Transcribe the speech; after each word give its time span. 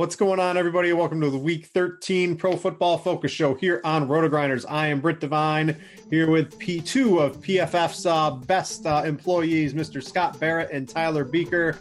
What's 0.00 0.16
going 0.16 0.40
on, 0.40 0.56
everybody? 0.56 0.94
Welcome 0.94 1.20
to 1.20 1.28
the 1.28 1.36
Week 1.36 1.66
13 1.66 2.34
Pro 2.34 2.56
Football 2.56 2.96
Focus 2.96 3.30
Show 3.30 3.52
here 3.52 3.82
on 3.84 4.08
RotoGrinders. 4.08 4.64
I 4.66 4.86
am 4.86 4.98
Britt 4.98 5.20
Devine 5.20 5.76
here 6.08 6.30
with 6.30 6.58
P2 6.58 7.20
of 7.20 7.36
PFF's 7.42 8.06
uh, 8.06 8.30
best 8.30 8.86
uh, 8.86 9.02
employees, 9.04 9.74
Mr. 9.74 10.02
Scott 10.02 10.40
Barrett 10.40 10.70
and 10.72 10.88
Tyler 10.88 11.22
Buecher. 11.22 11.76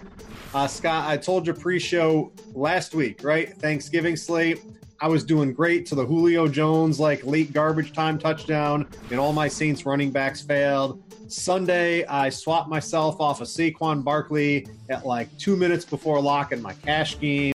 Uh, 0.53 0.67
Scott, 0.67 1.07
I 1.07 1.15
told 1.15 1.47
you 1.47 1.53
pre-show 1.53 2.33
last 2.53 2.93
week, 2.93 3.23
right? 3.23 3.55
Thanksgiving 3.55 4.17
slate. 4.17 4.63
I 4.99 5.07
was 5.07 5.23
doing 5.23 5.53
great 5.53 5.85
to 5.85 5.95
the 5.95 6.05
Julio 6.05 6.49
Jones 6.49 6.99
like 6.99 7.23
late 7.23 7.53
garbage 7.53 7.93
time 7.93 8.19
touchdown, 8.19 8.85
and 9.11 9.19
all 9.21 9.31
my 9.31 9.47
Saints 9.47 9.85
running 9.85 10.11
backs 10.11 10.41
failed. 10.41 11.01
Sunday, 11.29 12.05
I 12.05 12.31
swapped 12.31 12.67
myself 12.67 13.21
off 13.21 13.39
of 13.39 13.47
Saquon 13.47 14.03
Barkley 14.03 14.67
at 14.89 15.05
like 15.05 15.29
two 15.37 15.55
minutes 15.55 15.85
before 15.85 16.21
lock 16.21 16.51
in 16.51 16.61
my 16.61 16.73
cash 16.73 17.17
game 17.17 17.53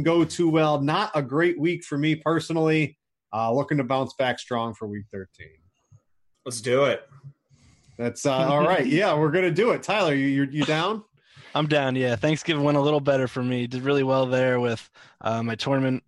go 0.00 0.24
too 0.24 0.48
well. 0.48 0.80
Not 0.80 1.10
a 1.14 1.20
great 1.20 1.58
week 1.58 1.84
for 1.84 1.98
me 1.98 2.14
personally. 2.14 2.98
Uh, 3.34 3.52
looking 3.52 3.78
to 3.78 3.84
bounce 3.84 4.14
back 4.14 4.38
strong 4.38 4.72
for 4.74 4.86
week 4.86 5.04
13. 5.12 5.48
Let's 6.44 6.60
do 6.60 6.84
it. 6.84 7.08
That's 7.98 8.26
uh, 8.26 8.32
all 8.32 8.66
right. 8.66 8.86
Yeah, 8.92 9.14
we're 9.14 9.30
gonna 9.30 9.50
do 9.50 9.70
it. 9.70 9.82
Tyler, 9.82 10.14
you 10.14 10.26
you, 10.26 10.48
you 10.50 10.64
down? 10.64 11.04
I'm 11.54 11.66
down. 11.66 11.96
Yeah, 11.96 12.16
Thanksgiving 12.16 12.64
went 12.64 12.78
a 12.78 12.80
little 12.80 13.00
better 13.00 13.28
for 13.28 13.42
me. 13.42 13.66
Did 13.66 13.82
really 13.82 14.02
well 14.02 14.26
there 14.26 14.58
with 14.58 14.88
uh, 15.20 15.42
my 15.42 15.54
tournament 15.54 16.02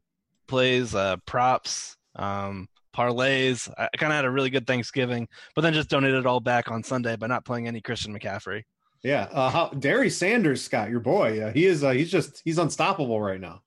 plays, 0.48 0.94
uh, 0.94 1.16
props, 1.26 1.97
um, 2.16 2.69
parlays. 2.97 3.70
I 3.76 3.88
kind 3.97 4.12
of 4.12 4.16
had 4.16 4.25
a 4.25 4.31
really 4.31 4.50
good 4.50 4.66
Thanksgiving, 4.66 5.28
but 5.54 5.62
then 5.62 5.75
just 5.75 5.91
donated 5.91 6.20
it 6.20 6.26
all 6.26 6.41
back 6.41 6.70
on 6.70 6.82
Sunday 6.82 7.16
by 7.16 7.26
not 7.26 7.44
playing 7.44 7.69
any 7.69 7.81
Christian 7.81 8.19
McCaffrey. 8.19 8.62
Yeah, 9.03 9.28
uh, 9.32 9.50
how 9.50 9.69
Derry 9.69 10.08
Sanders, 10.08 10.62
Scott, 10.62 10.88
your 10.88 11.00
boy. 11.00 11.41
Uh, 11.42 11.53
he 11.53 11.66
is. 11.66 11.84
Uh, 11.84 11.91
he's 11.91 12.10
just. 12.10 12.41
He's 12.44 12.58
unstoppable 12.58 13.20
right 13.20 13.41
now. 13.41 13.60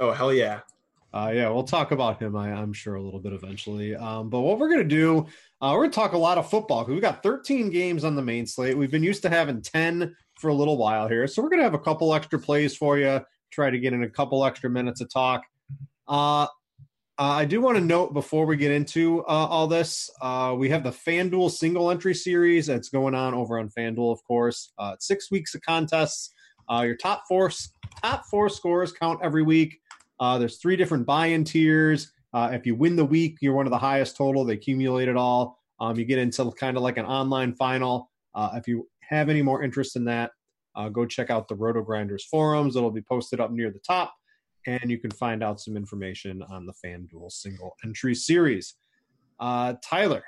Oh 0.00 0.12
hell 0.12 0.32
yeah! 0.32 0.60
Uh, 1.12 1.30
yeah, 1.32 1.48
we'll 1.48 1.62
talk 1.62 1.92
about 1.92 2.20
him. 2.20 2.34
I, 2.34 2.50
am 2.50 2.72
sure 2.72 2.96
a 2.96 3.02
little 3.02 3.20
bit 3.20 3.32
eventually. 3.32 3.94
Um, 3.94 4.28
but 4.30 4.40
what 4.40 4.58
we're 4.58 4.68
gonna 4.68 4.84
do, 4.84 5.26
uh, 5.60 5.72
we're 5.74 5.82
gonna 5.82 5.92
talk 5.92 6.12
a 6.12 6.18
lot 6.18 6.38
of 6.38 6.50
football 6.50 6.82
because 6.82 6.94
we've 6.94 7.02
got 7.02 7.22
13 7.22 7.70
games 7.70 8.04
on 8.04 8.16
the 8.16 8.22
main 8.22 8.46
slate. 8.46 8.76
We've 8.76 8.90
been 8.90 9.04
used 9.04 9.22
to 9.22 9.28
having 9.28 9.62
10 9.62 10.14
for 10.40 10.48
a 10.48 10.54
little 10.54 10.76
while 10.76 11.08
here, 11.08 11.26
so 11.28 11.42
we're 11.42 11.50
gonna 11.50 11.62
have 11.62 11.74
a 11.74 11.78
couple 11.78 12.12
extra 12.14 12.38
plays 12.38 12.76
for 12.76 12.98
you. 12.98 13.20
Try 13.52 13.70
to 13.70 13.78
get 13.78 13.92
in 13.92 14.02
a 14.02 14.10
couple 14.10 14.44
extra 14.44 14.68
minutes 14.68 15.00
of 15.00 15.08
talk. 15.08 15.44
Uh, 16.08 16.48
I 17.16 17.44
do 17.44 17.60
want 17.60 17.78
to 17.78 17.84
note 17.84 18.12
before 18.12 18.44
we 18.44 18.56
get 18.56 18.72
into 18.72 19.20
uh, 19.20 19.46
all 19.46 19.68
this, 19.68 20.10
uh, 20.20 20.54
we 20.58 20.68
have 20.70 20.82
the 20.82 20.90
FanDuel 20.90 21.48
single 21.48 21.92
entry 21.92 22.14
series 22.14 22.66
that's 22.66 22.88
going 22.88 23.14
on 23.14 23.34
over 23.34 23.60
on 23.60 23.68
FanDuel, 23.68 24.10
of 24.10 24.24
course. 24.24 24.72
Uh, 24.78 24.96
six 24.98 25.30
weeks 25.30 25.54
of 25.54 25.62
contests. 25.62 26.34
Uh, 26.68 26.82
your 26.84 26.96
top 26.96 27.22
four 27.28 27.52
top 28.02 28.24
four 28.26 28.48
scores 28.48 28.90
count 28.90 29.20
every 29.22 29.42
week. 29.42 29.78
Uh, 30.24 30.38
there's 30.38 30.56
three 30.56 30.74
different 30.74 31.04
buy-in 31.04 31.44
tiers. 31.44 32.10
Uh, 32.32 32.48
if 32.50 32.64
you 32.64 32.74
win 32.74 32.96
the 32.96 33.04
week, 33.04 33.36
you're 33.42 33.52
one 33.52 33.66
of 33.66 33.70
the 33.70 33.76
highest 33.78 34.16
total. 34.16 34.42
They 34.42 34.54
accumulate 34.54 35.06
it 35.06 35.18
all. 35.18 35.58
Um, 35.80 35.98
you 35.98 36.06
get 36.06 36.18
into 36.18 36.50
kind 36.52 36.78
of 36.78 36.82
like 36.82 36.96
an 36.96 37.04
online 37.04 37.54
final. 37.54 38.10
Uh, 38.34 38.52
if 38.54 38.66
you 38.66 38.88
have 39.02 39.28
any 39.28 39.42
more 39.42 39.62
interest 39.62 39.96
in 39.96 40.04
that, 40.06 40.30
uh, 40.76 40.88
go 40.88 41.04
check 41.04 41.28
out 41.28 41.46
the 41.46 41.54
Roto 41.54 41.82
Grinders 41.82 42.24
forums. 42.24 42.74
It'll 42.74 42.90
be 42.90 43.02
posted 43.02 43.38
up 43.38 43.50
near 43.50 43.70
the 43.70 43.80
top, 43.80 44.14
and 44.66 44.90
you 44.90 44.96
can 44.98 45.10
find 45.10 45.42
out 45.42 45.60
some 45.60 45.76
information 45.76 46.42
on 46.48 46.64
the 46.64 46.72
FanDuel 46.82 47.30
single 47.30 47.76
entry 47.84 48.14
series. 48.14 48.76
Uh, 49.38 49.74
Tyler, 49.84 50.24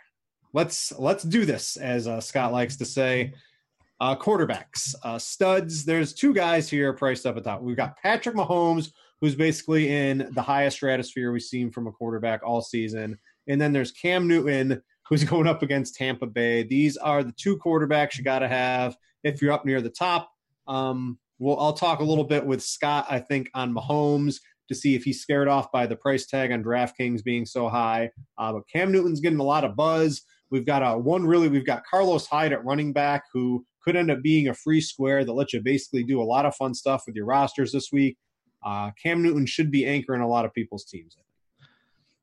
let's 0.53 0.93
let's 0.99 1.25
do 1.25 1.47
this, 1.47 1.79
as 1.79 2.07
uh, 2.07 2.21
Scott 2.21 2.53
likes 2.53 2.77
to 2.77 2.85
say. 2.85 3.33
quarterbacks, 4.03 4.95
studs. 5.19 5.87
There's 5.87 6.13
two 6.13 6.35
guys 6.35 6.69
here 6.69 6.93
priced 6.93 7.25
up 7.25 7.39
at 7.39 7.45
top. 7.45 7.63
We've 7.63 7.79
got 7.79 7.97
Patrick 7.97 8.37
Mahomes 8.37 8.91
who's 9.21 9.35
basically 9.35 9.95
in 9.95 10.29
the 10.35 10.43
highest 10.43 10.77
stratosphere 10.77 11.33
we've 11.33 11.43
seen 11.43 11.71
from 11.71 11.87
a 11.87 11.93
quarterback 11.93 12.43
all 12.45 12.63
season. 12.63 13.19
And 13.49 13.61
then 13.61 13.73
there's 13.73 13.93
Cam 13.93 14.27
Newton, 14.29 14.83
who's 15.09 15.25
going 15.25 15.47
up 15.47 15.63
against 15.63 15.95
Tampa 15.95 16.27
Bay. 16.27 16.63
These 16.63 16.97
are 16.97 17.23
the 17.23 17.35
two 17.37 17.59
quarterbacks 17.59 18.19
you 18.19 18.25
got 18.25 18.41
to 18.41 18.49
have 18.49 18.97
if 19.25 19.41
you're 19.41 19.53
up 19.53 19.65
near 19.65 19.81
the 19.81 19.91
top. 19.91 20.31
Um, 20.67 21.19
well, 21.39 21.59
I'll 21.59 21.73
talk 21.73 22.01
a 22.01 22.05
little 22.05 22.25
bit 22.25 22.45
with 22.45 22.63
Scott, 22.63 23.07
I 23.09 23.19
think, 23.19 23.51
on 23.55 23.75
Mahomes 23.75 24.41
to 24.69 24.75
see 24.75 24.95
if 24.95 25.05
he's 25.05 25.21
scared 25.21 25.49
off 25.49 25.71
by 25.71 25.87
the 25.87 25.97
price 25.97 26.27
tag 26.27 26.51
on 26.51 26.63
DraftKings 26.63 27.23
being 27.23 27.47
so 27.47 27.69
high. 27.69 28.11
Uh, 28.39 28.53
but 28.53 28.69
Cam 28.73 28.91
Newton's 28.91 29.21
getting 29.21 29.39
a 29.39 29.45
lot 29.45 29.65
of 29.65 29.77
buzz. 29.77 30.23
We've 30.51 30.67
got 30.67 30.83
a 30.83 30.97
one 30.99 31.27
really, 31.27 31.49
we've 31.49 31.67
got 31.67 31.85
Carlos 31.85 32.27
Hyde 32.27 32.53
at 32.53 32.65
running 32.65 32.93
back 32.93 33.25
who 33.33 33.65
could 33.83 33.97
end 33.97 34.11
up 34.11 34.23
being 34.23 34.49
a 34.49 34.55
free 34.55 34.81
square 34.81 35.25
that 35.25 35.33
lets 35.33 35.53
you 35.53 35.61
basically 35.61 36.03
do 36.03 36.21
a 36.21 36.25
lot 36.25 36.47
of 36.47 36.57
fun 36.57 36.75
stuff 36.75 37.05
with 37.07 37.15
your 37.15 37.27
rosters 37.27 37.73
this 37.73 37.91
week. 37.93 38.17
Uh, 38.67 38.91
Cam 39.01 39.23
Newton 39.23 39.47
should 39.47 39.71
be 39.71 39.87
anchoring 39.87 40.23
a 40.23 40.29
lot 40.29 40.45
of 40.45 40.53
people's 40.53 40.85
teams. 40.85 41.17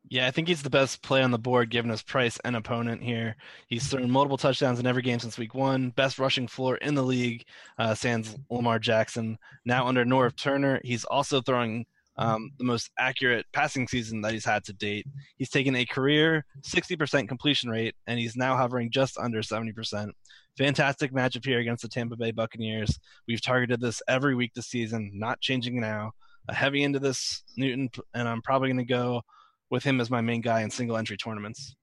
Yeah, 0.10 0.28
I 0.28 0.32
think 0.32 0.50
he's 0.50 0.62
the 0.62 0.70
best 0.70 1.02
play 1.02 1.24
on 1.24 1.32
the 1.32 1.40
board 1.40 1.70
given 1.70 1.90
his 1.90 2.04
price 2.04 2.38
and 2.44 2.58
opponent 2.58 3.02
here. 3.02 3.38
He's 3.68 3.88
thrown 3.88 4.12
multiple 4.12 4.38
touchdowns 4.38 4.78
in 4.78 4.86
every 4.86 5.02
game 5.02 5.20
since 5.20 5.38
week 5.38 5.56
one. 5.56 5.92
Best 5.92 6.20
rushing 6.20 6.50
floor 6.50 6.76
in 6.76 6.96
the 6.96 7.02
league, 7.02 7.46
uh, 7.80 7.96
sans 7.96 8.36
Lamar 8.50 8.78
Jackson. 8.78 9.38
Now 9.64 9.88
under 9.88 10.04
Norv 10.04 10.36
Turner, 10.36 10.82
he's 10.84 11.06
also 11.06 11.40
throwing 11.40 11.86
um, 12.18 12.52
the 12.58 12.66
most 12.66 12.92
accurate 13.00 13.46
passing 13.54 13.88
season 13.88 14.20
that 14.22 14.34
he's 14.34 14.46
had 14.46 14.66
to 14.66 14.74
date. 14.74 15.08
He's 15.38 15.50
taken 15.50 15.78
a 15.78 15.86
career 15.86 16.46
60% 16.62 17.30
completion 17.30 17.70
rate, 17.70 17.96
and 18.06 18.20
he's 18.20 18.36
now 18.36 18.58
hovering 18.58 18.92
just 18.92 19.18
under 19.18 19.42
70%. 19.42 20.10
Fantastic 20.58 21.14
matchup 21.14 21.46
here 21.46 21.60
against 21.60 21.84
the 21.84 21.88
Tampa 21.88 22.18
Bay 22.18 22.32
Buccaneers. 22.32 23.00
We've 23.30 23.42
targeted 23.42 23.80
this 23.80 24.02
every 24.10 24.36
week 24.36 24.52
this 24.54 24.68
season, 24.68 25.12
not 25.16 25.40
changing 25.40 25.80
now 25.80 26.12
heavy 26.50 26.84
into 26.84 27.00
this 27.00 27.44
Newton, 27.56 27.90
and 28.14 28.28
I'm 28.28 28.42
probably 28.42 28.70
going 28.70 28.78
to 28.78 28.86
go 28.86 29.22
with 29.70 29.84
him 29.84 30.02
as 30.02 30.10
my 30.10 30.22
main 30.22 30.42
guy 30.42 30.62
in 30.62 30.70
single 30.70 30.98
entry 30.98 31.18
tournaments. 31.18 31.76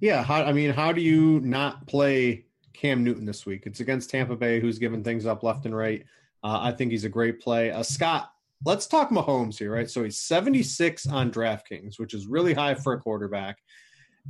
Yeah, 0.00 0.22
how, 0.22 0.42
I 0.42 0.52
mean, 0.52 0.70
how 0.70 0.92
do 0.92 1.00
you 1.00 1.40
not 1.40 1.86
play 1.86 2.46
Cam 2.72 3.04
Newton 3.04 3.24
this 3.24 3.46
week? 3.46 3.64
It's 3.66 3.80
against 3.80 4.10
Tampa 4.10 4.36
Bay, 4.36 4.60
who's 4.60 4.78
giving 4.78 5.04
things 5.04 5.26
up 5.26 5.42
left 5.42 5.66
and 5.66 5.76
right. 5.76 6.04
Uh, 6.42 6.58
I 6.62 6.72
think 6.72 6.90
he's 6.90 7.04
a 7.04 7.10
great 7.10 7.40
play. 7.40 7.70
Uh, 7.70 7.82
Scott, 7.82 8.30
let's 8.64 8.86
talk 8.86 9.10
Mahomes 9.10 9.58
here, 9.58 9.72
right? 9.72 9.90
So 9.90 10.02
he's 10.02 10.18
76 10.18 11.06
on 11.06 11.30
DraftKings, 11.30 11.98
which 11.98 12.14
is 12.14 12.26
really 12.26 12.54
high 12.54 12.74
for 12.74 12.94
a 12.94 13.00
quarterback. 13.00 13.58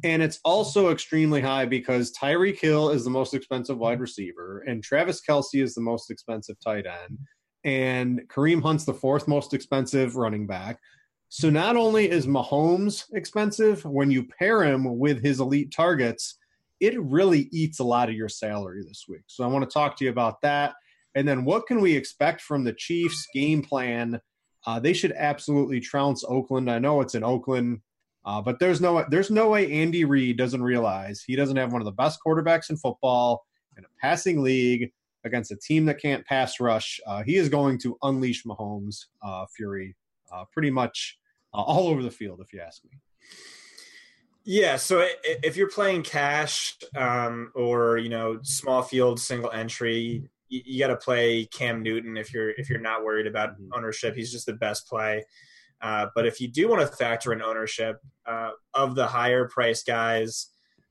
And 0.02 0.22
it's 0.22 0.40
also 0.44 0.90
extremely 0.90 1.40
high 1.40 1.66
because 1.66 2.12
Tyreek 2.12 2.58
Hill 2.60 2.90
is 2.90 3.04
the 3.04 3.10
most 3.10 3.34
expensive 3.34 3.78
wide 3.78 4.00
receiver, 4.00 4.64
and 4.66 4.82
Travis 4.82 5.20
Kelce 5.28 5.62
is 5.62 5.74
the 5.74 5.80
most 5.80 6.10
expensive 6.10 6.56
tight 6.64 6.86
end 6.86 7.18
and 7.64 8.22
Kareem 8.28 8.62
Hunt's 8.62 8.84
the 8.84 8.94
fourth 8.94 9.28
most 9.28 9.54
expensive 9.54 10.16
running 10.16 10.46
back. 10.46 10.78
So 11.28 11.48
not 11.48 11.76
only 11.76 12.10
is 12.10 12.26
Mahomes 12.26 13.04
expensive, 13.12 13.84
when 13.84 14.10
you 14.10 14.26
pair 14.26 14.64
him 14.64 14.98
with 14.98 15.22
his 15.22 15.40
elite 15.40 15.72
targets, 15.72 16.36
it 16.80 17.00
really 17.00 17.48
eats 17.52 17.78
a 17.78 17.84
lot 17.84 18.08
of 18.08 18.14
your 18.14 18.28
salary 18.28 18.82
this 18.82 19.04
week. 19.08 19.22
So 19.26 19.44
I 19.44 19.46
want 19.46 19.68
to 19.68 19.72
talk 19.72 19.96
to 19.96 20.04
you 20.04 20.10
about 20.10 20.40
that. 20.40 20.74
And 21.14 21.28
then 21.28 21.44
what 21.44 21.66
can 21.66 21.80
we 21.80 21.94
expect 21.94 22.40
from 22.40 22.64
the 22.64 22.72
Chiefs 22.72 23.28
game 23.34 23.62
plan? 23.62 24.20
Uh, 24.66 24.80
they 24.80 24.92
should 24.92 25.12
absolutely 25.12 25.80
trounce 25.80 26.24
Oakland. 26.26 26.70
I 26.70 26.78
know 26.78 27.00
it's 27.00 27.14
in 27.14 27.24
Oakland, 27.24 27.80
uh, 28.24 28.40
but 28.40 28.58
there's 28.58 28.80
no 28.80 29.04
there's 29.08 29.30
no 29.30 29.50
way 29.50 29.70
Andy 29.70 30.04
Reid 30.04 30.36
doesn't 30.36 30.62
realize 30.62 31.22
he 31.26 31.36
doesn't 31.36 31.56
have 31.56 31.72
one 31.72 31.80
of 31.80 31.86
the 31.86 31.92
best 31.92 32.20
quarterbacks 32.24 32.70
in 32.70 32.76
football 32.76 33.44
in 33.76 33.84
a 33.84 33.88
passing 34.00 34.42
league 34.42 34.92
against 35.24 35.50
a 35.50 35.56
team 35.56 35.84
that 35.86 36.00
can't 36.00 36.24
pass 36.26 36.60
rush. 36.60 37.00
Uh, 37.06 37.22
he 37.22 37.36
is 37.36 37.48
going 37.48 37.78
to 37.78 37.96
unleash 38.02 38.44
Mahomes' 38.44 39.06
uh, 39.22 39.46
fury 39.54 39.96
uh, 40.32 40.44
pretty 40.52 40.70
much 40.70 41.18
uh, 41.54 41.62
all 41.62 41.88
over 41.88 42.02
the 42.02 42.10
field, 42.10 42.40
if 42.40 42.52
you 42.52 42.60
ask 42.60 42.82
me. 42.84 42.90
Yeah, 44.44 44.76
so 44.76 45.06
if 45.24 45.56
you're 45.56 45.68
playing 45.68 46.02
cash 46.02 46.76
um, 46.96 47.52
or 47.54 47.98
you 47.98 48.08
know 48.08 48.38
small 48.42 48.82
field 48.82 49.20
single 49.20 49.50
entry, 49.50 50.30
you, 50.48 50.62
you 50.64 50.78
got 50.80 50.88
to 50.88 50.96
play 50.96 51.44
Cam 51.46 51.82
Newton 51.82 52.16
if 52.16 52.32
you're 52.32 52.50
if 52.50 52.70
you're 52.70 52.80
not 52.80 53.04
worried 53.04 53.26
about 53.26 53.54
mm-hmm. 53.54 53.68
ownership. 53.74 54.14
He's 54.14 54.32
just 54.32 54.46
the 54.46 54.54
best 54.54 54.88
play. 54.88 55.24
Uh, 55.82 56.06
but 56.14 56.26
if 56.26 56.40
you 56.40 56.48
do 56.48 56.68
want 56.68 56.80
to 56.80 56.96
factor 56.96 57.32
in 57.32 57.42
ownership 57.42 58.00
uh, 58.26 58.50
of 58.74 58.94
the 58.94 59.06
higher 59.06 59.48
price 59.48 59.82
guys, 59.82 60.48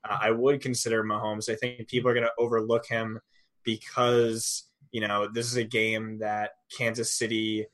uh, 0.08 0.18
I 0.20 0.32
would 0.32 0.62
consider 0.62 1.04
Mahomes. 1.04 1.50
I 1.50 1.56
think 1.56 1.88
people 1.88 2.10
are 2.10 2.16
going 2.16 2.26
to 2.26 2.32
overlook 2.40 2.88
him 2.88 3.20
because 3.70 4.66
you 4.92 5.02
know 5.06 5.28
this 5.32 5.48
is 5.48 5.58
a 5.58 5.64
game 5.64 6.20
that 6.20 6.52
Kansas 6.76 7.14
City 7.14 7.68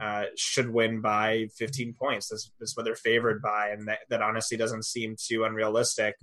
uh, 0.00 0.24
should 0.36 0.68
win 0.68 1.00
by 1.00 1.46
15 1.56 1.94
points. 1.94 2.28
That's, 2.28 2.50
that's, 2.58 2.76
what 2.76 2.84
they're 2.84 2.96
favored 2.96 3.40
by, 3.40 3.68
and 3.68 3.86
that, 3.86 4.00
that 4.10 4.20
honestly 4.20 4.56
doesn't 4.56 4.84
seem 4.84 5.14
too 5.16 5.44
unrealistic. 5.44 6.16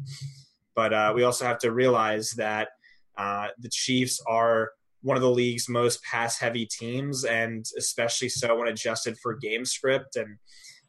But 0.75 0.93
uh, 0.93 1.13
we 1.15 1.23
also 1.23 1.45
have 1.45 1.59
to 1.59 1.71
realize 1.71 2.31
that 2.31 2.69
uh, 3.17 3.47
the 3.57 3.69
Chiefs 3.69 4.21
are 4.27 4.71
one 5.01 5.15
of 5.15 5.23
the 5.23 5.29
league's 5.29 5.69
most 5.69 6.03
pass-heavy 6.03 6.65
teams, 6.65 7.23
and 7.23 7.65
especially 7.77 8.27
so 8.27 8.53
when 8.57 8.67
adjusted 8.67 9.17
for 9.17 9.35
game 9.35 9.63
script. 9.63 10.17
And 10.17 10.37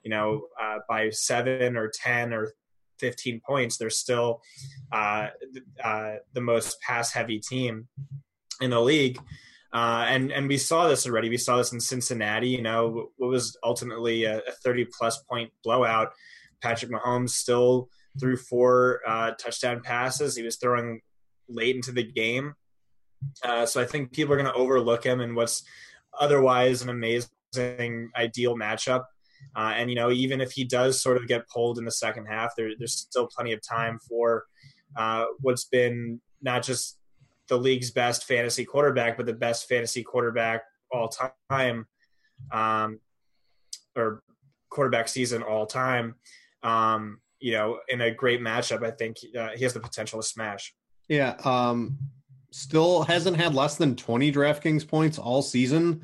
you 0.02 0.10
know, 0.10 0.46
uh, 0.60 0.78
by 0.88 1.10
seven 1.10 1.76
or 1.76 1.92
ten 1.94 2.32
or 2.32 2.54
15 2.98 3.40
points, 3.46 3.76
they're 3.76 3.88
still 3.90 4.40
uh, 4.90 5.28
the 6.32 6.40
most 6.40 6.80
pass-heavy 6.80 7.38
team 7.38 7.86
in 8.60 8.70
the 8.70 8.80
league. 8.80 9.18
Uh, 9.72 10.04
and 10.08 10.32
and 10.32 10.48
we 10.48 10.58
saw 10.58 10.88
this 10.88 11.06
already. 11.06 11.28
We 11.28 11.36
saw 11.36 11.56
this 11.56 11.72
in 11.72 11.80
Cincinnati. 11.80 12.48
You 12.48 12.62
know, 12.62 13.10
what 13.16 13.28
was 13.28 13.56
ultimately 13.62 14.24
a, 14.24 14.38
a 14.38 14.52
30 14.64 14.86
plus 14.96 15.22
point 15.22 15.52
blowout. 15.62 16.08
Patrick 16.60 16.90
Mahomes 16.90 17.30
still 17.30 17.88
threw 18.18 18.36
four 18.36 19.00
uh, 19.06 19.32
touchdown 19.32 19.80
passes. 19.82 20.36
He 20.36 20.42
was 20.42 20.56
throwing 20.56 21.00
late 21.48 21.76
into 21.76 21.92
the 21.92 22.02
game. 22.02 22.54
Uh, 23.42 23.66
so 23.66 23.80
I 23.80 23.84
think 23.84 24.12
people 24.12 24.34
are 24.34 24.36
going 24.36 24.52
to 24.52 24.58
overlook 24.58 25.04
him 25.04 25.20
in 25.20 25.34
what's 25.34 25.62
otherwise 26.18 26.82
an 26.82 26.88
amazing, 26.88 28.10
ideal 28.16 28.56
matchup. 28.56 29.04
Uh, 29.56 29.72
and 29.76 29.88
you 29.90 29.96
know, 29.96 30.10
even 30.10 30.40
if 30.40 30.52
he 30.52 30.64
does 30.64 31.02
sort 31.02 31.16
of 31.16 31.26
get 31.26 31.48
pulled 31.48 31.78
in 31.78 31.84
the 31.84 31.90
second 31.90 32.26
half, 32.26 32.54
there, 32.56 32.70
there's 32.78 32.94
still 32.94 33.26
plenty 33.26 33.52
of 33.52 33.60
time 33.62 33.98
for 34.08 34.44
uh, 34.96 35.24
what's 35.40 35.64
been 35.64 36.20
not 36.42 36.62
just 36.62 36.98
the 37.50 37.58
league's 37.58 37.90
best 37.90 38.24
fantasy 38.24 38.64
quarterback, 38.64 39.18
but 39.18 39.26
the 39.26 39.34
best 39.34 39.68
fantasy 39.68 40.02
quarterback 40.02 40.62
all 40.90 41.12
time, 41.50 41.86
um, 42.52 43.00
or 43.96 44.22
quarterback 44.70 45.08
season 45.08 45.42
all 45.42 45.66
time. 45.66 46.14
Um, 46.62 47.20
you 47.40 47.52
know, 47.52 47.80
in 47.88 48.00
a 48.00 48.10
great 48.10 48.40
matchup, 48.40 48.86
I 48.86 48.92
think 48.92 49.16
uh, 49.38 49.50
he 49.56 49.64
has 49.64 49.74
the 49.74 49.80
potential 49.80 50.20
to 50.20 50.26
smash. 50.26 50.72
Yeah. 51.08 51.36
Um, 51.44 51.98
still 52.52 53.02
hasn't 53.02 53.36
had 53.36 53.54
less 53.54 53.76
than 53.76 53.96
20 53.96 54.32
DraftKings 54.32 54.86
points 54.86 55.18
all 55.18 55.42
season. 55.42 56.02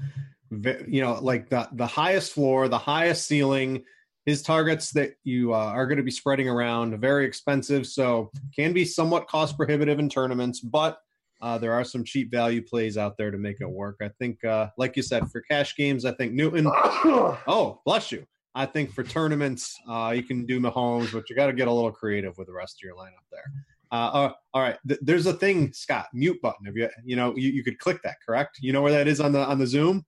You 0.51 1.01
know, 1.01 1.19
like 1.21 1.49
the, 1.49 1.69
the 1.73 1.87
highest 1.87 2.33
floor, 2.33 2.69
the 2.69 2.79
highest 2.79 3.27
ceiling, 3.27 3.85
his 4.25 4.43
targets 4.43 4.91
that 4.93 5.13
you 5.23 5.55
uh, 5.55 5.59
are 5.59 5.87
going 5.87 5.99
to 5.99 6.03
be 6.03 6.11
spreading 6.11 6.49
around, 6.49 6.99
very 7.01 7.25
expensive. 7.25 7.87
So 7.87 8.33
can 8.55 8.73
be 8.73 8.85
somewhat 8.85 9.29
cost 9.29 9.57
prohibitive 9.57 10.01
in 10.01 10.09
tournaments, 10.09 10.59
but 10.59 10.99
uh, 11.41 11.59
there 11.59 11.73
are 11.73 11.85
some 11.85 12.05
cheap 12.05 12.31
value 12.31 12.63
plays 12.63 12.97
out 12.97 13.17
there 13.17 13.31
to 13.31 13.39
make 13.39 13.61
it 13.61 13.69
work. 13.69 13.97
I 14.01 14.09
think, 14.19 14.45
uh, 14.45 14.69
like 14.79 14.97
you 14.97 15.03
said, 15.03 15.31
for 15.31 15.41
cash 15.43 15.77
games, 15.77 16.05
I 16.05 16.13
think 16.13 16.33
Newton. 16.33 16.67
oh, 16.67 17.81
bless 17.85 18.11
you. 18.11 18.27
I 18.55 18.65
think 18.65 18.91
for 18.91 19.03
tournaments, 19.03 19.77
uh, 19.87 20.15
you 20.17 20.23
can 20.23 20.47
do 20.47 20.59
Mahomes, 20.59 21.13
but 21.13 21.29
you 21.29 21.37
got 21.37 21.47
to 21.47 21.53
get 21.53 21.69
a 21.69 21.73
little 21.73 21.93
creative 21.93 22.39
with 22.39 22.47
the 22.47 22.55
rest 22.55 22.79
of 22.81 22.87
your 22.87 22.97
lineup 22.97 23.27
there. 23.31 23.45
Uh, 23.93 23.95
uh, 23.95 24.33
all 24.55 24.63
right, 24.63 24.79
Th- 24.89 24.99
there's 25.03 25.27
a 25.27 25.33
thing, 25.35 25.73
Scott, 25.73 26.07
mute 26.15 26.41
button. 26.41 26.65
Have 26.65 26.77
you, 26.77 26.89
you 27.05 27.17
know, 27.17 27.37
you, 27.37 27.51
you 27.51 27.63
could 27.63 27.79
click 27.79 28.01
that, 28.03 28.17
correct? 28.25 28.59
You 28.61 28.73
know 28.73 28.83
where 28.83 28.93
that 28.93 29.07
is 29.09 29.21
on 29.21 29.33
the 29.33 29.41
on 29.41 29.59
the 29.59 29.67
Zoom? 29.67 30.05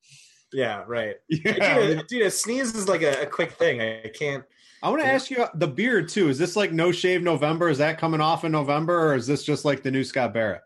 Yeah, 0.52 0.84
right. 0.86 1.16
Yeah. 1.28 1.78
Dude, 1.78 2.06
dude, 2.08 2.22
a 2.22 2.30
sneeze 2.30 2.74
is 2.74 2.88
like 2.88 3.02
a, 3.02 3.22
a 3.22 3.26
quick 3.26 3.52
thing. 3.52 3.80
I 3.80 4.10
can't. 4.14 4.44
I 4.82 4.90
want 4.90 5.02
to 5.02 5.08
ask 5.08 5.30
you 5.30 5.44
the 5.54 5.66
beard 5.66 6.08
too. 6.08 6.28
Is 6.28 6.38
this 6.38 6.56
like 6.56 6.72
no 6.72 6.90
shave 6.92 7.22
November? 7.22 7.68
Is 7.68 7.78
that 7.78 7.98
coming 7.98 8.20
off 8.20 8.44
in 8.44 8.52
November, 8.52 9.10
or 9.10 9.14
is 9.14 9.26
this 9.26 9.42
just 9.42 9.64
like 9.64 9.82
the 9.82 9.90
new 9.90 10.04
Scott 10.04 10.32
Barrett? 10.32 10.62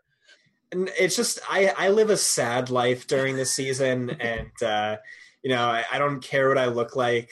It's 0.73 1.15
just 1.15 1.39
I 1.49 1.73
I 1.77 1.89
live 1.89 2.09
a 2.09 2.17
sad 2.17 2.69
life 2.69 3.07
during 3.07 3.35
the 3.35 3.45
season, 3.45 4.09
and 4.19 4.51
uh, 4.63 4.97
you 5.41 5.49
know 5.49 5.65
I, 5.65 5.83
I, 5.91 5.99
don't 5.99 6.21
care 6.21 6.49
what 6.49 6.57
I 6.57 6.65
look 6.65 6.95
like. 6.95 7.29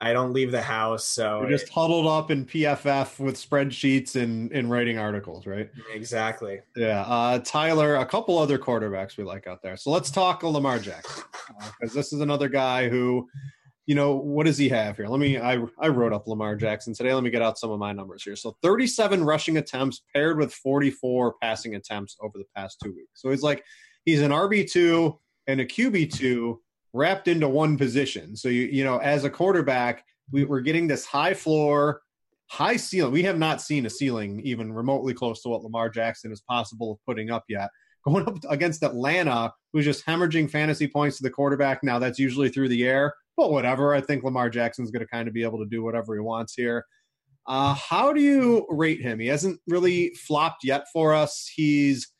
I 0.00 0.12
don't 0.12 0.32
leave 0.32 0.50
the 0.50 0.60
house, 0.60 1.06
so 1.06 1.40
you're 1.40 1.50
just 1.50 1.68
huddled 1.68 2.06
up 2.06 2.30
in 2.30 2.44
PFF 2.44 3.18
with 3.18 3.36
spreadsheets 3.36 4.20
and 4.20 4.52
and 4.52 4.70
writing 4.70 4.98
articles, 4.98 5.46
right? 5.46 5.70
Exactly. 5.92 6.60
Yeah, 6.76 7.02
uh, 7.02 7.38
Tyler, 7.38 7.96
a 7.96 8.06
couple 8.06 8.38
other 8.38 8.58
quarterbacks 8.58 9.16
we 9.16 9.24
like 9.24 9.46
out 9.46 9.62
there. 9.62 9.76
So 9.76 9.90
let's 9.90 10.10
talk 10.10 10.42
Lamar 10.42 10.78
Jackson 10.78 11.24
because 11.80 11.94
uh, 11.94 11.98
this 11.98 12.12
is 12.12 12.20
another 12.20 12.48
guy 12.48 12.88
who 12.88 13.28
you 13.86 13.94
know, 13.94 14.14
what 14.14 14.46
does 14.46 14.56
he 14.56 14.68
have 14.70 14.96
here? 14.96 15.06
Let 15.06 15.20
me, 15.20 15.38
I, 15.38 15.58
I 15.78 15.88
wrote 15.88 16.14
up 16.14 16.26
Lamar 16.26 16.56
Jackson 16.56 16.94
today. 16.94 17.12
Let 17.12 17.22
me 17.22 17.30
get 17.30 17.42
out 17.42 17.58
some 17.58 17.70
of 17.70 17.78
my 17.78 17.92
numbers 17.92 18.22
here. 18.22 18.36
So 18.36 18.56
37 18.62 19.22
rushing 19.22 19.58
attempts 19.58 20.02
paired 20.14 20.38
with 20.38 20.54
44 20.54 21.34
passing 21.42 21.74
attempts 21.74 22.16
over 22.20 22.38
the 22.38 22.46
past 22.56 22.80
two 22.82 22.92
weeks. 22.92 23.20
So 23.20 23.30
he's 23.30 23.42
like, 23.42 23.62
he's 24.06 24.22
an 24.22 24.30
RB2 24.30 25.18
and 25.48 25.60
a 25.60 25.66
QB2 25.66 26.56
wrapped 26.94 27.28
into 27.28 27.48
one 27.48 27.76
position. 27.76 28.36
So, 28.36 28.48
you, 28.48 28.62
you 28.62 28.84
know, 28.84 28.98
as 28.98 29.24
a 29.24 29.30
quarterback, 29.30 30.04
we, 30.30 30.44
we're 30.44 30.60
getting 30.60 30.86
this 30.86 31.04
high 31.04 31.34
floor, 31.34 32.00
high 32.46 32.76
ceiling. 32.76 33.12
We 33.12 33.24
have 33.24 33.38
not 33.38 33.60
seen 33.60 33.84
a 33.84 33.90
ceiling 33.90 34.40
even 34.44 34.72
remotely 34.72 35.12
close 35.12 35.42
to 35.42 35.50
what 35.50 35.62
Lamar 35.62 35.90
Jackson 35.90 36.32
is 36.32 36.40
possible 36.40 36.92
of 36.92 36.98
putting 37.04 37.30
up 37.30 37.44
yet. 37.48 37.68
Going 38.06 38.26
up 38.26 38.38
against 38.48 38.82
Atlanta, 38.82 39.52
who's 39.72 39.84
just 39.84 40.06
hemorrhaging 40.06 40.50
fantasy 40.50 40.86
points 40.86 41.18
to 41.18 41.22
the 41.22 41.30
quarterback. 41.30 41.82
Now 41.82 41.98
that's 41.98 42.18
usually 42.18 42.48
through 42.48 42.68
the 42.68 42.84
air 42.84 43.14
but 43.36 43.50
whatever. 43.50 43.94
I 43.94 44.00
think 44.00 44.24
Lamar 44.24 44.50
Jackson's 44.50 44.90
going 44.90 45.04
to 45.04 45.08
kind 45.08 45.28
of 45.28 45.34
be 45.34 45.42
able 45.42 45.58
to 45.58 45.68
do 45.68 45.82
whatever 45.82 46.14
he 46.14 46.20
wants 46.20 46.54
here. 46.54 46.84
Uh, 47.46 47.74
how 47.74 48.12
do 48.12 48.20
you 48.20 48.66
rate 48.70 49.00
him? 49.00 49.18
He 49.18 49.26
hasn't 49.26 49.60
really 49.66 50.14
flopped 50.14 50.64
yet 50.64 50.86
for 50.92 51.12
us. 51.12 51.50
He's 51.54 52.10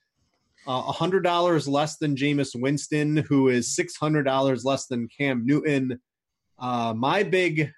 uh, 0.67 0.93
$100 0.93 1.69
less 1.69 1.97
than 1.97 2.17
Jameis 2.17 2.51
Winston, 2.55 3.19
who 3.29 3.49
is 3.49 3.77
$600 3.79 4.65
less 4.65 4.87
than 4.87 5.09
Cam 5.09 5.45
Newton. 5.47 5.99
Uh, 6.59 6.95
my 6.97 7.23
big 7.23 7.71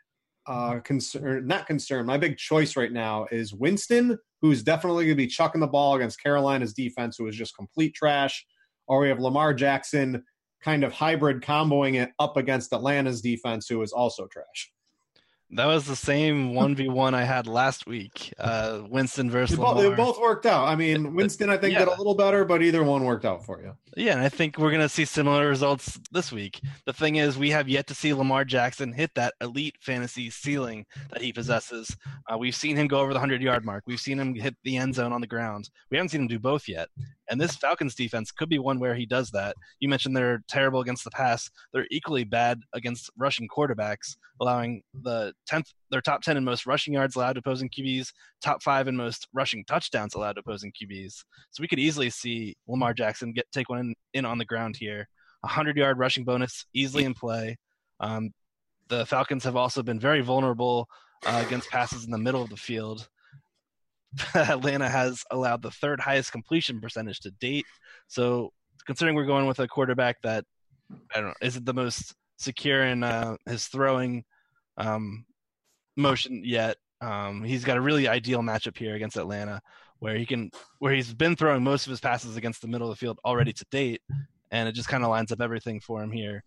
uh, 0.47 0.81
concern, 0.81 1.47
not 1.47 1.67
concern, 1.67 2.07
my 2.07 2.19
big 2.19 2.37
choice 2.37 2.77
right 2.77 2.93
now 2.93 3.27
is 3.31 3.53
Winston, 3.53 4.17
who's 4.43 4.63
definitely 4.63 5.05
going 5.05 5.17
to 5.17 5.23
be 5.23 5.27
chucking 5.27 5.61
the 5.61 5.67
ball 5.67 5.97
against 5.97 6.23
Carolina's 6.23 6.73
defense, 6.73 7.17
who 7.19 7.27
is 7.27 7.37
just 7.37 7.57
complete 7.57 7.95
trash. 7.95 8.45
Or 8.89 9.01
we 9.01 9.09
have 9.09 9.19
Lamar 9.19 9.53
Jackson, 9.53 10.23
kind 10.67 10.83
of 10.83 10.93
hybrid 10.93 11.43
comboing 11.43 11.95
it 11.95 12.11
up 12.19 12.37
against 12.37 12.73
Atlanta's 12.73 13.21
defense, 13.21 13.69
who 13.69 13.81
is 13.83 13.93
also 13.93 14.27
trash. 14.27 14.73
That 15.51 15.67
was 15.67 15.87
the 15.87 15.95
same 15.95 16.57
one 16.57 16.75
v 16.75 16.89
one 16.89 17.15
I 17.15 17.23
had 17.23 17.47
last 17.47 17.87
week. 17.87 18.35
Uh, 18.37 18.83
Winston 18.91 19.31
versus 19.31 19.57
they 19.57 19.63
both, 19.63 19.81
they 19.81 19.95
both, 19.95 20.21
worked 20.21 20.45
out. 20.45 20.67
I 20.67 20.75
mean, 20.75 21.15
Winston 21.15 21.51
I 21.51 21.57
think 21.57 21.75
yeah. 21.75 21.85
did 21.85 21.89
a 21.89 21.97
little 21.97 22.17
better, 22.17 22.45
but 22.45 22.65
either 22.65 22.83
one 22.83 23.05
worked 23.05 23.25
out 23.25 23.47
for 23.47 23.63
you. 23.63 23.77
Yeah, 23.97 24.15
and 24.15 24.23
I 24.23 24.29
think 24.29 24.59
we're 24.59 24.73
gonna 24.73 24.89
see 24.89 25.05
similar 25.05 25.49
results 25.49 26.01
this 26.11 26.33
week. 26.33 26.61
The 26.85 26.93
thing 26.93 27.15
is, 27.15 27.39
we 27.39 27.51
have 27.51 27.69
yet 27.69 27.87
to 27.87 27.95
see 27.95 28.13
Lamar 28.13 28.45
Jackson 28.45 28.93
hit 28.93 29.15
that 29.15 29.35
elite 29.41 29.77
fantasy 29.81 30.31
ceiling 30.31 30.85
that 31.13 31.23
he 31.23 31.33
possesses. 31.33 31.97
Uh, 32.29 32.37
we've 32.37 32.57
seen 32.57 32.75
him 32.77 32.89
go 32.89 32.99
over 32.99 33.13
the 33.15 33.21
hundred 33.21 33.41
yard 33.41 33.65
mark. 33.65 33.85
We've 33.87 34.01
seen 34.01 34.19
him 34.19 34.35
hit 34.35 34.57
the 34.65 34.77
end 34.77 34.97
zone 34.97 35.13
on 35.13 35.21
the 35.21 35.29
ground. 35.29 35.71
We 35.93 35.97
haven't 35.97 36.09
seen 36.09 36.23
him 36.23 36.27
do 36.27 36.41
both 36.41 36.67
yet. 36.67 36.89
And 37.29 37.41
this 37.41 37.57
Falcons 37.57 37.95
defense 37.95 38.31
could 38.31 38.49
be 38.49 38.59
one 38.59 38.79
where 38.79 38.95
he 38.95 39.07
does 39.07 39.31
that. 39.31 39.57
You 39.81 39.89
mentioned 39.89 40.17
they're 40.17 40.43
terrible 40.49 40.81
against 40.81 41.05
the 41.05 41.11
pass. 41.11 41.51
They're 41.73 41.87
equally 41.91 42.25
bad 42.25 42.61
against 42.73 43.11
rushing 43.17 43.49
quarterbacks, 43.49 44.17
allowing 44.41 44.83
the 45.03 45.33
tenth 45.47 45.73
their 45.91 46.01
top 46.01 46.23
ten 46.23 46.37
in 46.37 46.45
most 46.45 46.67
rushing 46.67 46.95
yards 46.95 47.17
allowed 47.17 47.35
to 47.35 47.39
opposing 47.41 47.69
QBs, 47.69 48.13
top 48.43 48.63
five 48.63 48.89
in 48.89 48.97
most 48.97 49.29
rushing 49.33 49.65
touchdowns 49.65 50.15
allowed 50.15 50.39
opposing 50.39 50.73
QBs. 50.73 51.25
So 51.51 51.61
we 51.61 51.69
could 51.69 51.79
easily 51.79 52.11
see 52.11 52.57
Lamar 52.67 52.95
Jackson 52.95 53.33
get 53.33 53.51
take 53.53 53.69
one 53.69 53.79
in, 53.79 53.95
in 54.15 54.25
on 54.25 54.39
the 54.39 54.45
ground 54.45 54.77
here. 54.77 55.09
A 55.45 55.49
hundred 55.49 55.77
yard 55.77 55.99
rushing 55.99 56.25
bonus 56.25 56.67
easily 56.75 57.05
in 57.05 57.15
play. 57.15 57.57
Um, 58.01 58.31
the 58.89 59.07
Falcons 59.07 59.45
have 59.45 59.57
also 59.57 59.83
been 59.83 59.99
very 59.99 60.21
vulnerable 60.21 60.89
uh, 61.25 61.43
against 61.47 61.71
passes 61.71 62.05
in 62.05 62.11
the 62.11 62.19
middle 62.19 62.43
of 62.43 62.51
the 62.51 62.57
field. 62.57 63.09
Atlanta 64.35 64.89
has 64.89 65.23
allowed 65.31 65.63
the 65.63 65.71
third 65.71 66.01
highest 66.01 66.33
completion 66.33 66.81
percentage 66.81 67.21
to 67.21 67.31
date. 67.33 67.65
So, 68.09 68.53
considering 68.87 69.17
we're 69.17 69.27
going 69.27 69.47
with 69.47 69.59
a 69.59 69.69
quarterback 69.69 70.17
that 70.23 70.45
I 71.15 71.21
don't 71.21 71.29
know 71.29 71.35
isn't 71.43 71.67
the 71.67 71.75
most 71.75 72.15
secure 72.39 72.85
in 72.85 73.03
uh, 73.03 73.37
his 73.47 73.67
throwing 73.67 74.25
um, 74.77 75.25
motion 75.97 76.43
yet, 76.45 76.77
um, 77.01 77.43
he's 77.45 77.65
got 77.65 77.77
a 77.77 77.81
really 77.81 78.09
ideal 78.09 78.41
matchup 78.41 78.77
here 78.77 78.95
against 78.95 79.17
Atlanta, 79.17 79.61
where 79.99 80.17
he 80.17 80.27
can 80.27 80.51
where 80.79 80.95
he's 80.95 81.13
been 81.13 81.37
throwing 81.37 81.63
most 81.63 81.87
of 81.87 81.91
his 81.91 82.01
passes 82.01 82.37
against 82.37 82.63
the 82.63 82.69
middle 82.69 82.91
of 82.91 82.97
the 82.97 83.01
field 83.01 83.19
already 83.25 83.53
to 83.53 83.67
date, 83.71 84.03
and 84.51 84.69
it 84.69 84.73
just 84.73 84.89
kind 84.89 85.05
of 85.05 85.11
lines 85.11 85.33
up 85.33 85.41
everything 85.41 85.81
for 85.81 86.03
him 86.03 86.11
here. 86.11 86.43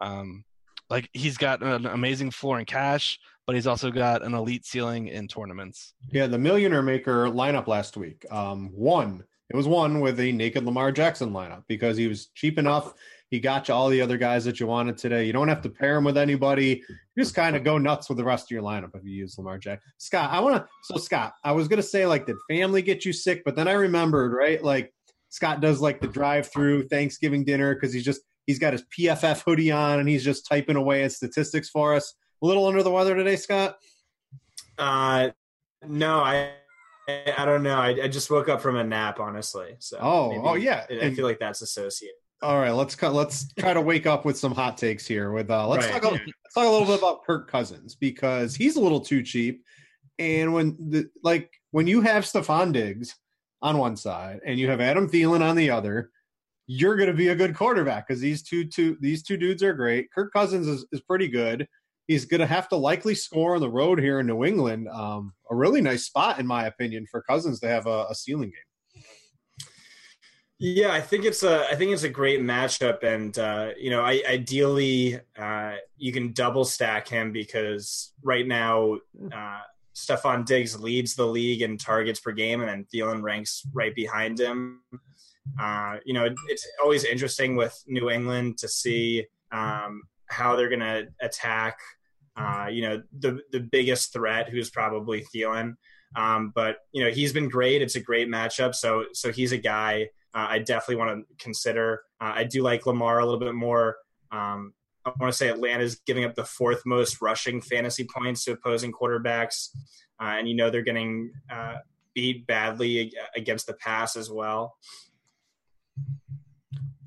Um, 0.00 0.44
like 0.90 1.08
he's 1.12 1.38
got 1.38 1.62
an 1.62 1.86
amazing 1.86 2.30
floor 2.30 2.58
in 2.58 2.66
cash, 2.66 3.18
but 3.46 3.54
he's 3.54 3.66
also 3.66 3.90
got 3.90 4.22
an 4.22 4.34
elite 4.34 4.64
ceiling 4.64 5.08
in 5.08 5.28
tournaments. 5.28 5.94
Yeah, 6.10 6.26
the 6.26 6.38
millionaire 6.38 6.82
maker 6.82 7.26
lineup 7.26 7.66
last 7.66 7.96
week. 7.96 8.24
Um, 8.30 8.70
one. 8.72 9.24
It 9.50 9.56
was 9.56 9.68
one 9.68 10.00
with 10.00 10.16
the 10.16 10.32
naked 10.32 10.64
Lamar 10.64 10.90
Jackson 10.90 11.30
lineup 11.30 11.64
because 11.68 11.96
he 11.96 12.08
was 12.08 12.28
cheap 12.34 12.58
enough. 12.58 12.94
He 13.30 13.40
got 13.40 13.68
you 13.68 13.74
all 13.74 13.88
the 13.88 14.00
other 14.00 14.16
guys 14.16 14.44
that 14.44 14.58
you 14.58 14.66
wanted 14.66 14.96
today. 14.96 15.24
You 15.24 15.32
don't 15.32 15.48
have 15.48 15.60
to 15.62 15.68
pair 15.68 15.96
him 15.96 16.04
with 16.04 16.16
anybody. 16.16 16.82
You 16.88 17.22
just 17.22 17.34
kind 17.34 17.54
of 17.54 17.64
go 17.64 17.78
nuts 17.78 18.08
with 18.08 18.16
the 18.16 18.24
rest 18.24 18.46
of 18.46 18.50
your 18.52 18.62
lineup 18.62 18.90
if 18.94 19.04
you 19.04 19.10
use 19.10 19.36
Lamar 19.36 19.58
Jackson. 19.58 19.92
Scott, 19.98 20.30
I 20.30 20.40
want 20.40 20.56
to. 20.56 20.68
So 20.84 20.98
Scott, 20.98 21.34
I 21.44 21.52
was 21.52 21.68
gonna 21.68 21.82
say 21.82 22.06
like, 22.06 22.26
did 22.26 22.36
family 22.48 22.80
get 22.80 23.04
you 23.04 23.12
sick? 23.12 23.42
But 23.44 23.56
then 23.56 23.68
I 23.68 23.72
remembered, 23.72 24.32
right? 24.32 24.62
Like 24.62 24.92
Scott 25.28 25.60
does 25.60 25.80
like 25.80 26.00
the 26.00 26.06
drive-through 26.06 26.88
Thanksgiving 26.88 27.44
dinner 27.44 27.74
because 27.74 27.92
he's 27.92 28.04
just 28.04 28.22
he's 28.46 28.58
got 28.58 28.72
his 28.72 28.84
PFF 28.96 29.42
hoodie 29.42 29.72
on 29.72 29.98
and 29.98 30.08
he's 30.08 30.24
just 30.24 30.46
typing 30.46 30.76
away 30.76 31.02
at 31.02 31.12
statistics 31.12 31.68
for 31.68 31.94
us. 31.94 32.14
A 32.44 32.46
little 32.46 32.66
under 32.66 32.82
the 32.82 32.90
weather 32.90 33.14
today, 33.14 33.36
Scott. 33.36 33.78
Uh, 34.76 35.30
no, 35.88 36.18
I 36.18 36.50
I 37.08 37.46
don't 37.46 37.62
know. 37.62 37.78
I, 37.78 37.96
I, 38.02 38.08
just 38.08 38.30
woke 38.30 38.50
up 38.50 38.60
from 38.60 38.76
a 38.76 38.84
nap, 38.84 39.18
honestly. 39.18 39.76
So 39.78 39.96
oh, 39.98 40.42
oh 40.44 40.54
yeah. 40.54 40.84
I 40.90 41.14
feel 41.14 41.24
like 41.24 41.38
that's 41.38 41.62
associated. 41.62 42.16
All 42.42 42.58
right, 42.58 42.72
let's 42.72 43.00
let's 43.00 43.50
try 43.54 43.72
to 43.72 43.80
wake 43.80 44.06
up 44.06 44.26
with 44.26 44.36
some 44.36 44.54
hot 44.54 44.76
takes 44.76 45.06
here. 45.06 45.32
With 45.32 45.50
uh, 45.50 45.66
let's 45.66 45.86
right. 45.86 46.02
talk 46.02 46.12
a, 46.12 46.14
let's 46.16 46.54
talk 46.54 46.66
a 46.66 46.68
little 46.68 46.86
bit 46.86 46.98
about 46.98 47.24
Kirk 47.24 47.50
Cousins 47.50 47.94
because 47.94 48.54
he's 48.54 48.76
a 48.76 48.80
little 48.80 49.00
too 49.00 49.22
cheap, 49.22 49.64
and 50.18 50.52
when 50.52 50.76
the 50.90 51.08
like 51.22 51.50
when 51.70 51.86
you 51.86 52.02
have 52.02 52.24
Stefon 52.24 52.74
Diggs 52.74 53.14
on 53.62 53.78
one 53.78 53.96
side 53.96 54.40
and 54.44 54.58
you 54.58 54.68
have 54.68 54.82
Adam 54.82 55.08
Thielen 55.08 55.40
on 55.40 55.56
the 55.56 55.70
other, 55.70 56.10
you're 56.66 56.96
going 56.96 57.08
to 57.08 57.16
be 57.16 57.28
a 57.28 57.34
good 57.34 57.56
quarterback 57.56 58.06
because 58.06 58.20
these 58.20 58.42
two 58.42 58.66
two 58.66 58.98
these 59.00 59.22
two 59.22 59.38
dudes 59.38 59.62
are 59.62 59.72
great. 59.72 60.12
Kirk 60.12 60.30
Cousins 60.30 60.66
is, 60.66 60.84
is 60.92 61.00
pretty 61.00 61.28
good. 61.28 61.66
He's 62.06 62.26
going 62.26 62.40
to 62.40 62.46
have 62.46 62.68
to 62.68 62.76
likely 62.76 63.14
score 63.14 63.54
on 63.54 63.60
the 63.60 63.70
road 63.70 63.98
here 63.98 64.20
in 64.20 64.26
New 64.26 64.44
England. 64.44 64.88
Um, 64.88 65.32
a 65.50 65.54
really 65.54 65.80
nice 65.80 66.04
spot, 66.04 66.38
in 66.38 66.46
my 66.46 66.66
opinion, 66.66 67.06
for 67.10 67.22
Cousins 67.22 67.60
to 67.60 67.68
have 67.68 67.86
a, 67.86 68.06
a 68.10 68.14
ceiling 68.14 68.50
game. 68.50 69.04
Yeah, 70.58 70.92
I 70.92 71.00
think 71.00 71.24
it's 71.24 71.42
a 71.42 71.66
I 71.68 71.74
think 71.74 71.92
it's 71.92 72.04
a 72.04 72.08
great 72.08 72.40
matchup, 72.40 73.02
and 73.02 73.36
uh, 73.38 73.70
you 73.76 73.90
know, 73.90 74.02
I, 74.02 74.22
ideally 74.26 75.20
uh, 75.36 75.74
you 75.96 76.12
can 76.12 76.32
double 76.32 76.64
stack 76.64 77.08
him 77.08 77.32
because 77.32 78.12
right 78.22 78.46
now 78.46 78.98
uh, 79.34 79.60
Stefon 79.94 80.46
Diggs 80.46 80.78
leads 80.78 81.16
the 81.16 81.26
league 81.26 81.62
in 81.62 81.76
targets 81.76 82.20
per 82.20 82.32
game, 82.32 82.60
and 82.60 82.68
then 82.68 82.86
Thielen 82.92 83.22
ranks 83.22 83.66
right 83.72 83.94
behind 83.94 84.38
him. 84.38 84.80
Uh, 85.60 85.96
you 86.04 86.14
know, 86.14 86.28
it's 86.48 86.66
always 86.82 87.04
interesting 87.04 87.56
with 87.56 87.76
New 87.86 88.08
England 88.08 88.56
to 88.58 88.68
see 88.68 89.26
um, 89.52 90.02
how 90.28 90.56
they're 90.56 90.68
going 90.68 90.80
to 90.80 91.06
attack. 91.20 91.78
Uh, 92.36 92.66
you 92.70 92.82
know, 92.82 93.02
the 93.18 93.40
the 93.52 93.60
biggest 93.60 94.12
threat, 94.12 94.48
who's 94.48 94.70
probably 94.70 95.24
Thielen. 95.34 95.74
Um, 96.16 96.52
but 96.54 96.78
you 96.92 97.04
know, 97.04 97.10
he's 97.10 97.32
been 97.32 97.48
great. 97.48 97.82
It's 97.82 97.96
a 97.96 98.00
great 98.00 98.28
matchup. 98.28 98.74
So 98.74 99.04
so 99.12 99.30
he's 99.30 99.52
a 99.52 99.58
guy 99.58 100.08
uh, 100.34 100.46
I 100.50 100.58
definitely 100.58 100.96
want 100.96 101.26
to 101.28 101.34
consider. 101.36 102.02
Uh, 102.20 102.32
I 102.34 102.44
do 102.44 102.62
like 102.62 102.86
Lamar 102.86 103.20
a 103.20 103.24
little 103.24 103.38
bit 103.38 103.54
more. 103.54 103.96
Um, 104.32 104.74
I 105.04 105.12
want 105.20 105.32
to 105.32 105.36
say 105.36 105.48
Atlanta's 105.48 106.00
giving 106.06 106.24
up 106.24 106.34
the 106.34 106.44
fourth 106.44 106.82
most 106.84 107.22
rushing 107.22 107.60
fantasy 107.60 108.04
points 108.04 108.44
to 108.44 108.52
opposing 108.52 108.92
quarterbacks, 108.92 109.68
uh, 110.20 110.34
and 110.38 110.48
you 110.48 110.56
know 110.56 110.70
they're 110.70 110.82
getting 110.82 111.30
uh, 111.50 111.76
beat 112.14 112.46
badly 112.46 113.12
against 113.36 113.66
the 113.66 113.74
pass 113.74 114.16
as 114.16 114.28
well. 114.30 114.76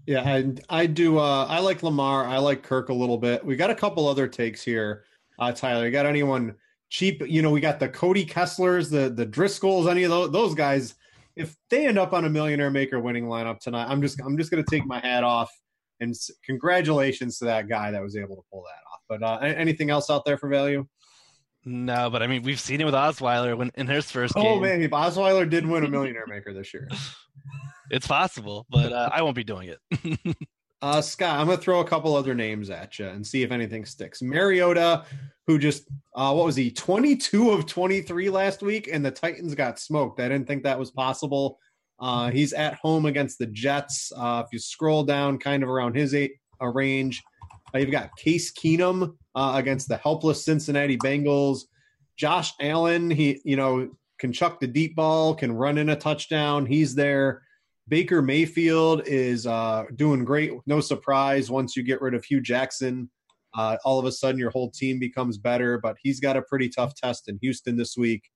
Yeah, 0.07 0.21
I, 0.21 0.53
I 0.69 0.85
do. 0.85 1.19
Uh, 1.19 1.45
I 1.49 1.59
like 1.59 1.83
Lamar. 1.83 2.25
I 2.25 2.37
like 2.37 2.63
Kirk 2.63 2.87
a 2.87 2.93
little 2.93 3.17
bit. 3.17 3.45
We 3.45 3.57
got 3.57 3.69
a 3.69 3.75
couple 3.75 4.07
other 4.07 4.25
takes 4.25 4.63
here, 4.63 5.03
uh, 5.37 5.51
Tyler. 5.51 5.85
You 5.85 5.91
got 5.91 6.05
anyone 6.05 6.55
cheap? 6.89 7.21
You 7.27 7.41
know, 7.41 7.51
we 7.51 7.59
got 7.59 7.77
the 7.81 7.89
Cody 7.89 8.25
Kesslers, 8.25 8.89
the 8.89 9.09
the 9.09 9.25
Driscolls. 9.25 9.91
Any 9.91 10.03
of 10.03 10.09
those 10.09 10.31
those 10.31 10.55
guys? 10.55 10.95
If 11.35 11.55
they 11.69 11.85
end 11.85 11.99
up 11.99 12.13
on 12.13 12.23
a 12.23 12.29
millionaire 12.29 12.71
maker 12.71 13.01
winning 13.01 13.25
lineup 13.25 13.59
tonight, 13.59 13.87
I'm 13.89 14.01
just 14.01 14.21
I'm 14.25 14.37
just 14.37 14.49
going 14.49 14.63
to 14.63 14.69
take 14.69 14.85
my 14.85 14.99
hat 14.99 15.25
off 15.25 15.51
and 15.99 16.15
congratulations 16.45 17.37
to 17.39 17.45
that 17.45 17.67
guy 17.67 17.91
that 17.91 18.01
was 18.01 18.15
able 18.15 18.37
to 18.37 18.43
pull 18.49 18.63
that 18.63 18.79
off. 18.93 19.01
But 19.09 19.23
uh, 19.23 19.39
anything 19.45 19.89
else 19.89 20.09
out 20.09 20.23
there 20.23 20.37
for 20.37 20.47
value? 20.47 20.87
No, 21.65 22.09
but 22.09 22.23
I 22.23 22.27
mean 22.27 22.43
we've 22.43 22.61
seen 22.61 22.79
it 22.79 22.85
with 22.85 22.93
Osweiler 22.93 23.57
when 23.57 23.71
in 23.75 23.87
his 23.87 24.09
first. 24.09 24.35
Oh 24.37 24.53
game. 24.53 24.61
man, 24.61 24.81
if 24.81 24.91
Osweiler 24.91 25.49
did 25.49 25.65
win 25.67 25.83
a 25.83 25.89
millionaire 25.89 26.27
maker 26.27 26.53
this 26.53 26.73
year. 26.73 26.87
It's 27.89 28.07
possible, 28.07 28.65
but 28.69 28.91
uh, 28.91 29.09
I 29.11 29.21
won't 29.21 29.35
be 29.35 29.43
doing 29.43 29.69
it. 29.69 30.37
uh, 30.81 31.01
Scott, 31.01 31.39
I'm 31.39 31.47
going 31.47 31.57
to 31.57 31.63
throw 31.63 31.79
a 31.79 31.87
couple 31.87 32.15
other 32.15 32.35
names 32.35 32.69
at 32.69 32.99
you 32.99 33.07
and 33.07 33.25
see 33.25 33.43
if 33.43 33.51
anything 33.51 33.85
sticks. 33.85 34.21
Mariota, 34.21 35.05
who 35.47 35.57
just, 35.57 35.87
uh, 36.15 36.33
what 36.33 36.45
was 36.45 36.55
he, 36.55 36.71
22 36.71 37.51
of 37.51 37.65
23 37.65 38.29
last 38.29 38.61
week, 38.61 38.89
and 38.91 39.05
the 39.05 39.11
Titans 39.11 39.55
got 39.55 39.79
smoked. 39.79 40.19
I 40.19 40.27
didn't 40.27 40.47
think 40.47 40.63
that 40.63 40.79
was 40.79 40.91
possible. 40.91 41.59
Uh, 41.99 42.29
he's 42.29 42.53
at 42.53 42.75
home 42.75 43.05
against 43.05 43.39
the 43.39 43.47
Jets. 43.47 44.11
Uh, 44.15 44.43
if 44.45 44.51
you 44.51 44.59
scroll 44.59 45.03
down 45.03 45.39
kind 45.39 45.63
of 45.63 45.69
around 45.69 45.95
his 45.95 46.13
eight, 46.13 46.33
uh, 46.61 46.67
range, 46.67 47.23
uh, 47.73 47.79
you've 47.79 47.91
got 47.91 48.15
Case 48.17 48.51
Keenum 48.51 49.15
uh, 49.35 49.53
against 49.55 49.87
the 49.87 49.97
helpless 49.97 50.45
Cincinnati 50.45 50.97
Bengals. 50.97 51.61
Josh 52.17 52.53
Allen, 52.59 53.09
he, 53.09 53.41
you 53.43 53.55
know, 53.55 53.89
can 54.19 54.33
chuck 54.33 54.59
the 54.59 54.67
deep 54.67 54.95
ball, 54.95 55.35
can 55.35 55.51
run 55.51 55.77
in 55.77 55.89
a 55.89 55.95
touchdown. 55.95 56.65
He's 56.65 56.95
there. 56.95 57.43
Baker 57.87 58.21
Mayfield 58.21 59.03
is 59.05 59.47
uh, 59.47 59.85
doing 59.95 60.25
great. 60.25 60.51
No 60.65 60.81
surprise, 60.81 61.49
once 61.49 61.75
you 61.75 61.83
get 61.83 62.01
rid 62.01 62.13
of 62.13 62.25
Hue 62.25 62.41
Jackson, 62.41 63.09
uh, 63.55 63.77
all 63.85 63.97
of 63.97 64.05
a 64.05 64.11
sudden 64.11 64.39
your 64.39 64.51
whole 64.51 64.69
team 64.69 64.99
becomes 64.99 65.37
better. 65.37 65.79
But 65.79 65.95
he's 66.01 66.19
got 66.19 66.37
a 66.37 66.41
pretty 66.41 66.69
tough 66.69 66.95
test 66.95 67.29
in 67.29 67.39
Houston 67.41 67.77
this 67.77 67.95
week. 67.95 68.29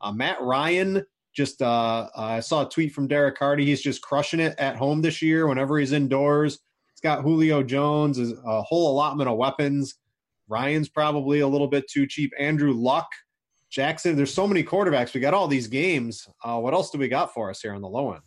Uh, 0.00 0.12
Matt 0.12 0.40
Ryan 0.40 1.04
just 1.34 1.60
uh, 1.60 2.08
I 2.16 2.40
saw 2.40 2.64
a 2.64 2.68
tweet 2.68 2.92
from 2.92 3.08
Derek 3.08 3.36
Hardy. 3.38 3.66
He's 3.66 3.82
just 3.82 4.02
crushing 4.02 4.40
it 4.40 4.54
at 4.58 4.76
home 4.76 5.02
this 5.02 5.20
year. 5.20 5.48
Whenever 5.48 5.78
he's 5.78 5.92
indoors, 5.92 6.60
he's 6.92 7.00
got 7.00 7.22
Julio 7.22 7.62
Jones, 7.62 8.18
a 8.18 8.62
whole 8.62 8.92
allotment 8.92 9.28
of 9.28 9.36
weapons. 9.36 9.96
Ryan's 10.48 10.88
probably 10.88 11.40
a 11.40 11.48
little 11.48 11.66
bit 11.66 11.90
too 11.90 12.06
cheap. 12.06 12.32
Andrew 12.38 12.72
Luck, 12.72 13.08
Jackson. 13.70 14.14
There's 14.14 14.32
so 14.32 14.46
many 14.46 14.62
quarterbacks. 14.62 15.14
We 15.14 15.20
got 15.20 15.34
all 15.34 15.48
these 15.48 15.66
games. 15.66 16.28
Uh, 16.44 16.60
what 16.60 16.74
else 16.74 16.90
do 16.90 16.98
we 16.98 17.08
got 17.08 17.34
for 17.34 17.50
us 17.50 17.60
here 17.60 17.74
on 17.74 17.82
the 17.82 17.88
low 17.88 18.12
end? 18.12 18.22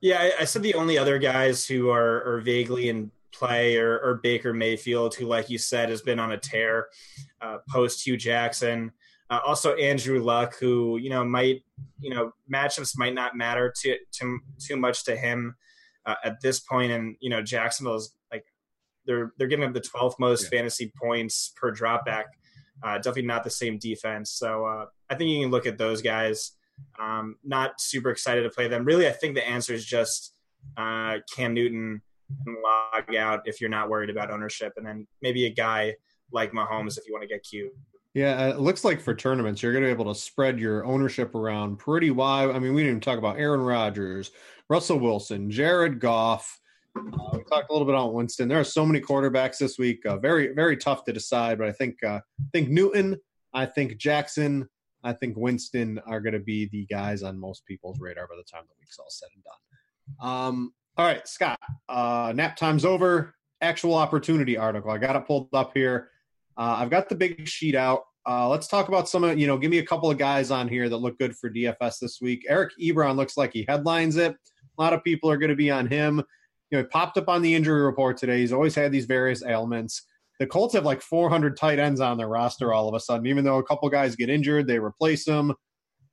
Yeah, 0.00 0.18
I, 0.18 0.32
I 0.40 0.44
said 0.44 0.62
the 0.62 0.74
only 0.74 0.96
other 0.96 1.18
guys 1.18 1.66
who 1.66 1.90
are, 1.90 2.24
are 2.24 2.40
vaguely 2.40 2.88
in 2.88 3.10
play 3.32 3.76
or, 3.76 3.98
or, 3.98 4.20
Baker 4.22 4.52
Mayfield, 4.52 5.14
who, 5.14 5.26
like 5.26 5.50
you 5.50 5.58
said, 5.58 5.88
has 5.88 6.02
been 6.02 6.18
on 6.18 6.32
a 6.32 6.38
tear 6.38 6.88
uh, 7.40 7.58
post 7.68 8.04
Hue 8.04 8.16
Jackson. 8.16 8.92
Uh, 9.30 9.40
also, 9.46 9.74
Andrew 9.76 10.22
Luck, 10.22 10.56
who 10.58 10.96
you 10.96 11.08
know 11.08 11.24
might 11.24 11.62
you 12.00 12.10
know 12.10 12.32
matchups 12.52 12.98
might 12.98 13.14
not 13.14 13.36
matter 13.36 13.72
too 13.76 13.96
too, 14.10 14.40
too 14.58 14.76
much 14.76 15.04
to 15.04 15.16
him 15.16 15.54
uh, 16.04 16.16
at 16.24 16.40
this 16.40 16.60
point, 16.60 16.90
and 16.90 17.16
you 17.20 17.30
know 17.30 17.40
Jacksonville's 17.40 18.12
like 18.32 18.44
they're 19.06 19.32
they're 19.38 19.46
giving 19.46 19.68
up 19.68 19.74
the 19.74 19.80
12th 19.80 20.18
most 20.18 20.44
yeah. 20.44 20.58
fantasy 20.58 20.92
points 21.00 21.52
per 21.56 21.72
dropback. 21.72 22.24
Uh, 22.82 22.96
definitely 22.96 23.22
not 23.22 23.44
the 23.44 23.50
same 23.50 23.78
defense, 23.78 24.30
so 24.32 24.64
uh, 24.64 24.86
I 25.08 25.14
think 25.14 25.30
you 25.30 25.42
can 25.42 25.50
look 25.50 25.66
at 25.66 25.78
those 25.78 26.02
guys. 26.02 26.52
Um, 26.98 27.36
not 27.44 27.80
super 27.80 28.10
excited 28.10 28.42
to 28.42 28.50
play 28.50 28.68
them. 28.68 28.84
Really, 28.84 29.08
I 29.08 29.12
think 29.12 29.34
the 29.34 29.46
answer 29.46 29.72
is 29.72 29.84
just 29.84 30.34
uh, 30.76 31.18
Cam 31.34 31.54
Newton 31.54 32.02
and 32.46 32.56
log 32.62 33.14
out 33.14 33.40
if 33.46 33.60
you're 33.60 33.70
not 33.70 33.88
worried 33.88 34.10
about 34.10 34.30
ownership, 34.30 34.72
and 34.76 34.86
then 34.86 35.06
maybe 35.22 35.46
a 35.46 35.50
guy 35.50 35.94
like 36.32 36.52
Mahomes 36.52 36.98
if 36.98 37.06
you 37.06 37.12
want 37.12 37.22
to 37.22 37.28
get 37.28 37.42
cute. 37.42 37.72
Yeah, 38.14 38.48
it 38.48 38.58
looks 38.58 38.84
like 38.84 39.00
for 39.00 39.14
tournaments, 39.14 39.62
you're 39.62 39.72
going 39.72 39.84
to 39.84 39.88
be 39.88 39.92
able 39.92 40.12
to 40.12 40.18
spread 40.18 40.58
your 40.58 40.84
ownership 40.84 41.34
around 41.34 41.76
pretty 41.76 42.10
wide. 42.10 42.50
I 42.50 42.58
mean, 42.58 42.74
we 42.74 42.82
didn't 42.82 42.90
even 42.90 43.00
talk 43.00 43.18
about 43.18 43.38
Aaron 43.38 43.60
Rodgers, 43.60 44.32
Russell 44.68 44.98
Wilson, 44.98 45.48
Jared 45.50 46.00
Goff. 46.00 46.58
Uh, 46.96 47.02
we 47.34 47.44
talked 47.44 47.70
a 47.70 47.72
little 47.72 47.86
bit 47.86 47.94
on 47.94 48.12
Winston. 48.12 48.48
There 48.48 48.58
are 48.58 48.64
so 48.64 48.84
many 48.84 49.00
quarterbacks 49.00 49.58
this 49.58 49.78
week. 49.78 50.04
Uh, 50.04 50.16
very, 50.16 50.52
very 50.54 50.76
tough 50.76 51.04
to 51.04 51.12
decide. 51.12 51.58
But 51.58 51.68
I 51.68 51.72
think, 51.72 52.02
uh, 52.02 52.18
I 52.18 52.44
think 52.52 52.68
Newton, 52.68 53.16
I 53.54 53.66
think 53.66 53.96
Jackson, 53.96 54.68
I 55.02 55.12
think 55.12 55.36
Winston 55.36 56.00
are 56.06 56.20
going 56.20 56.34
to 56.34 56.40
be 56.40 56.66
the 56.66 56.86
guys 56.86 57.22
on 57.22 57.38
most 57.38 57.64
people's 57.66 57.98
radar 58.00 58.26
by 58.26 58.36
the 58.36 58.44
time 58.44 58.64
the 58.68 58.74
week's 58.80 58.98
all 58.98 59.06
said 59.08 59.28
and 59.34 59.44
done. 59.44 60.28
Um, 60.28 60.74
all 60.96 61.06
right, 61.06 61.26
Scott, 61.26 61.58
uh, 61.88 62.32
nap 62.34 62.56
time's 62.56 62.84
over. 62.84 63.34
Actual 63.62 63.94
opportunity 63.94 64.56
article. 64.56 64.90
I 64.90 64.98
got 64.98 65.16
it 65.16 65.26
pulled 65.26 65.48
up 65.52 65.72
here. 65.74 66.10
Uh, 66.56 66.76
I've 66.78 66.90
got 66.90 67.08
the 67.08 67.14
big 67.14 67.46
sheet 67.48 67.74
out. 67.74 68.02
Uh, 68.28 68.48
let's 68.48 68.66
talk 68.66 68.88
about 68.88 69.08
some 69.08 69.24
of, 69.24 69.38
you 69.38 69.46
know, 69.46 69.56
give 69.56 69.70
me 69.70 69.78
a 69.78 69.86
couple 69.86 70.10
of 70.10 70.18
guys 70.18 70.50
on 70.50 70.68
here 70.68 70.88
that 70.88 70.96
look 70.98 71.18
good 71.18 71.34
for 71.36 71.50
DFS 71.50 71.98
this 72.00 72.20
week. 72.20 72.44
Eric 72.48 72.72
Ebron 72.80 73.16
looks 73.16 73.36
like 73.36 73.52
he 73.52 73.64
headlines 73.66 74.16
it. 74.16 74.32
A 74.32 74.82
lot 74.82 74.92
of 74.92 75.02
people 75.02 75.30
are 75.30 75.38
going 75.38 75.50
to 75.50 75.56
be 75.56 75.70
on 75.70 75.86
him. 75.86 76.22
You 76.70 76.78
know, 76.78 76.82
he 76.82 76.88
popped 76.88 77.16
up 77.16 77.28
on 77.28 77.42
the 77.42 77.54
injury 77.54 77.82
report 77.82 78.16
today. 78.18 78.40
He's 78.40 78.52
always 78.52 78.74
had 78.74 78.92
these 78.92 79.06
various 79.06 79.44
ailments. 79.44 80.02
The 80.40 80.46
Colts 80.46 80.74
have 80.74 80.86
like 80.86 81.02
400 81.02 81.54
tight 81.54 81.78
ends 81.78 82.00
on 82.00 82.16
their 82.16 82.26
roster 82.26 82.72
all 82.72 82.88
of 82.88 82.94
a 82.94 83.00
sudden. 83.00 83.26
Even 83.26 83.44
though 83.44 83.58
a 83.58 83.62
couple 83.62 83.88
guys 83.90 84.16
get 84.16 84.30
injured, 84.30 84.66
they 84.66 84.78
replace 84.78 85.26
them. 85.26 85.54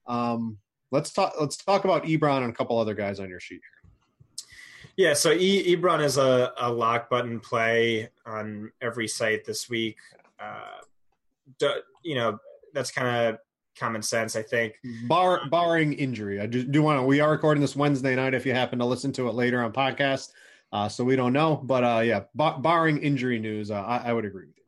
Um, 0.06 0.58
let's 0.92 1.12
talk. 1.12 1.34
Let's 1.40 1.56
talk 1.56 1.86
about 1.86 2.04
Ebron 2.04 2.44
and 2.44 2.50
a 2.50 2.54
couple 2.54 2.78
other 2.78 2.94
guys 2.94 3.22
on 3.22 3.30
your 3.30 3.40
sheet 3.40 3.62
here. 3.62 4.42
Yeah, 4.98 5.14
so 5.14 5.32
e- 5.32 5.76
Ebron 5.76 6.04
is 6.04 6.18
a, 6.18 6.52
a 6.60 6.70
lock 6.70 7.10
button 7.10 7.40
play 7.40 8.10
on 8.26 8.72
every 8.82 9.08
site 9.08 9.46
this 9.46 9.70
week. 9.70 9.98
Uh, 10.40 10.82
you 12.04 12.16
know, 12.16 12.38
that's 12.74 12.92
kind 12.92 13.08
of 13.08 13.40
common 13.80 14.02
sense, 14.02 14.36
I 14.36 14.42
think. 14.42 14.74
Bar, 15.08 15.48
barring 15.50 15.94
injury, 15.94 16.42
I 16.42 16.48
do, 16.48 16.64
do 16.64 16.82
want 16.82 17.00
to. 17.00 17.04
We 17.04 17.22
are 17.22 17.32
recording 17.32 17.62
this 17.62 17.76
Wednesday 17.78 18.16
night. 18.16 18.34
If 18.34 18.46
you 18.46 18.54
happen 18.54 18.80
to 18.80 18.86
listen 18.86 19.14
to 19.14 19.30
it 19.30 19.36
later 19.36 19.64
on 19.64 19.72
podcast, 19.72 20.32
uh, 20.72 20.90
so 20.90 21.04
we 21.04 21.16
don't 21.16 21.34
know, 21.34 21.56
but 21.56 21.84
uh, 21.84 22.02
yeah, 22.04 22.24
bar, 22.36 22.60
barring 22.60 22.98
injury 22.98 23.40
news, 23.40 23.72
uh, 23.72 23.82
I, 23.82 24.10
I, 24.10 24.14
would 24.14 24.26
agree 24.26 24.48
with 24.48 24.58
you. 24.58 24.64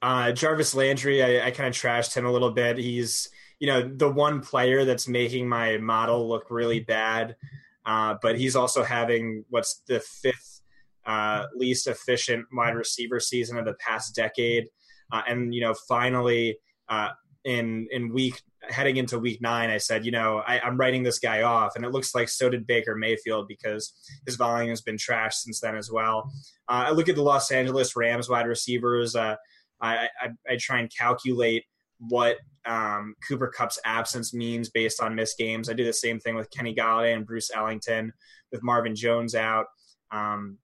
Uh, 0.00 0.32
Jarvis 0.32 0.74
Landry, 0.74 1.22
I, 1.22 1.46
I 1.46 1.50
kind 1.50 1.68
of 1.68 1.74
trashed 1.74 2.14
him 2.14 2.24
a 2.24 2.32
little 2.32 2.52
bit. 2.52 2.78
He's 2.78 3.28
you 3.58 3.66
know 3.66 3.82
the 3.82 4.10
one 4.10 4.40
player 4.40 4.84
that's 4.86 5.06
making 5.06 5.46
my 5.46 5.76
model 5.76 6.26
look 6.26 6.50
really 6.50 6.80
bad, 6.80 7.36
uh, 7.84 8.14
but 8.22 8.38
he's 8.38 8.56
also 8.56 8.82
having 8.82 9.44
what's 9.50 9.82
the 9.86 10.00
fifth 10.00 10.62
uh, 11.04 11.46
least 11.54 11.86
efficient 11.86 12.46
wide 12.52 12.74
receiver 12.74 13.20
season 13.20 13.58
of 13.58 13.66
the 13.66 13.74
past 13.74 14.14
decade. 14.14 14.68
Uh, 15.12 15.22
and 15.28 15.54
you 15.54 15.60
know, 15.60 15.74
finally, 15.74 16.58
uh, 16.88 17.10
in 17.44 17.88
in 17.90 18.12
week 18.12 18.40
heading 18.68 18.96
into 18.96 19.18
week 19.18 19.40
nine, 19.40 19.70
I 19.70 19.78
said, 19.78 20.04
you 20.04 20.12
know, 20.12 20.42
I, 20.46 20.66
am 20.66 20.76
writing 20.76 21.02
this 21.02 21.18
guy 21.18 21.42
off, 21.42 21.76
and 21.76 21.84
it 21.84 21.90
looks 21.90 22.14
like 22.14 22.28
so 22.28 22.50
did 22.50 22.66
Baker 22.66 22.94
Mayfield 22.94 23.48
because 23.48 23.92
his 24.26 24.36
volume 24.36 24.70
has 24.70 24.82
been 24.82 24.96
trashed 24.96 25.34
since 25.34 25.60
then 25.60 25.76
as 25.76 25.90
well. 25.90 26.30
Uh, 26.68 26.84
I 26.88 26.90
look 26.90 27.08
at 27.08 27.16
the 27.16 27.22
Los 27.22 27.50
Angeles 27.50 27.96
Rams 27.96 28.28
wide 28.28 28.46
receivers. 28.46 29.16
Uh, 29.16 29.36
I, 29.80 30.08
I, 30.20 30.28
I, 30.48 30.56
try 30.58 30.80
and 30.80 30.92
calculate 30.94 31.64
what 31.98 32.36
um, 32.66 33.14
Cooper 33.26 33.48
Kupp's 33.48 33.78
absence 33.84 34.34
means 34.34 34.68
based 34.68 35.02
on 35.02 35.14
missed 35.14 35.38
games. 35.38 35.70
I 35.70 35.72
do 35.72 35.84
the 35.84 35.92
same 35.92 36.20
thing 36.20 36.34
with 36.34 36.50
Kenny 36.50 36.74
Golladay 36.74 37.16
and 37.16 37.26
Bruce 37.26 37.50
Ellington, 37.54 38.12
with 38.52 38.62
Marvin 38.62 38.94
Jones 38.94 39.34
out. 39.34 39.66
Um, 40.10 40.58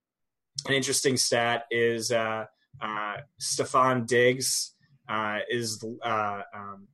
an 0.67 0.75
interesting 0.75 1.17
stat 1.17 1.65
is 1.71 2.13
uh, 2.13 2.45
uh, 2.81 3.17
Stefon 3.41 4.07
Diggs 4.07 4.76
uh, 5.09 5.41
is 5.49 5.85
uh, 6.03 6.43
um, 6.55 6.89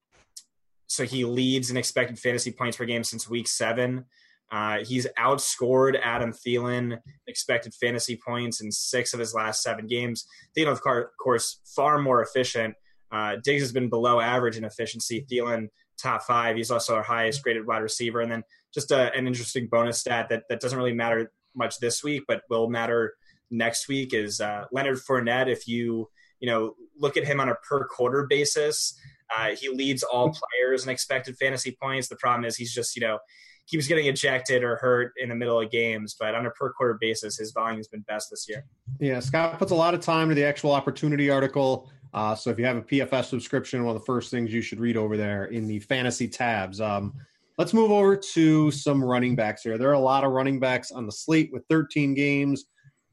so 0.87 1.05
he 1.05 1.25
leads 1.25 1.71
in 1.71 1.77
expected 1.77 2.19
fantasy 2.19 2.53
points 2.53 2.77
per 2.77 2.85
game 2.85 3.05
since 3.05 3.29
week 3.29 3.49
seven. 3.49 4.05
Uh, 4.51 4.85
he's 4.85 5.07
outscored 5.19 5.99
Adam 6.03 6.31
Thielen 6.31 6.99
expected 7.27 7.73
fantasy 7.75 8.21
points 8.23 8.61
in 8.61 8.71
six 8.71 9.15
of 9.15 9.21
his 9.21 9.33
last 9.33 9.63
seven 9.63 9.87
games. 9.87 10.27
Thielen, 10.57 10.73
of 10.73 10.83
course, 11.19 11.61
far 11.65 11.99
more 11.99 12.23
efficient. 12.23 12.75
Uh, 13.11 13.37
Diggs 13.43 13.63
has 13.63 13.73
been 13.73 13.89
below 13.89 14.21
average 14.21 14.59
in 14.59 14.65
efficiency. 14.65 15.25
Thielen 15.31 15.69
top 15.97 16.23
five. 16.25 16.57
He's 16.57 16.71
also 16.71 16.95
our 16.95 17.03
highest 17.03 17.43
graded 17.43 17.67
wide 17.67 17.79
receiver. 17.79 18.21
And 18.21 18.31
then 18.31 18.45
just 18.75 18.91
a, 18.91 19.15
an 19.15 19.27
interesting 19.27 19.69
bonus 19.69 20.01
stat 20.01 20.29
that 20.29 20.45
that 20.51 20.61
doesn't 20.61 20.79
really 20.79 20.93
matter 20.93 21.33
much 21.55 21.79
this 21.79 22.05
week, 22.05 22.25
but 22.29 22.43
will 22.51 22.69
matter 22.69 23.15
next 23.51 23.89
week 23.89 24.13
is 24.13 24.41
uh, 24.41 24.65
Leonard 24.73 24.99
Fournette. 24.99 25.49
If 25.49 25.67
you 25.67 26.09
you 26.43 26.51
know 26.51 26.75
look 26.99 27.17
at 27.17 27.25
him 27.25 27.41
on 27.41 27.49
a 27.49 27.55
per 27.55 27.87
quarter 27.87 28.27
basis, 28.29 28.99
uh, 29.35 29.55
he 29.59 29.71
leads 29.71 30.03
all 30.03 30.31
players 30.35 30.85
in 30.85 30.91
expected 30.91 31.37
fantasy 31.39 31.75
points. 31.81 32.09
The 32.09 32.17
problem 32.17 32.45
is 32.45 32.57
he's 32.57 32.75
just 32.75 32.95
you 32.97 33.01
know 33.01 33.19
keeps 33.67 33.87
getting 33.87 34.07
ejected 34.07 34.65
or 34.65 34.77
hurt 34.77 35.13
in 35.17 35.29
the 35.29 35.35
middle 35.37 35.61
of 35.61 35.71
games, 35.71 36.17
but 36.19 36.35
on 36.35 36.45
a 36.45 36.51
per 36.51 36.73
quarter 36.73 36.99
basis, 37.01 37.39
his 37.39 37.53
volume 37.53 37.79
has 37.79 37.87
been 37.87 38.03
best 38.03 38.29
this 38.29 38.47
year. 38.49 38.67
Yeah, 38.99 39.21
Scott 39.21 39.59
puts 39.59 39.71
a 39.71 39.77
lot 39.77 39.95
of 39.95 40.01
time 40.01 40.29
to 40.29 40.35
the 40.35 40.45
actual 40.45 40.73
opportunity 40.73 41.31
article. 41.31 41.91
Uh, 42.13 42.35
so 42.35 42.51
if 42.51 42.59
you 42.59 42.65
have 42.65 42.77
a 42.77 42.83
PFF 42.83 43.25
subscription, 43.25 43.85
one 43.85 43.95
of 43.95 44.03
the 44.03 44.05
first 44.05 44.31
things 44.31 44.53
you 44.53 44.61
should 44.63 44.81
read 44.81 44.97
over 44.97 45.17
there 45.17 45.45
in 45.47 45.67
the 45.67 45.79
fantasy 45.79 46.29
tabs. 46.29 46.81
Um, 46.81 47.15
let's 47.57 47.73
move 47.73 47.91
over 47.91 48.17
to 48.17 48.71
some 48.71 49.03
running 49.03 49.37
backs 49.37 49.63
here. 49.63 49.79
There 49.79 49.89
are 49.89 49.95
a 49.95 50.01
lot 50.01 50.25
of 50.25 50.33
running 50.33 50.59
backs 50.59 50.91
on 50.91 51.07
the 51.07 51.13
slate 51.13 51.51
with 51.53 51.65
13 51.71 52.15
games. 52.15 52.67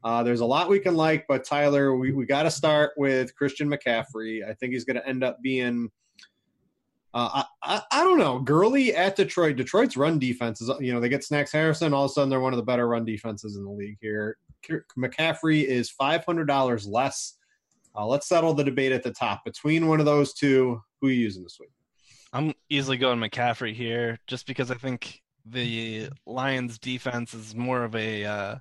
Uh, 0.04 0.24
there's 0.24 0.40
a 0.40 0.46
lot 0.46 0.70
we 0.70 0.80
can 0.80 0.96
like, 0.96 1.26
but 1.28 1.44
Tyler, 1.44 1.96
we, 1.96 2.12
we 2.12 2.26
got 2.26 2.44
to 2.44 2.52
start 2.52 2.92
with 2.96 3.36
Christian 3.36 3.70
McCaffrey. 3.70 4.48
I 4.48 4.54
think 4.54 4.74
he's 4.74 4.86
going 4.86 4.96
to 4.96 5.08
end 5.08 5.24
up 5.24 5.42
being, 5.42 5.90
uh, 7.14 7.44
I, 7.44 7.46
I, 7.76 7.82
I, 7.92 8.04
don't 8.04 8.18
know, 8.18 8.40
Gurley 8.40 8.96
at 8.96 9.18
Detroit. 9.18 9.58
Detroit's 9.58 9.98
run 9.98 10.18
defense 10.18 10.62
is, 10.62 10.72
you 10.80 10.94
know, 10.94 11.02
they 11.02 11.10
get 11.10 11.24
Snacks 11.24 11.52
Harrison. 11.52 11.94
All 11.94 12.06
of 12.06 12.12
a 12.12 12.14
sudden, 12.14 12.30
they're 12.30 12.40
one 12.40 12.54
of 12.54 12.58
the 12.58 12.64
better 12.64 12.88
run 12.88 13.04
defenses 13.04 13.58
in 13.58 13.66
the 13.66 13.72
league 13.72 13.98
here. 14.00 14.38
McCaffrey 14.98 15.66
is 15.66 15.92
$500 16.00 16.88
less. 16.88 17.36
Uh, 17.96 18.06
let's 18.06 18.28
settle 18.28 18.54
the 18.54 18.64
debate 18.64 18.94
at 18.94 19.04
the 19.04 19.12
top 19.12 19.44
between 19.44 19.88
one 19.88 20.00
of 20.00 20.06
those 20.06 20.34
two. 20.34 20.82
Who 21.02 21.08
are 21.08 21.12
you 21.12 21.20
using 21.20 21.44
this 21.44 21.58
week? 21.60 21.72
I'm 22.32 22.54
easily 22.70 22.98
going 22.98 23.20
McCaffrey 23.20 23.74
here, 23.74 24.20
just 24.28 24.46
because 24.46 24.70
I 24.72 24.76
think 24.76 25.22
the 25.46 26.10
Lions' 26.26 26.78
defense 26.78 27.34
is 27.34 27.56
more 27.56 27.84
of 27.84 27.96
a 27.96 28.24
uh, 28.24 28.56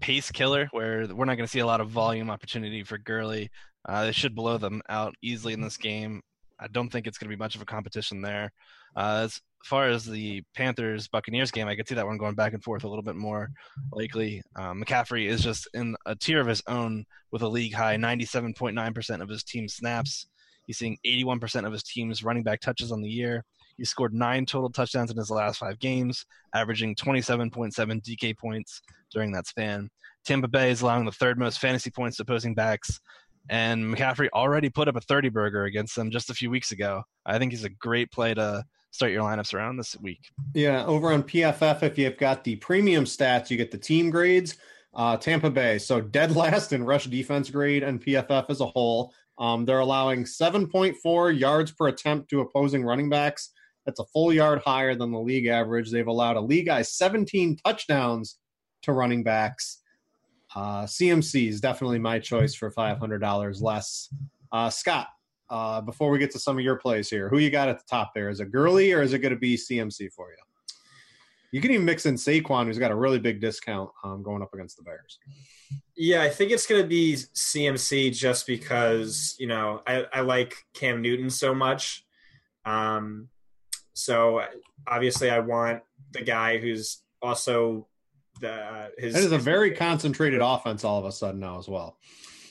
pace 0.00 0.30
killer 0.30 0.68
where 0.72 1.06
we're 1.14 1.24
not 1.24 1.36
going 1.36 1.46
to 1.46 1.50
see 1.50 1.60
a 1.60 1.66
lot 1.66 1.80
of 1.80 1.90
volume 1.90 2.30
opportunity 2.30 2.82
for 2.82 2.98
Gurley. 2.98 3.50
Uh, 3.88 4.04
they 4.04 4.12
should 4.12 4.34
blow 4.34 4.58
them 4.58 4.82
out 4.88 5.14
easily 5.22 5.52
in 5.52 5.60
this 5.60 5.76
game. 5.76 6.22
I 6.58 6.66
don't 6.68 6.90
think 6.90 7.06
it's 7.06 7.18
going 7.18 7.30
to 7.30 7.36
be 7.36 7.40
much 7.40 7.54
of 7.54 7.62
a 7.62 7.66
competition 7.66 8.20
there. 8.20 8.50
Uh, 8.96 9.22
as 9.24 9.40
far 9.64 9.88
as 9.88 10.04
the 10.04 10.42
Panthers 10.54 11.08
Buccaneers 11.08 11.50
game, 11.50 11.68
I 11.68 11.76
could 11.76 11.88
see 11.88 11.94
that 11.94 12.06
one 12.06 12.18
going 12.18 12.34
back 12.34 12.52
and 12.52 12.62
forth 12.62 12.84
a 12.84 12.88
little 12.88 13.02
bit 13.02 13.16
more 13.16 13.50
likely. 13.92 14.42
Um, 14.56 14.82
McCaffrey 14.82 15.26
is 15.26 15.42
just 15.42 15.68
in 15.74 15.96
a 16.06 16.14
tier 16.14 16.40
of 16.40 16.46
his 16.46 16.62
own 16.66 17.04
with 17.30 17.42
a 17.42 17.48
league 17.48 17.74
high 17.74 17.96
97.9% 17.96 19.22
of 19.22 19.28
his 19.28 19.44
team 19.44 19.68
snaps. 19.68 20.26
He's 20.66 20.78
seeing 20.78 20.98
81% 21.06 21.66
of 21.66 21.72
his 21.72 21.82
team's 21.82 22.22
running 22.22 22.42
back 22.42 22.60
touches 22.60 22.92
on 22.92 23.00
the 23.00 23.08
year. 23.08 23.44
He 23.76 23.84
scored 23.84 24.12
nine 24.12 24.44
total 24.44 24.70
touchdowns 24.70 25.10
in 25.10 25.16
his 25.16 25.30
last 25.30 25.58
five 25.58 25.78
games, 25.78 26.26
averaging 26.54 26.94
27.7 26.96 27.72
DK 27.74 28.36
points 28.36 28.82
during 29.12 29.32
that 29.32 29.46
span. 29.46 29.88
Tampa 30.24 30.48
Bay 30.48 30.70
is 30.70 30.82
allowing 30.82 31.04
the 31.04 31.12
third 31.12 31.38
most 31.38 31.60
fantasy 31.60 31.90
points 31.90 32.16
to 32.16 32.22
opposing 32.22 32.54
backs, 32.54 33.00
and 33.48 33.84
McCaffrey 33.84 34.28
already 34.32 34.68
put 34.68 34.88
up 34.88 34.96
a 34.96 35.00
30 35.00 35.30
burger 35.30 35.64
against 35.64 35.96
them 35.96 36.10
just 36.10 36.30
a 36.30 36.34
few 36.34 36.50
weeks 36.50 36.72
ago. 36.72 37.02
I 37.24 37.38
think 37.38 37.52
he's 37.52 37.64
a 37.64 37.70
great 37.70 38.10
play 38.12 38.34
to 38.34 38.64
start 38.90 39.12
your 39.12 39.22
lineups 39.22 39.54
around 39.54 39.76
this 39.76 39.96
week. 40.00 40.20
Yeah, 40.54 40.84
over 40.84 41.12
on 41.12 41.22
PFF, 41.22 41.82
if 41.82 41.98
you've 41.98 42.18
got 42.18 42.44
the 42.44 42.56
premium 42.56 43.04
stats, 43.04 43.50
you 43.50 43.56
get 43.56 43.70
the 43.70 43.78
team 43.78 44.10
grades. 44.10 44.56
Uh, 44.92 45.16
Tampa 45.16 45.50
Bay, 45.50 45.78
so 45.78 46.00
dead 46.00 46.34
last 46.36 46.72
in 46.72 46.84
rush 46.84 47.06
defense 47.06 47.48
grade 47.50 47.82
and 47.82 48.02
PFF 48.04 48.46
as 48.50 48.60
a 48.60 48.66
whole. 48.66 49.12
Um, 49.38 49.64
they're 49.64 49.78
allowing 49.78 50.24
7.4 50.24 51.38
yards 51.38 51.72
per 51.72 51.88
attempt 51.88 52.28
to 52.30 52.40
opposing 52.40 52.84
running 52.84 53.08
backs 53.08 53.52
that's 53.86 54.00
a 54.00 54.04
full 54.12 54.32
yard 54.32 54.60
higher 54.64 54.94
than 54.94 55.10
the 55.10 55.18
league 55.18 55.46
average. 55.46 55.90
They've 55.90 56.06
allowed 56.06 56.36
a 56.36 56.40
league 56.40 56.68
high 56.68 56.82
17 56.82 57.56
touchdowns 57.64 58.38
to 58.82 58.92
running 58.92 59.22
backs. 59.22 59.78
Uh, 60.54 60.84
CMC 60.84 61.48
is 61.48 61.60
definitely 61.60 61.98
my 61.98 62.18
choice 62.18 62.54
for 62.54 62.70
$500 62.70 63.62
less. 63.62 64.12
Uh, 64.50 64.68
Scott, 64.68 65.08
uh, 65.48 65.80
before 65.80 66.10
we 66.10 66.18
get 66.18 66.30
to 66.32 66.38
some 66.38 66.58
of 66.58 66.64
your 66.64 66.76
plays 66.76 67.08
here, 67.08 67.28
who 67.28 67.38
you 67.38 67.50
got 67.50 67.68
at 67.68 67.78
the 67.78 67.84
top 67.88 68.12
there? 68.14 68.30
Is 68.30 68.40
it 68.40 68.50
Gurley 68.50 68.92
or 68.92 69.02
is 69.02 69.12
it 69.12 69.18
going 69.18 69.34
to 69.34 69.38
be 69.38 69.56
CMC 69.56 70.12
for 70.12 70.30
you? 70.30 70.36
You 71.52 71.60
can 71.60 71.72
even 71.72 71.84
mix 71.84 72.06
in 72.06 72.14
Saquon, 72.14 72.66
who's 72.66 72.78
got 72.78 72.92
a 72.92 72.96
really 72.96 73.18
big 73.18 73.40
discount 73.40 73.90
um, 74.04 74.22
going 74.22 74.40
up 74.40 74.54
against 74.54 74.76
the 74.76 74.84
Bears. 74.84 75.18
Yeah, 75.96 76.22
I 76.22 76.28
think 76.28 76.52
it's 76.52 76.66
going 76.66 76.80
to 76.80 76.86
be 76.86 77.14
CMC 77.14 78.16
just 78.16 78.46
because 78.46 79.34
you 79.38 79.48
know 79.48 79.82
I, 79.86 80.06
I 80.12 80.20
like 80.20 80.54
Cam 80.74 81.02
Newton 81.02 81.28
so 81.28 81.52
much. 81.52 82.04
Um, 82.64 83.28
so 83.94 84.44
obviously, 84.86 85.28
I 85.28 85.40
want 85.40 85.82
the 86.12 86.22
guy 86.22 86.58
who's 86.58 87.02
also 87.20 87.88
the 88.40 88.90
his. 88.98 89.14
That 89.14 89.22
is 89.22 89.32
a 89.32 89.38
very 89.38 89.72
concentrated 89.72 90.40
offense 90.40 90.84
all 90.84 90.98
of 90.98 91.04
a 91.04 91.12
sudden 91.12 91.40
now 91.40 91.58
as 91.58 91.68
well. 91.68 91.98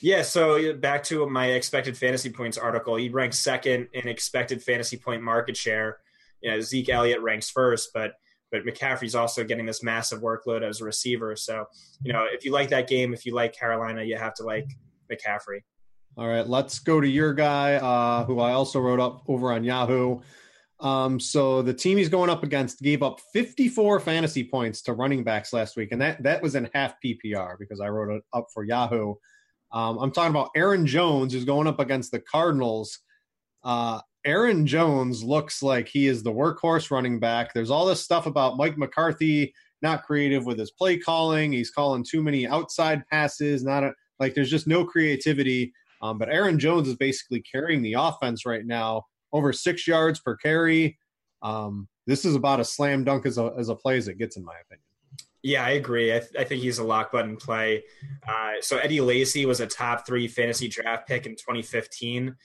Yeah, 0.02 0.22
so 0.22 0.74
back 0.74 1.02
to 1.04 1.28
my 1.28 1.48
expected 1.48 1.96
fantasy 1.96 2.30
points 2.30 2.56
article, 2.56 2.96
he 2.96 3.10
ranks 3.10 3.38
second 3.38 3.88
in 3.92 4.08
expected 4.08 4.62
fantasy 4.62 4.96
point 4.96 5.22
market 5.22 5.56
share. 5.56 5.98
You 6.40 6.50
know, 6.50 6.60
Zeke 6.60 6.88
Elliott 6.88 7.20
ranks 7.20 7.50
first, 7.50 7.90
but 7.92 8.12
but 8.50 8.64
McCaffrey's 8.64 9.14
also 9.14 9.44
getting 9.44 9.66
this 9.66 9.82
massive 9.82 10.22
workload 10.22 10.62
as 10.62 10.80
a 10.80 10.84
receiver. 10.84 11.36
So, 11.36 11.66
you 12.02 12.12
know, 12.12 12.26
if 12.30 12.44
you 12.44 12.50
like 12.50 12.70
that 12.70 12.88
game, 12.88 13.14
if 13.14 13.24
you 13.24 13.34
like 13.34 13.52
Carolina, 13.52 14.02
you 14.02 14.16
have 14.16 14.34
to 14.34 14.42
like 14.42 14.66
McCaffrey. 15.10 15.60
All 16.16 16.26
right, 16.26 16.46
let's 16.46 16.80
go 16.80 17.00
to 17.00 17.06
your 17.06 17.32
guy, 17.32 17.74
uh, 17.74 18.24
who 18.24 18.40
I 18.40 18.52
also 18.52 18.80
wrote 18.80 18.98
up 18.98 19.22
over 19.28 19.52
on 19.52 19.62
Yahoo. 19.62 20.20
Um, 20.80 21.20
so 21.20 21.60
the 21.60 21.74
team 21.74 21.98
he's 21.98 22.08
going 22.08 22.30
up 22.30 22.42
against 22.42 22.80
gave 22.80 23.02
up 23.02 23.20
54 23.32 24.00
fantasy 24.00 24.42
points 24.42 24.80
to 24.82 24.94
running 24.94 25.22
backs 25.22 25.52
last 25.52 25.76
week, 25.76 25.92
and 25.92 26.00
that 26.00 26.22
that 26.22 26.42
was 26.42 26.54
in 26.54 26.70
half 26.72 26.94
PPR 27.04 27.56
because 27.58 27.80
I 27.80 27.88
wrote 27.88 28.16
it 28.16 28.22
up 28.32 28.46
for 28.52 28.64
Yahoo. 28.64 29.14
Um, 29.72 29.98
I'm 29.98 30.10
talking 30.10 30.30
about 30.30 30.50
Aaron 30.56 30.86
Jones, 30.86 31.32
who's 31.32 31.44
going 31.44 31.66
up 31.66 31.80
against 31.80 32.10
the 32.10 32.20
Cardinals. 32.20 32.98
Uh, 33.62 34.00
Aaron 34.24 34.66
Jones 34.66 35.22
looks 35.22 35.62
like 35.62 35.88
he 35.88 36.06
is 36.06 36.22
the 36.22 36.32
workhorse 36.32 36.90
running 36.90 37.20
back. 37.20 37.52
There's 37.52 37.70
all 37.70 37.86
this 37.86 38.02
stuff 38.02 38.26
about 38.26 38.56
Mike 38.56 38.76
McCarthy 38.76 39.54
not 39.82 40.04
creative 40.04 40.44
with 40.44 40.58
his 40.58 40.70
play 40.70 40.98
calling. 40.98 41.52
He's 41.52 41.70
calling 41.70 42.04
too 42.04 42.22
many 42.22 42.46
outside 42.46 43.02
passes. 43.10 43.64
Not 43.64 43.84
a, 43.84 43.94
like 44.18 44.34
there's 44.34 44.50
just 44.50 44.66
no 44.66 44.84
creativity. 44.84 45.72
Um, 46.02 46.18
but 46.18 46.28
Aaron 46.28 46.58
Jones 46.58 46.88
is 46.88 46.96
basically 46.96 47.42
carrying 47.42 47.82
the 47.82 47.94
offense 47.94 48.46
right 48.46 48.64
now, 48.64 49.04
over 49.32 49.52
six 49.52 49.86
yards 49.86 50.20
per 50.20 50.36
carry. 50.36 50.98
Um, 51.42 51.88
this 52.06 52.24
is 52.24 52.34
about 52.34 52.60
a 52.60 52.64
slam 52.64 53.04
dunk 53.04 53.26
as 53.26 53.38
a 53.38 53.52
as 53.58 53.68
a 53.68 53.74
play 53.74 53.96
as 53.96 54.08
it 54.08 54.18
gets, 54.18 54.36
in 54.36 54.44
my 54.44 54.54
opinion. 54.64 54.84
Yeah, 55.42 55.64
I 55.64 55.70
agree. 55.70 56.14
I, 56.14 56.18
th- 56.18 56.32
I 56.38 56.44
think 56.44 56.60
he's 56.62 56.78
a 56.78 56.84
lock 56.84 57.12
button 57.12 57.36
play. 57.36 57.82
Uh, 58.28 58.54
so 58.60 58.76
Eddie 58.76 59.00
Lacy 59.00 59.46
was 59.46 59.60
a 59.60 59.66
top 59.66 60.06
three 60.06 60.28
fantasy 60.28 60.68
draft 60.68 61.08
pick 61.08 61.24
in 61.24 61.32
2015. 61.32 62.36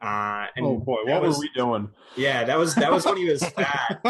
Uh, 0.00 0.46
and 0.56 0.64
oh 0.64 0.78
boy, 0.78 0.98
what 1.04 1.20
was, 1.20 1.36
were 1.36 1.40
we 1.42 1.50
doing? 1.54 1.90
Yeah, 2.16 2.44
that 2.44 2.56
was 2.56 2.74
that 2.76 2.90
was 2.92 3.04
when 3.04 3.16
he 3.16 3.28
was 3.28 3.42
fat, 3.50 4.00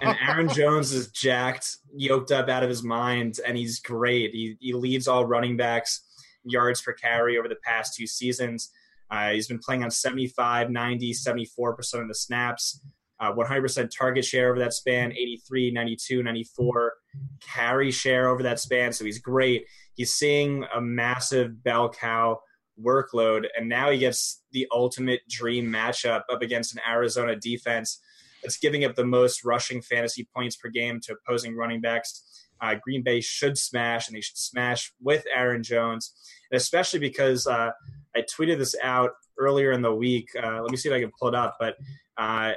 and 0.00 0.16
Aaron 0.26 0.48
Jones 0.48 0.92
is 0.92 1.10
jacked, 1.10 1.76
yoked 1.94 2.32
up 2.32 2.48
out 2.48 2.62
of 2.62 2.70
his 2.70 2.82
mind, 2.82 3.38
and 3.46 3.56
he's 3.56 3.80
great. 3.80 4.32
He 4.32 4.56
he 4.60 4.72
leads 4.72 5.06
all 5.06 5.26
running 5.26 5.56
backs 5.56 6.02
yards 6.46 6.80
per 6.80 6.92
carry 6.92 7.38
over 7.38 7.48
the 7.48 7.56
past 7.56 7.94
two 7.94 8.06
seasons. 8.06 8.70
Uh, 9.10 9.30
he's 9.30 9.48
been 9.48 9.58
playing 9.58 9.84
on 9.84 9.90
75, 9.90 10.70
90, 10.70 11.12
74% 11.12 12.02
of 12.02 12.08
the 12.08 12.14
snaps, 12.14 12.80
uh, 13.20 13.32
100% 13.32 13.90
target 13.96 14.24
share 14.24 14.50
over 14.50 14.58
that 14.58 14.74
span, 14.74 15.12
83, 15.12 15.70
92, 15.70 16.22
94 16.22 16.92
carry 17.40 17.90
share 17.90 18.28
over 18.28 18.42
that 18.42 18.60
span. 18.60 18.92
So 18.92 19.04
he's 19.04 19.18
great. 19.18 19.66
He's 19.94 20.14
seeing 20.14 20.64
a 20.74 20.80
massive 20.80 21.62
bell 21.62 21.88
cow 21.88 22.40
workload, 22.82 23.46
and 23.56 23.68
now 23.68 23.90
he 23.90 23.98
gets 23.98 24.42
the 24.52 24.66
ultimate 24.72 25.20
dream 25.28 25.66
matchup 25.66 26.22
up 26.30 26.42
against 26.42 26.74
an 26.74 26.82
Arizona 26.88 27.36
defense 27.36 28.00
that's 28.42 28.58
giving 28.58 28.84
up 28.84 28.94
the 28.94 29.04
most 29.04 29.44
rushing 29.44 29.80
fantasy 29.80 30.28
points 30.34 30.56
per 30.56 30.68
game 30.68 31.00
to 31.00 31.14
opposing 31.14 31.56
running 31.56 31.80
backs. 31.80 32.46
Uh, 32.60 32.74
Green 32.82 33.02
Bay 33.02 33.20
should 33.20 33.56
smash, 33.56 34.08
and 34.08 34.16
they 34.16 34.20
should 34.20 34.38
smash 34.38 34.92
with 35.00 35.24
Aaron 35.34 35.62
Jones, 35.62 36.12
and 36.50 36.56
especially 36.56 37.00
because 37.00 37.46
uh, 37.46 37.70
I 38.16 38.22
tweeted 38.22 38.58
this 38.58 38.74
out 38.82 39.12
earlier 39.38 39.72
in 39.72 39.82
the 39.82 39.94
week. 39.94 40.30
Uh, 40.40 40.62
let 40.62 40.70
me 40.70 40.76
see 40.76 40.88
if 40.88 40.94
I 40.94 41.00
can 41.00 41.12
pull 41.18 41.28
it 41.28 41.34
up. 41.34 41.56
But 41.60 41.76
uh, 42.16 42.52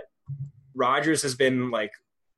Rodgers 0.74 1.22
has 1.24 1.36
been 1.36 1.69
like 1.69 1.91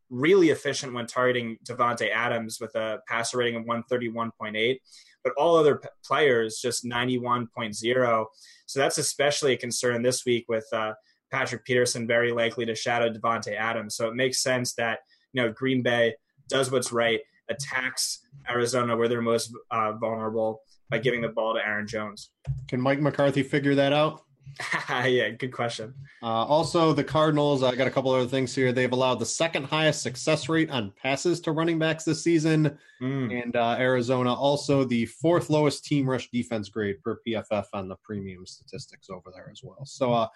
really 0.10 0.50
efficient 0.50 0.94
when 0.94 1.06
targeting 1.06 1.58
Davante 1.66 2.10
Adams 2.12 2.60
with 2.60 2.76
a 2.76 3.00
passer 3.08 3.38
rating 3.38 3.56
of 3.56 3.64
131.8 3.66 4.80
but 5.24 5.34
all 5.38 5.56
other 5.56 5.78
p- 5.78 5.90
players 6.04 6.60
just 6.62 6.86
91.0. 6.86 8.26
So 8.66 8.80
that's 8.80 8.98
especially 8.98 9.54
a 9.54 9.58
concern 9.58 10.02
this 10.02 10.26
week 10.26 10.46
with 10.48 10.66
uh, 10.74 10.94
Patrick 11.32 11.66
Peterson 11.66 12.08
very 12.08 12.32
likely 12.32 12.66
to 12.66 12.76
shadow 12.76 13.10
Davante 13.10 13.56
Adams. 13.56 13.96
So 13.96 14.08
it 14.08 14.16
makes 14.16 14.42
sense 14.42 14.74
that 14.76 15.00
you 15.34 15.42
know 15.42 15.52
Green 15.52 15.82
Bay 15.82 16.16
does 16.50 16.72
what's 16.72 16.92
right, 16.92 17.22
attacks 17.50 18.20
Arizona 18.50 18.96
where 18.96 19.08
they're 19.08 19.22
most 19.22 19.54
uh, 19.72 19.94
vulnerable 19.94 20.62
by 20.92 21.00
giving 21.00 21.22
the 21.22 21.30
ball 21.30 21.56
to 21.56 21.66
Aaron 21.66 21.88
Jones. 21.88 22.30
Can 22.68 22.80
Mike 22.80 23.00
McCarthy 23.00 23.42
figure 23.42 23.74
that 23.76 23.94
out? 23.94 24.22
yeah, 24.90 25.30
good 25.30 25.54
question. 25.54 25.94
Uh, 26.22 26.26
also, 26.26 26.92
the 26.92 27.04
Cardinals, 27.04 27.64
I 27.64 27.74
got 27.76 27.88
a 27.88 27.92
couple 27.92 28.12
other 28.12 28.28
things 28.28 28.54
here. 28.54 28.74
They've 28.74 28.92
allowed 28.92 29.20
the 29.20 29.26
second 29.26 29.64
highest 29.64 30.02
success 30.02 30.50
rate 30.50 30.70
on 30.70 30.92
passes 31.02 31.40
to 31.42 31.54
running 31.54 31.80
backs 31.80 32.04
this 32.04 32.22
season. 32.22 32.78
Mm. 33.02 33.44
And 33.44 33.56
uh, 33.56 33.78
Arizona, 33.80 34.34
also 34.34 34.84
the 34.84 35.06
fourth 35.06 35.50
lowest 35.50 35.86
team 35.86 36.10
rush 36.10 36.30
defense 36.32 36.68
grade 36.68 37.02
per 37.02 37.20
PFF 37.26 37.66
on 37.74 37.88
the 37.88 37.96
premium 38.04 38.46
statistics 38.46 39.10
over 39.10 39.32
there 39.34 39.50
as 39.50 39.62
well. 39.64 39.86
So 39.86 40.12
uh, 40.12 40.28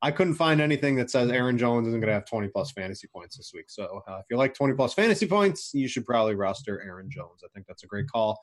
I 0.00 0.12
couldn't 0.12 0.34
find 0.34 0.60
anything 0.60 0.96
that 0.96 1.10
says 1.10 1.30
Aaron 1.30 1.58
Jones 1.58 1.88
isn't 1.88 2.00
going 2.00 2.08
to 2.08 2.14
have 2.14 2.24
20 2.24 2.48
plus 2.48 2.70
fantasy 2.70 3.08
points 3.08 3.36
this 3.36 3.52
week. 3.52 3.66
So 3.68 4.02
uh, 4.08 4.18
if 4.18 4.26
you 4.30 4.36
like 4.36 4.54
20 4.54 4.74
plus 4.74 4.94
fantasy 4.94 5.26
points, 5.26 5.72
you 5.74 5.88
should 5.88 6.06
probably 6.06 6.36
roster 6.36 6.80
Aaron 6.82 7.10
Jones. 7.10 7.42
I 7.44 7.48
think 7.52 7.66
that's 7.66 7.84
a 7.84 7.86
great 7.86 8.08
call. 8.10 8.40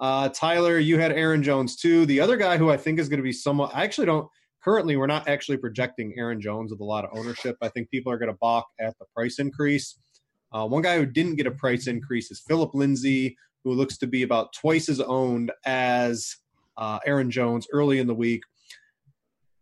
Uh, 0.00 0.30
Tyler, 0.30 0.78
you 0.78 0.98
had 0.98 1.12
Aaron 1.12 1.42
Jones 1.42 1.76
too. 1.76 2.06
The 2.06 2.20
other 2.20 2.36
guy 2.36 2.56
who 2.56 2.70
I 2.70 2.76
think 2.76 2.98
is 2.98 3.08
going 3.08 3.18
to 3.18 3.24
be 3.24 3.32
somewhat, 3.32 3.70
I 3.74 3.84
actually 3.84 4.06
don't 4.06 4.28
currently 4.62 4.96
we're 4.96 5.06
not 5.06 5.28
actually 5.28 5.56
projecting 5.56 6.14
Aaron 6.16 6.40
Jones 6.40 6.70
with 6.70 6.80
a 6.80 6.84
lot 6.84 7.04
of 7.04 7.16
ownership. 7.16 7.56
I 7.62 7.68
think 7.68 7.90
people 7.90 8.12
are 8.12 8.18
going 8.18 8.30
to 8.30 8.38
balk 8.40 8.66
at 8.78 8.98
the 8.98 9.06
price 9.14 9.38
increase. 9.38 9.98
Uh, 10.52 10.66
one 10.66 10.82
guy 10.82 10.98
who 10.98 11.06
didn't 11.06 11.36
get 11.36 11.46
a 11.46 11.50
price 11.50 11.86
increase 11.86 12.30
is 12.30 12.42
Philip 12.46 12.74
Lindsay, 12.74 13.36
who 13.64 13.72
looks 13.72 13.98
to 13.98 14.06
be 14.06 14.22
about 14.22 14.52
twice 14.52 14.88
as 14.88 15.00
owned 15.00 15.52
as 15.64 16.36
uh, 16.76 16.98
Aaron 17.06 17.30
Jones 17.30 17.66
early 17.72 17.98
in 17.98 18.06
the 18.06 18.14
week. 18.14 18.42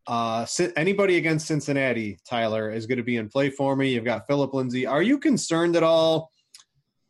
Uh, 0.07 0.47
anybody 0.77 1.19
against 1.19 1.47
Cincinnati, 1.47 2.19
Tyler, 2.29 2.71
is 2.71 2.87
going 2.87 2.97
to 2.97 3.05
be 3.05 3.19
in 3.19 3.29
play 3.29 3.51
for 3.51 3.77
me. 3.77 3.93
You've 3.93 4.05
got 4.05 4.27
Philip 4.27 4.55
Lindsay. 4.55 4.87
Are 4.87 5.03
you 5.03 5.19
concerned 5.19 5.77
at 5.77 5.83
all? 5.83 6.31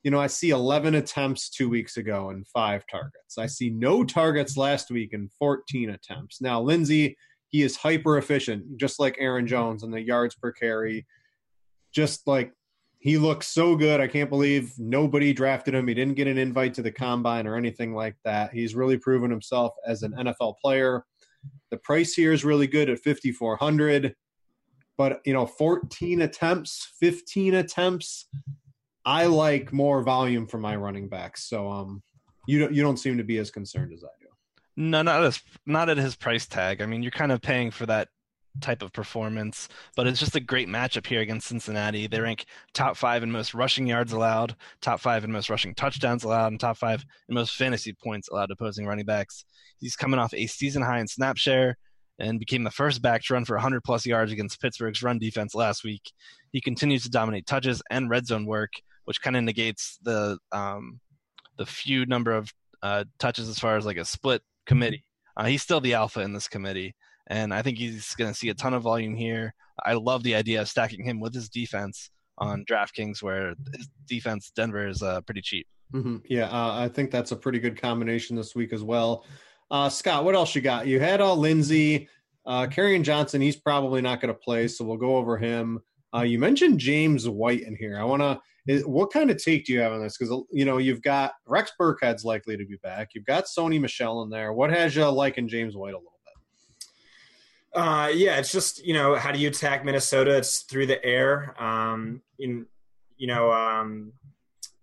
You 0.08 0.12
know, 0.12 0.20
I 0.22 0.26
see 0.26 0.48
11 0.48 0.94
attempts 0.94 1.50
two 1.50 1.68
weeks 1.68 1.98
ago 1.98 2.30
and 2.30 2.48
five 2.48 2.86
targets. 2.90 3.36
I 3.36 3.44
see 3.44 3.68
no 3.68 4.02
targets 4.02 4.56
last 4.56 4.90
week 4.90 5.12
and 5.12 5.30
14 5.38 5.90
attempts. 5.90 6.40
Now, 6.40 6.62
Lindsay 6.62 7.14
he 7.48 7.60
is 7.60 7.76
hyper 7.76 8.16
efficient, 8.16 8.78
just 8.78 8.98
like 8.98 9.18
Aaron 9.18 9.46
Jones 9.46 9.82
and 9.82 9.92
the 9.92 10.00
yards 10.00 10.34
per 10.34 10.50
carry. 10.50 11.06
Just 11.92 12.26
like 12.26 12.54
he 13.00 13.18
looks 13.18 13.48
so 13.48 13.76
good. 13.76 14.00
I 14.00 14.06
can't 14.06 14.30
believe 14.30 14.72
nobody 14.78 15.34
drafted 15.34 15.74
him. 15.74 15.86
He 15.86 15.92
didn't 15.92 16.16
get 16.16 16.26
an 16.26 16.38
invite 16.38 16.72
to 16.74 16.82
the 16.82 16.90
combine 16.90 17.46
or 17.46 17.54
anything 17.54 17.92
like 17.92 18.16
that. 18.24 18.54
He's 18.54 18.74
really 18.74 18.96
proven 18.96 19.30
himself 19.30 19.74
as 19.86 20.02
an 20.02 20.12
NFL 20.12 20.54
player. 20.58 21.04
The 21.70 21.76
price 21.76 22.14
here 22.14 22.32
is 22.32 22.46
really 22.46 22.66
good 22.66 22.88
at 22.88 23.00
5400 23.00 24.14
but 24.96 25.20
you 25.24 25.32
know 25.32 25.46
14 25.46 26.22
attempts 26.22 26.92
15 26.98 27.54
attempts 27.54 28.26
i 29.04 29.26
like 29.26 29.72
more 29.72 30.02
volume 30.02 30.46
for 30.46 30.58
my 30.58 30.76
running 30.76 31.08
backs 31.08 31.44
so 31.48 31.70
um 31.70 32.02
you 32.46 32.58
don't 32.58 32.72
you 32.72 32.82
don't 32.82 32.98
seem 32.98 33.16
to 33.16 33.24
be 33.24 33.38
as 33.38 33.50
concerned 33.50 33.92
as 33.92 34.04
i 34.04 34.08
do 34.20 34.28
no, 34.78 35.02
not 35.02 35.24
as 35.24 35.42
not 35.66 35.88
at 35.88 35.96
his 35.96 36.14
price 36.14 36.46
tag. 36.46 36.80
I 36.80 36.86
mean, 36.86 37.02
you're 37.02 37.10
kind 37.10 37.32
of 37.32 37.42
paying 37.42 37.72
for 37.72 37.84
that 37.86 38.06
type 38.60 38.80
of 38.80 38.92
performance, 38.92 39.68
but 39.96 40.06
it's 40.06 40.20
just 40.20 40.36
a 40.36 40.40
great 40.40 40.68
matchup 40.68 41.04
here 41.04 41.20
against 41.20 41.48
Cincinnati. 41.48 42.06
They 42.06 42.20
rank 42.20 42.46
top 42.74 42.96
five 42.96 43.24
in 43.24 43.32
most 43.32 43.54
rushing 43.54 43.88
yards 43.88 44.12
allowed, 44.12 44.54
top 44.80 45.00
five 45.00 45.24
in 45.24 45.32
most 45.32 45.50
rushing 45.50 45.74
touchdowns 45.74 46.22
allowed, 46.22 46.52
and 46.52 46.60
top 46.60 46.76
five 46.76 47.04
in 47.28 47.34
most 47.34 47.56
fantasy 47.56 47.92
points 47.92 48.28
allowed 48.28 48.52
opposing 48.52 48.86
running 48.86 49.04
backs. 49.04 49.44
He's 49.80 49.96
coming 49.96 50.20
off 50.20 50.32
a 50.32 50.46
season 50.46 50.82
high 50.82 51.00
in 51.00 51.08
snap 51.08 51.38
share 51.38 51.76
and 52.20 52.38
became 52.38 52.62
the 52.62 52.70
first 52.70 53.02
back 53.02 53.24
to 53.24 53.34
run 53.34 53.44
for 53.44 53.56
100 53.56 53.82
plus 53.82 54.06
yards 54.06 54.30
against 54.30 54.60
Pittsburgh's 54.60 55.02
run 55.02 55.18
defense 55.18 55.56
last 55.56 55.82
week. 55.82 56.12
He 56.52 56.60
continues 56.60 57.02
to 57.02 57.10
dominate 57.10 57.46
touches 57.46 57.82
and 57.90 58.08
red 58.08 58.28
zone 58.28 58.46
work, 58.46 58.74
which 59.08 59.22
kind 59.22 59.38
of 59.38 59.42
negates 59.42 59.98
the 60.02 60.36
um, 60.52 61.00
the 61.56 61.64
few 61.64 62.04
number 62.04 62.30
of 62.30 62.52
uh, 62.82 63.04
touches 63.18 63.48
as 63.48 63.58
far 63.58 63.78
as 63.78 63.86
like 63.86 63.96
a 63.96 64.04
split 64.04 64.42
committee. 64.66 65.02
Uh, 65.34 65.46
he's 65.46 65.62
still 65.62 65.80
the 65.80 65.94
alpha 65.94 66.20
in 66.20 66.34
this 66.34 66.46
committee, 66.46 66.94
and 67.26 67.54
I 67.54 67.62
think 67.62 67.78
he's 67.78 68.14
going 68.16 68.30
to 68.30 68.38
see 68.38 68.50
a 68.50 68.54
ton 68.54 68.74
of 68.74 68.82
volume 68.82 69.16
here. 69.16 69.54
I 69.82 69.94
love 69.94 70.24
the 70.24 70.34
idea 70.34 70.60
of 70.60 70.68
stacking 70.68 71.02
him 71.02 71.20
with 71.20 71.32
his 71.32 71.48
defense 71.48 72.10
on 72.36 72.66
DraftKings, 72.66 73.22
where 73.22 73.54
his 73.74 73.88
defense 74.06 74.52
Denver 74.54 74.86
is 74.86 75.02
uh, 75.02 75.22
pretty 75.22 75.40
cheap. 75.40 75.66
Mm-hmm. 75.94 76.18
Yeah, 76.26 76.50
uh, 76.50 76.78
I 76.78 76.88
think 76.88 77.10
that's 77.10 77.32
a 77.32 77.36
pretty 77.36 77.60
good 77.60 77.80
combination 77.80 78.36
this 78.36 78.54
week 78.54 78.74
as 78.74 78.82
well. 78.82 79.24
Uh, 79.70 79.88
Scott, 79.88 80.26
what 80.26 80.34
else 80.34 80.54
you 80.54 80.60
got? 80.60 80.86
You 80.86 81.00
had 81.00 81.22
all 81.22 81.38
Lindsey, 81.38 81.92
Lindsay, 81.92 82.08
uh, 82.44 82.66
Kerryon 82.66 83.04
Johnson. 83.04 83.40
He's 83.40 83.56
probably 83.56 84.02
not 84.02 84.20
going 84.20 84.34
to 84.34 84.38
play, 84.38 84.68
so 84.68 84.84
we'll 84.84 84.98
go 84.98 85.16
over 85.16 85.38
him. 85.38 85.80
Uh, 86.14 86.22
you 86.22 86.38
mentioned 86.38 86.78
James 86.78 87.26
White 87.26 87.62
in 87.62 87.74
here. 87.74 87.98
I 87.98 88.04
want 88.04 88.20
to 88.20 88.38
is, 88.68 88.84
what 88.86 89.12
kind 89.12 89.30
of 89.30 89.42
take 89.42 89.64
do 89.64 89.72
you 89.72 89.80
have 89.80 89.92
on 89.92 90.02
this? 90.02 90.16
Because 90.16 90.44
you 90.50 90.64
know 90.64 90.78
you've 90.78 91.02
got 91.02 91.32
Rex 91.46 91.72
Burkhead's 91.80 92.24
likely 92.24 92.56
to 92.56 92.64
be 92.66 92.76
back. 92.82 93.10
You've 93.14 93.24
got 93.24 93.44
Sony 93.44 93.80
Michel 93.80 94.22
in 94.22 94.30
there. 94.30 94.52
What 94.52 94.70
has 94.70 94.94
you 94.94 95.06
liking 95.06 95.48
James 95.48 95.74
White 95.74 95.94
a 95.94 95.98
little 95.98 96.12
bit? 97.72 97.80
Uh, 97.80 98.08
yeah, 98.08 98.36
it's 98.36 98.52
just 98.52 98.84
you 98.84 98.94
know 98.94 99.14
how 99.14 99.32
do 99.32 99.38
you 99.38 99.48
attack 99.48 99.84
Minnesota? 99.84 100.36
It's 100.36 100.60
through 100.60 100.86
the 100.86 101.02
air. 101.04 101.54
Um, 101.62 102.22
in 102.38 102.66
you 103.16 103.26
know 103.26 103.50
um, 103.50 104.12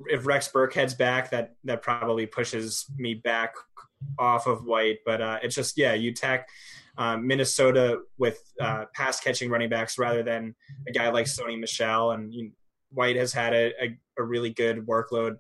if 0.08 0.26
Rex 0.26 0.50
Burkhead's 0.52 0.96
back, 0.96 1.30
that 1.32 1.56
that 1.66 1.82
probably 1.82 2.26
pushes 2.26 2.86
me 2.98 3.14
back 3.14 3.54
off 4.18 4.48
of 4.48 4.66
White. 4.66 5.00
But 5.06 5.22
uh, 5.22 5.40
it's 5.44 5.56
just 5.56 5.78
yeah, 5.78 5.94
you 5.94 6.12
attack. 6.12 6.50
Um, 6.98 7.28
Minnesota 7.28 8.00
with 8.18 8.40
uh, 8.60 8.86
pass 8.94 9.20
catching 9.20 9.50
running 9.50 9.68
backs 9.68 9.98
rather 10.00 10.24
than 10.24 10.56
a 10.88 10.94
guy 10.94 11.10
like 11.10 11.26
Sony 11.26 11.60
Michel 11.60 12.12
and 12.12 12.34
you, 12.34 12.52
White 12.92 13.16
has 13.16 13.34
had 13.34 13.54
a, 13.54 13.72
a, 13.84 13.98
a, 14.18 14.24
really 14.24 14.52
good 14.52 14.86
workload 14.86 15.38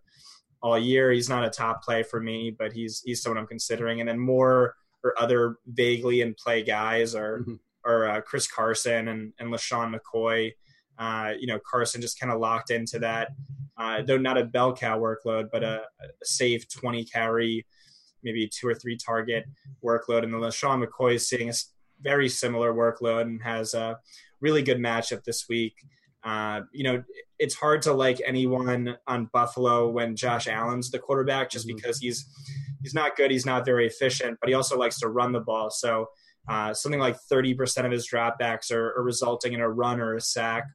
all 0.61 0.77
year. 0.77 1.11
He's 1.11 1.29
not 1.29 1.45
a 1.45 1.49
top 1.49 1.83
play 1.83 2.03
for 2.03 2.19
me, 2.19 2.55
but 2.57 2.73
he's 2.73 3.01
he's 3.05 3.21
someone 3.21 3.37
I'm 3.37 3.47
considering. 3.47 3.99
And 3.99 4.09
then 4.09 4.19
more 4.19 4.75
or 5.03 5.19
other 5.19 5.57
vaguely 5.67 6.21
in 6.21 6.33
play 6.33 6.63
guys 6.63 7.15
are 7.15 7.39
mm-hmm. 7.39 7.55
are 7.85 8.09
uh, 8.09 8.21
Chris 8.21 8.47
Carson 8.47 9.07
and 9.07 9.33
and 9.39 9.51
LeSean 9.51 9.95
McCoy. 9.95 10.51
Uh, 10.97 11.33
you 11.37 11.47
know, 11.47 11.59
Carson 11.59 12.01
just 12.01 12.19
kind 12.19 12.31
of 12.31 12.39
locked 12.39 12.71
into 12.71 12.99
that, 12.99 13.29
uh, 13.77 14.01
though 14.01 14.17
not 14.17 14.37
a 14.37 14.45
bell 14.45 14.73
cow 14.73 14.97
workload, 14.97 15.49
but 15.51 15.61
a, 15.61 15.81
a 15.99 16.25
safe 16.25 16.69
20 16.69 17.03
carry 17.03 17.65
maybe 18.25 18.47
two 18.47 18.67
or 18.67 18.73
three 18.73 18.97
target 18.97 19.45
workload, 19.83 20.23
and 20.23 20.33
then 20.33 20.41
LeSean 20.41 20.83
McCoy 20.83 21.15
is 21.15 21.29
seeing 21.29 21.49
a 21.49 21.53
very 22.01 22.27
similar 22.27 22.73
workload 22.73 23.21
and 23.21 23.41
has 23.41 23.73
a 23.73 23.97
really 24.41 24.61
good 24.61 24.79
matchup 24.79 25.23
this 25.23 25.47
week. 25.47 25.75
Uh, 26.25 26.61
you 26.73 26.83
know, 26.83 27.03
it's 27.37 27.53
hard 27.53 27.83
to 27.83 27.93
like 27.93 28.19
anyone 28.25 28.97
on 29.07 29.29
Buffalo 29.31 29.89
when 29.89 30.15
Josh 30.15 30.47
Allen's 30.47 30.89
the 30.89 30.99
quarterback, 30.99 31.51
just 31.51 31.67
mm-hmm. 31.67 31.75
because 31.75 31.99
he's 31.99 32.25
he's 32.81 32.95
not 32.95 33.15
good, 33.15 33.31
he's 33.31 33.45
not 33.45 33.63
very 33.63 33.85
efficient, 33.85 34.37
but 34.41 34.49
he 34.49 34.55
also 34.55 34.77
likes 34.77 34.99
to 34.99 35.07
run 35.07 35.31
the 35.31 35.39
ball. 35.39 35.69
So 35.69 36.07
uh, 36.47 36.73
something 36.73 36.99
like 36.99 37.17
30% 37.31 37.85
of 37.85 37.91
his 37.91 38.07
dropbacks 38.07 38.71
are, 38.71 38.93
are 38.97 39.03
resulting 39.03 39.53
in 39.53 39.61
a 39.61 39.69
run 39.69 39.99
or 39.99 40.15
a 40.15 40.21
sack. 40.21 40.65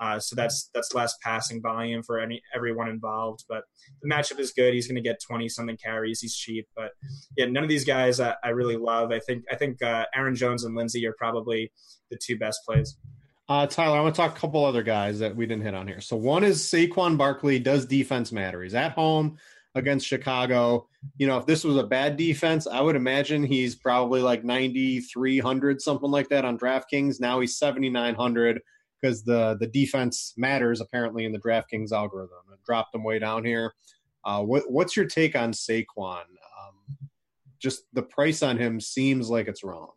Uh, 0.00 0.18
so 0.18 0.34
that's 0.34 0.70
that's 0.72 0.94
less 0.94 1.14
passing 1.22 1.60
volume 1.60 2.02
for 2.02 2.18
any 2.18 2.42
everyone 2.54 2.88
involved. 2.88 3.44
But 3.48 3.64
the 4.00 4.08
matchup 4.08 4.38
is 4.38 4.50
good. 4.50 4.72
He's 4.72 4.86
going 4.86 4.96
to 4.96 5.02
get 5.02 5.20
twenty 5.20 5.46
something 5.46 5.76
carries. 5.76 6.20
He's 6.20 6.34
cheap, 6.34 6.66
but 6.74 6.92
yeah, 7.36 7.44
none 7.44 7.62
of 7.62 7.68
these 7.68 7.84
guys 7.84 8.18
I, 8.18 8.34
I 8.42 8.48
really 8.48 8.78
love. 8.78 9.12
I 9.12 9.18
think 9.18 9.44
I 9.52 9.56
think 9.56 9.82
uh, 9.82 10.06
Aaron 10.14 10.34
Jones 10.34 10.64
and 10.64 10.74
Lindsay 10.74 11.06
are 11.06 11.14
probably 11.18 11.70
the 12.10 12.16
two 12.16 12.38
best 12.38 12.60
plays. 12.66 12.96
Uh, 13.50 13.66
Tyler, 13.66 13.98
I 13.98 14.00
want 14.00 14.14
to 14.14 14.20
talk 14.20 14.36
a 14.36 14.40
couple 14.40 14.64
other 14.64 14.84
guys 14.84 15.18
that 15.18 15.34
we 15.34 15.44
didn't 15.44 15.64
hit 15.64 15.74
on 15.74 15.88
here. 15.88 16.00
So 16.00 16.14
one 16.14 16.44
is 16.44 16.62
Saquon 16.62 17.18
Barkley. 17.18 17.58
Does 17.58 17.84
defense 17.84 18.30
matter? 18.30 18.62
He's 18.62 18.76
at 18.76 18.92
home 18.92 19.38
against 19.74 20.06
Chicago. 20.06 20.86
You 21.18 21.26
know, 21.26 21.36
if 21.36 21.46
this 21.46 21.64
was 21.64 21.76
a 21.76 21.82
bad 21.82 22.16
defense, 22.16 22.68
I 22.68 22.80
would 22.80 22.94
imagine 22.94 23.42
he's 23.42 23.74
probably 23.74 24.22
like 24.22 24.44
9,300, 24.44 25.82
something 25.82 26.12
like 26.12 26.28
that 26.28 26.44
on 26.44 26.60
DraftKings. 26.60 27.20
Now 27.20 27.40
he's 27.40 27.58
7,900 27.58 28.60
because 29.02 29.24
the 29.24 29.56
the 29.58 29.66
defense 29.66 30.32
matters 30.36 30.80
apparently 30.80 31.24
in 31.24 31.32
the 31.32 31.40
DraftKings 31.40 31.90
algorithm. 31.90 32.38
It 32.52 32.62
dropped 32.64 32.94
him 32.94 33.02
way 33.02 33.18
down 33.18 33.44
here. 33.44 33.74
Uh, 34.24 34.42
what, 34.42 34.70
what's 34.70 34.96
your 34.96 35.06
take 35.06 35.34
on 35.34 35.50
Saquon? 35.50 36.22
Um, 36.22 37.08
just 37.58 37.82
the 37.94 38.02
price 38.02 38.44
on 38.44 38.58
him 38.58 38.78
seems 38.78 39.28
like 39.28 39.48
it's 39.48 39.64
wrong. 39.64 39.90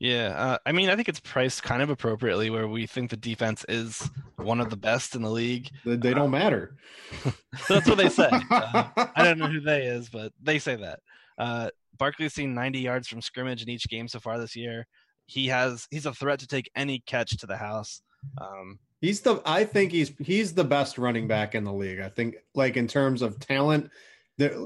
Yeah, 0.00 0.28
uh, 0.36 0.58
I 0.64 0.72
mean, 0.72 0.90
I 0.90 0.96
think 0.96 1.08
it's 1.08 1.18
priced 1.18 1.64
kind 1.64 1.82
of 1.82 1.90
appropriately 1.90 2.50
where 2.50 2.68
we 2.68 2.86
think 2.86 3.10
the 3.10 3.16
defense 3.16 3.64
is 3.68 4.08
one 4.36 4.60
of 4.60 4.70
the 4.70 4.76
best 4.76 5.16
in 5.16 5.22
the 5.22 5.30
league. 5.30 5.70
They 5.84 5.96
don't 5.96 6.18
uh, 6.18 6.28
matter. 6.28 6.76
that's 7.68 7.88
what 7.88 7.98
they 7.98 8.08
say. 8.08 8.30
Uh, 8.50 8.88
I 9.16 9.24
don't 9.24 9.38
know 9.38 9.48
who 9.48 9.60
they 9.60 9.86
is, 9.86 10.08
but 10.08 10.32
they 10.40 10.58
say 10.58 10.76
that. 10.76 11.00
Uh, 11.36 11.70
Barkley's 11.96 12.34
seen 12.34 12.54
90 12.54 12.78
yards 12.78 13.08
from 13.08 13.20
scrimmage 13.20 13.62
in 13.62 13.68
each 13.68 13.88
game 13.88 14.08
so 14.08 14.20
far 14.20 14.38
this 14.38 14.56
year. 14.56 14.86
He 15.26 15.48
has 15.48 15.86
he's 15.90 16.06
a 16.06 16.14
threat 16.14 16.38
to 16.40 16.46
take 16.46 16.70
any 16.74 17.00
catch 17.00 17.36
to 17.38 17.46
the 17.46 17.56
house. 17.56 18.00
Um, 18.40 18.78
he's 19.00 19.20
the 19.20 19.42
I 19.44 19.64
think 19.64 19.92
he's 19.92 20.12
he's 20.18 20.54
the 20.54 20.64
best 20.64 20.96
running 20.96 21.28
back 21.28 21.54
in 21.54 21.64
the 21.64 21.72
league. 21.72 22.00
I 22.00 22.08
think 22.08 22.36
like 22.54 22.76
in 22.76 22.88
terms 22.88 23.20
of 23.20 23.38
talent, 23.38 23.90
there 24.38 24.56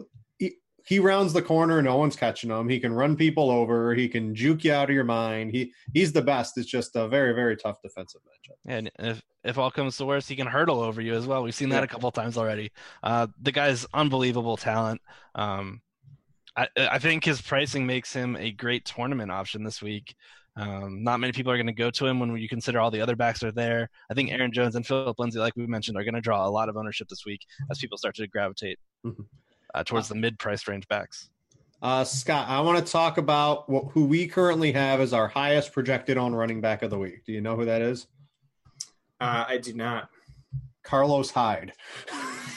he 0.85 0.99
rounds 0.99 1.33
the 1.33 1.43
corner, 1.43 1.81
no 1.81 1.97
one's 1.97 2.17
catching 2.17 2.51
him. 2.51 2.69
He 2.69 2.81
can 2.81 2.93
run 2.93 3.17
people 3.17 3.51
over. 3.51 3.95
He 3.95 4.09
can 4.09 4.35
juke 4.35 4.65
you 4.65 4.73
out 4.73 4.89
of 4.89 4.95
your 4.95 5.05
mind. 5.05 5.53
He 5.53 5.73
he's 5.93 6.13
the 6.13 6.23
best. 6.23 6.59
It's 6.59 6.69
just 6.69 6.97
a 6.97 7.09
very 7.09 7.33
very 7.35 7.57
tough 7.57 7.81
defensive 7.83 8.21
matchup. 8.23 8.57
And 8.67 8.91
if 8.99 9.23
if 9.45 9.59
all 9.59 9.71
comes 9.71 9.97
to 9.97 10.07
worst, 10.07 10.29
he 10.29 10.37
can 10.37 10.47
hurdle 10.47 10.81
over 10.81 11.01
you 11.01 11.15
as 11.15 11.27
well. 11.27 11.43
We've 11.43 11.55
seen 11.55 11.71
that 11.71 11.85
a 11.85 11.89
couple 11.89 12.11
times 12.11 12.37
already. 12.37 12.71
Uh, 13.03 13.27
the 13.41 13.53
guy's 13.53 13.87
unbelievable 13.95 14.57
talent. 14.57 15.01
Um, 15.35 15.81
I 16.57 16.69
I 16.77 16.99
think 16.99 17.25
his 17.25 17.41
pricing 17.41 17.87
makes 17.87 18.13
him 18.13 18.37
a 18.37 18.51
great 18.51 18.85
tournament 18.85 19.31
option 19.31 19.65
this 19.65 19.83
week. 19.83 20.15
Um, 20.55 21.03
not 21.03 21.19
many 21.19 21.33
people 21.33 21.51
are 21.51 21.57
going 21.57 21.67
to 21.67 21.73
go 21.73 21.91
to 21.91 22.07
him 22.07 22.21
when 22.21 22.37
you 22.37 22.47
consider 22.49 22.79
all 22.79 22.91
the 22.91 23.01
other 23.01 23.17
backs 23.17 23.43
are 23.43 23.53
there. 23.53 23.89
I 24.11 24.15
think 24.15 24.31
Aaron 24.31 24.53
Jones 24.53 24.75
and 24.77 24.87
Philip 24.87 25.19
Lindsay, 25.19 25.39
like 25.39 25.57
we 25.57 25.67
mentioned, 25.67 25.97
are 25.97 26.05
going 26.05 26.15
to 26.15 26.21
draw 26.21 26.47
a 26.47 26.51
lot 26.51 26.69
of 26.69 26.77
ownership 26.77 27.09
this 27.09 27.25
week 27.25 27.41
as 27.71 27.79
people 27.79 27.97
start 27.97 28.17
to 28.17 28.27
gravitate. 28.27 28.79
Mm-hmm 29.07 29.23
uh, 29.75 29.85
towards 29.85 30.09
the 30.09 30.15
mid 30.15 30.39
price 30.39 30.67
range 30.69 30.87
backs. 30.89 31.31
Uh, 31.83 32.05
Scott, 32.05 32.49
I 32.49 32.61
want 32.61 32.85
to 32.85 32.93
talk 32.93 33.19
about 33.19 33.69
what, 33.69 33.87
who 33.91 34.05
we 34.05 34.29
currently 34.29 34.71
have 34.73 35.01
as 35.01 35.13
our 35.13 35.27
highest 35.27 35.73
projected 35.73 36.17
on 36.17 36.33
running 36.33 36.61
back 36.61 36.83
of 36.83 36.91
the 36.91 36.99
week. 36.99 37.25
Do 37.25 37.33
you 37.33 37.41
know 37.41 37.57
who 37.57 37.65
that 37.65 37.83
is? 37.83 38.07
Uh, 39.21 39.45
I 39.49 39.59
do 39.59 39.75
not. 39.75 40.09
Carlos 40.85 41.31
Hyde. 41.31 41.73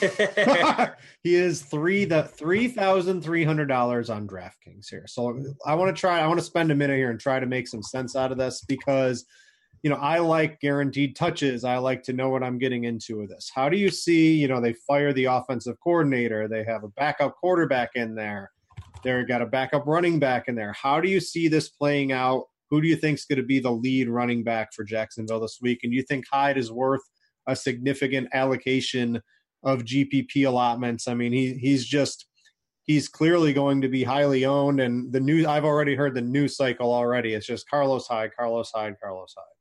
he 1.22 1.34
is 1.34 1.62
three 1.62 2.04
the 2.04 2.22
three 2.22 2.68
thousand 2.68 3.22
three 3.22 3.44
hundred 3.44 3.66
dollars 3.66 4.10
on 4.10 4.28
DraftKings 4.28 4.88
here. 4.90 5.06
So 5.06 5.42
I 5.64 5.74
want 5.74 5.94
to 5.94 5.98
try. 5.98 6.20
I 6.20 6.26
want 6.26 6.38
to 6.38 6.44
spend 6.44 6.70
a 6.70 6.74
minute 6.74 6.96
here 6.96 7.10
and 7.10 7.18
try 7.18 7.40
to 7.40 7.46
make 7.46 7.66
some 7.66 7.82
sense 7.82 8.14
out 8.14 8.30
of 8.30 8.38
this 8.38 8.62
because 8.62 9.24
you 9.82 9.90
know, 9.90 9.96
I 9.96 10.18
like 10.18 10.60
guaranteed 10.60 11.16
touches. 11.16 11.64
I 11.64 11.78
like 11.78 12.02
to 12.04 12.12
know 12.12 12.28
what 12.28 12.42
I'm 12.42 12.58
getting 12.58 12.84
into 12.84 13.18
with 13.18 13.30
this. 13.30 13.50
How 13.54 13.68
do 13.68 13.76
you 13.76 13.90
see, 13.90 14.34
you 14.34 14.48
know, 14.48 14.60
they 14.60 14.72
fire 14.72 15.12
the 15.12 15.26
offensive 15.26 15.76
coordinator, 15.82 16.48
they 16.48 16.64
have 16.64 16.84
a 16.84 16.88
backup 16.88 17.36
quarterback 17.36 17.90
in 17.94 18.14
there, 18.14 18.50
they've 19.04 19.28
got 19.28 19.42
a 19.42 19.46
backup 19.46 19.86
running 19.86 20.18
back 20.18 20.48
in 20.48 20.54
there. 20.54 20.72
How 20.72 21.00
do 21.00 21.08
you 21.08 21.20
see 21.20 21.48
this 21.48 21.68
playing 21.68 22.12
out? 22.12 22.44
Who 22.70 22.80
do 22.80 22.88
you 22.88 22.96
think 22.96 23.18
is 23.18 23.24
going 23.24 23.38
to 23.38 23.46
be 23.46 23.60
the 23.60 23.70
lead 23.70 24.08
running 24.08 24.42
back 24.42 24.72
for 24.72 24.82
Jacksonville 24.82 25.40
this 25.40 25.58
week? 25.62 25.80
And 25.84 25.92
you 25.92 26.02
think 26.02 26.24
Hyde 26.30 26.58
is 26.58 26.72
worth 26.72 27.02
a 27.46 27.54
significant 27.54 28.28
allocation 28.32 29.20
of 29.62 29.84
GPP 29.84 30.46
allotments? 30.46 31.06
I 31.06 31.14
mean, 31.14 31.32
he 31.32 31.54
he's 31.54 31.86
just 31.86 32.26
he's 32.82 33.08
clearly 33.08 33.52
going 33.52 33.80
to 33.82 33.88
be 33.88 34.02
highly 34.02 34.44
owned. 34.44 34.80
And 34.80 35.12
the 35.12 35.20
new 35.20 35.46
I've 35.46 35.64
already 35.64 35.94
heard 35.94 36.14
the 36.14 36.22
news 36.22 36.56
cycle 36.56 36.92
already. 36.92 37.34
It's 37.34 37.46
just 37.46 37.68
Carlos 37.68 38.08
Hyde, 38.08 38.30
Carlos 38.36 38.72
Hyde, 38.74 38.96
Carlos 39.00 39.32
Hyde. 39.36 39.55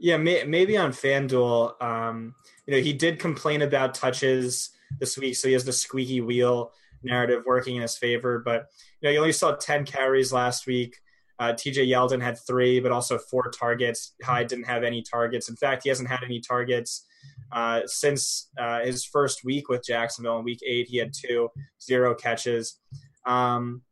Yeah, 0.00 0.16
may, 0.16 0.44
maybe 0.44 0.76
on 0.78 0.92
FanDuel, 0.92 1.80
um, 1.82 2.34
you 2.66 2.74
know, 2.74 2.80
he 2.80 2.92
did 2.94 3.18
complain 3.18 3.62
about 3.62 3.94
touches 3.94 4.70
this 4.98 5.18
week, 5.18 5.36
so 5.36 5.46
he 5.46 5.54
has 5.54 5.64
the 5.64 5.72
squeaky 5.72 6.20
wheel 6.20 6.72
narrative 7.02 7.42
working 7.46 7.76
in 7.76 7.82
his 7.82 7.98
favor. 7.98 8.38
But 8.38 8.66
you 9.00 9.08
know, 9.08 9.12
he 9.12 9.18
only 9.18 9.32
saw 9.32 9.52
ten 9.56 9.84
carries 9.84 10.32
last 10.32 10.66
week. 10.66 10.96
Uh, 11.38 11.52
TJ 11.52 11.88
Yeldon 11.88 12.22
had 12.22 12.38
three, 12.46 12.80
but 12.80 12.92
also 12.92 13.18
four 13.18 13.50
targets. 13.50 14.14
Hyde 14.22 14.48
didn't 14.48 14.66
have 14.66 14.84
any 14.84 15.02
targets. 15.02 15.48
In 15.48 15.56
fact, 15.56 15.82
he 15.84 15.88
hasn't 15.88 16.08
had 16.08 16.22
any 16.24 16.40
targets 16.40 17.06
uh, 17.52 17.80
since 17.86 18.48
uh, 18.58 18.80
his 18.80 19.04
first 19.04 19.44
week 19.44 19.68
with 19.68 19.84
Jacksonville. 19.84 20.38
In 20.38 20.44
week 20.44 20.60
eight, 20.66 20.88
he 20.88 20.98
had 20.98 21.12
two, 21.14 21.48
zero 21.82 22.14
catches. 22.14 22.78
Um, 23.26 23.82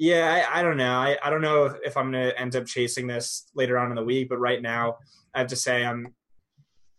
yeah, 0.00 0.46
I, 0.50 0.60
I, 0.60 0.62
don't 0.62 0.78
know. 0.78 0.94
I, 0.94 1.18
I 1.22 1.28
don't 1.28 1.42
know 1.42 1.66
if, 1.66 1.74
if 1.84 1.96
I'm 1.98 2.10
going 2.10 2.24
to 2.24 2.40
end 2.40 2.56
up 2.56 2.64
chasing 2.64 3.06
this 3.06 3.50
later 3.54 3.78
on 3.78 3.90
in 3.90 3.96
the 3.96 4.02
week, 4.02 4.30
but 4.30 4.38
right 4.38 4.62
now, 4.62 4.96
I 5.34 5.40
have 5.40 5.48
to 5.48 5.56
say 5.56 5.84
I'm 5.84 6.14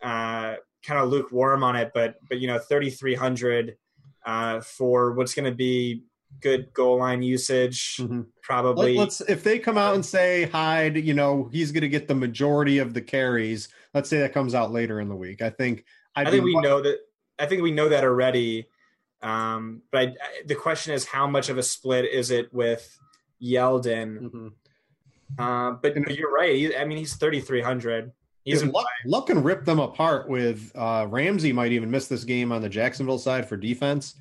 uh, 0.04 0.58
kind 0.86 1.00
of 1.00 1.10
lukewarm 1.10 1.64
on 1.64 1.76
it, 1.76 1.92
but 1.96 2.18
but 2.30 2.40
you 2.40 2.48
know, 2.48 2.60
3,300 2.60 3.76
uh, 4.24 4.62
for 4.62 5.14
what's 5.14 5.34
going 5.34 5.50
to 5.50 5.56
be 5.56 6.04
good 6.42 6.72
goal 6.74 7.00
line 7.00 7.24
usage, 7.24 7.98
mm-hmm. 7.98 8.22
probably. 8.44 8.96
Let, 8.96 9.08
us 9.08 9.22
if 9.22 9.44
they 9.44 9.58
come 9.58 9.80
out 9.80 9.96
and 9.96 10.06
say 10.06 10.46
Hyde, 10.46 10.96
you 10.98 11.16
know, 11.16 11.50
he's 11.52 11.72
going 11.72 11.82
to 11.82 11.90
get 11.90 12.08
the 12.08 12.14
majority 12.14 12.78
of 12.78 12.94
the 12.94 13.02
carries. 13.02 13.70
Let's 13.96 14.12
say 14.12 14.20
that 14.20 14.32
comes 14.32 14.54
out 14.54 14.72
later 14.72 15.00
in 15.00 15.10
the 15.10 15.16
week. 15.16 15.42
I 15.42 15.50
think. 15.50 15.86
I'd 16.16 16.28
i 16.28 16.30
think 16.32 16.44
we 16.44 16.60
know 16.60 16.80
that. 16.82 17.00
I 17.40 17.48
think 17.48 17.64
we 17.64 17.72
know 17.72 17.90
that 17.90 18.04
already. 18.04 18.68
Um, 19.22 19.82
but 19.92 20.10
I, 20.10 20.44
the 20.46 20.56
question 20.56 20.94
is, 20.94 21.06
how 21.06 21.28
much 21.28 21.50
of 21.50 21.58
a 21.58 21.64
split 21.64 22.06
is 22.06 22.32
it 22.32 22.54
with 22.54 22.98
Yeldon? 23.42 24.20
Mm-hmm. 24.20 24.48
Uh, 25.38 25.72
but, 25.72 25.94
but, 25.96 26.16
you're 26.16 26.32
right. 26.32 26.56
He, 26.56 26.76
I 26.76 26.86
mean, 26.86 26.98
he's 26.98 27.16
3,300. 27.16 28.12
He's 28.44 28.64
Luck, 28.64 28.88
Luck 29.06 29.28
can 29.28 29.44
rip 29.44 29.66
them 29.66 29.80
apart 29.80 30.28
with 30.28 30.72
uh, 30.76 31.06
Ramsey 31.08 31.54
might 31.54 31.72
even 31.72 31.92
miss 31.92 32.08
this 32.08 32.24
game 32.24 32.52
on 32.52 32.62
the 32.62 32.70
Jacksonville 32.70 33.20
side 33.20 33.48
for 33.48 33.56
defense. 33.56 34.16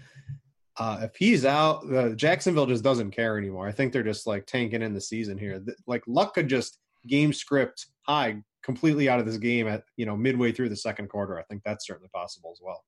Uh, 0.76 1.00
if 1.02 1.16
he's 1.16 1.44
out, 1.44 1.90
uh, 1.92 2.10
Jacksonville 2.10 2.66
just 2.66 2.84
doesn't 2.84 3.10
care 3.12 3.38
anymore. 3.38 3.66
I 3.66 3.72
think 3.72 3.92
they're 3.92 4.02
just 4.02 4.26
like 4.26 4.46
tanking 4.46 4.82
in 4.82 4.92
the 4.92 5.00
season 5.00 5.38
here. 5.38 5.62
Like 5.86 6.02
Luck 6.06 6.34
could 6.34 6.48
just 6.48 6.78
game 7.06 7.32
script 7.32 7.86
high 8.02 8.42
completely 8.62 9.08
out 9.08 9.20
of 9.20 9.26
this 9.26 9.38
game 9.38 9.66
at 9.66 9.84
you 9.96 10.06
know 10.06 10.16
midway 10.16 10.52
through 10.52 10.68
the 10.68 10.76
second 10.76 11.08
quarter. 11.08 11.38
I 11.38 11.42
think 11.44 11.62
that's 11.64 11.86
certainly 11.86 12.10
possible 12.12 12.50
as 12.52 12.60
well. 12.62 12.84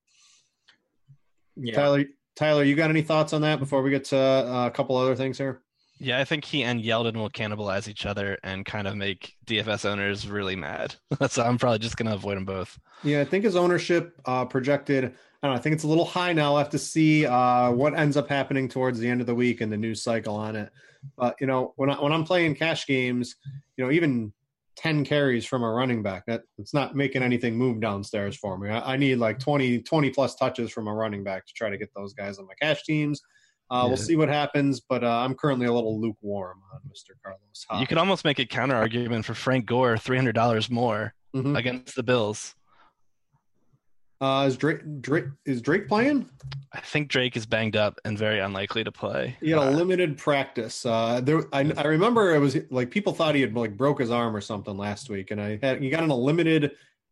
Yeah. 1.56 1.74
Tyler, 1.74 2.04
Tyler, 2.36 2.64
you 2.64 2.74
got 2.74 2.90
any 2.90 3.02
thoughts 3.02 3.32
on 3.32 3.42
that 3.42 3.58
before 3.58 3.82
we 3.82 3.90
get 3.90 4.04
to 4.06 4.18
uh, 4.18 4.66
a 4.66 4.70
couple 4.70 4.96
other 4.96 5.14
things 5.14 5.38
here? 5.38 5.62
Yeah, 5.98 6.18
I 6.18 6.24
think 6.24 6.44
he 6.44 6.64
and 6.64 6.82
Yeldon 6.82 7.14
will 7.14 7.30
cannibalize 7.30 7.86
each 7.86 8.06
other 8.06 8.36
and 8.42 8.64
kind 8.64 8.88
of 8.88 8.96
make 8.96 9.36
DFS 9.46 9.84
owners 9.84 10.26
really 10.26 10.56
mad. 10.56 10.96
so 11.28 11.44
I'm 11.44 11.58
probably 11.58 11.78
just 11.78 11.96
going 11.96 12.08
to 12.08 12.14
avoid 12.14 12.36
them 12.36 12.44
both. 12.44 12.76
Yeah, 13.04 13.20
I 13.20 13.24
think 13.24 13.44
his 13.44 13.54
ownership 13.54 14.20
uh, 14.24 14.44
projected. 14.44 15.04
I 15.04 15.08
don't 15.46 15.52
know. 15.52 15.52
I 15.52 15.58
think 15.58 15.74
it's 15.74 15.84
a 15.84 15.88
little 15.88 16.04
high 16.04 16.32
now. 16.32 16.52
I'll 16.52 16.58
have 16.58 16.70
to 16.70 16.78
see 16.78 17.24
uh, 17.24 17.70
what 17.70 17.96
ends 17.96 18.16
up 18.16 18.28
happening 18.28 18.68
towards 18.68 18.98
the 18.98 19.08
end 19.08 19.20
of 19.20 19.28
the 19.28 19.34
week 19.34 19.60
and 19.60 19.72
the 19.72 19.76
news 19.76 20.02
cycle 20.02 20.34
on 20.34 20.56
it. 20.56 20.72
But 21.16 21.36
you 21.40 21.46
know, 21.46 21.72
when 21.76 21.90
I, 21.90 21.94
when 21.94 22.12
I'm 22.12 22.24
playing 22.24 22.56
cash 22.56 22.86
games, 22.86 23.36
you 23.76 23.84
know, 23.84 23.92
even 23.92 24.32
ten 24.76 25.04
carries 25.04 25.44
from 25.44 25.62
a 25.62 25.70
running 25.70 26.02
back, 26.02 26.24
that 26.26 26.42
it's 26.58 26.74
not 26.74 26.94
making 26.94 27.22
anything 27.22 27.56
move 27.56 27.80
downstairs 27.80 28.36
for 28.36 28.58
me. 28.58 28.70
I, 28.70 28.94
I 28.94 28.96
need 28.96 29.16
like 29.16 29.38
20, 29.38 29.82
20 29.82 30.10
plus 30.10 30.34
touches 30.34 30.70
from 30.70 30.88
a 30.88 30.94
running 30.94 31.24
back 31.24 31.46
to 31.46 31.52
try 31.54 31.70
to 31.70 31.78
get 31.78 31.90
those 31.94 32.14
guys 32.14 32.38
on 32.38 32.46
my 32.46 32.54
cash 32.60 32.82
teams. 32.84 33.20
Uh, 33.70 33.82
yeah. 33.82 33.88
We'll 33.88 33.96
see 33.96 34.16
what 34.16 34.28
happens, 34.28 34.80
but 34.80 35.02
uh, 35.02 35.20
I'm 35.20 35.34
currently 35.34 35.66
a 35.66 35.72
little 35.72 35.98
lukewarm 35.98 36.60
on 36.74 36.80
Mr. 36.88 37.14
Carlos. 37.24 37.80
You 37.80 37.86
could 37.86 37.96
almost 37.96 38.24
make 38.24 38.38
a 38.38 38.44
counter 38.44 38.74
argument 38.74 39.24
for 39.24 39.34
Frank 39.34 39.64
Gore, 39.66 39.96
three 39.96 40.16
hundred 40.16 40.34
dollars 40.34 40.68
more 40.68 41.14
mm-hmm. 41.34 41.56
against 41.56 41.96
the 41.96 42.02
Bills. 42.02 42.54
Uh, 44.22 44.44
is 44.46 44.56
Drake, 44.56 44.78
Drake 45.00 45.24
is 45.44 45.60
Drake 45.60 45.88
playing? 45.88 46.30
I 46.72 46.78
think 46.80 47.08
Drake 47.08 47.36
is 47.36 47.44
banged 47.44 47.74
up 47.74 47.98
and 48.04 48.16
very 48.16 48.38
unlikely 48.38 48.84
to 48.84 48.92
play. 48.92 49.36
He 49.40 49.50
had 49.50 49.58
a 49.58 49.62
Uh, 49.62 49.70
limited 49.72 50.16
practice. 50.16 50.86
Uh, 50.86 51.20
there, 51.20 51.42
I, 51.52 51.72
I 51.76 51.82
remember 51.82 52.32
it 52.32 52.38
was 52.38 52.56
like 52.70 52.92
people 52.92 53.12
thought 53.12 53.34
he 53.34 53.40
had 53.40 53.54
like 53.54 53.76
broke 53.76 53.98
his 53.98 54.12
arm 54.12 54.34
or 54.36 54.40
something 54.40 54.76
last 54.76 55.10
week, 55.10 55.32
and 55.32 55.40
I 55.40 55.58
had 55.60 55.82
he 55.82 55.90
got 55.90 56.04
in 56.04 56.10
a 56.10 56.16
limited 56.16 56.70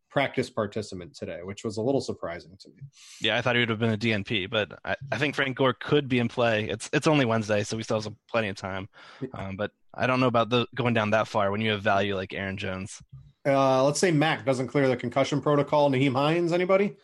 practice 0.09 0.49
participant 0.51 1.15
today, 1.17 1.41
which 1.43 1.65
was 1.65 1.79
a 1.79 1.83
little 1.83 2.01
surprising 2.01 2.57
to 2.61 2.69
me. 2.69 2.77
yeah, 3.21 3.37
I 3.37 3.43
thought 3.43 3.57
he 3.57 3.61
would 3.61 3.69
have 3.71 3.79
been 3.81 3.93
a 3.93 3.99
DNP, 3.99 4.49
but 4.49 4.79
I, 4.85 4.95
I 5.11 5.19
think 5.19 5.35
Frank 5.35 5.57
Gore 5.57 5.73
could 5.75 6.09
be 6.09 6.21
in 6.21 6.29
play. 6.29 6.69
It's 6.69 6.89
it's 6.93 7.09
only 7.09 7.25
Wednesday, 7.25 7.65
so 7.65 7.77
we 7.77 7.83
still 7.83 7.97
have 7.97 8.05
some, 8.05 8.17
plenty 8.31 8.49
of 8.49 8.57
time. 8.57 8.89
Um, 9.35 9.57
but 9.57 9.73
I 9.95 10.07
don't 10.07 10.21
know 10.21 10.27
about 10.29 10.49
the 10.49 10.67
going 10.77 10.95
down 10.95 11.11
that 11.11 11.27
far 11.27 11.51
when 11.51 11.61
you 11.61 11.73
have 11.73 11.83
value 11.83 12.15
like 12.15 12.33
Aaron 12.35 12.57
Jones. 12.57 13.03
Uh, 13.47 13.85
let's 13.85 13.99
say 13.99 14.11
Mack 14.11 14.45
doesn't 14.45 14.69
clear 14.69 14.89
the 14.89 14.97
concussion 14.97 15.41
protocol. 15.41 15.91
Nyheim 15.91 16.15
Hines, 16.15 16.53
anybody? 16.53 16.97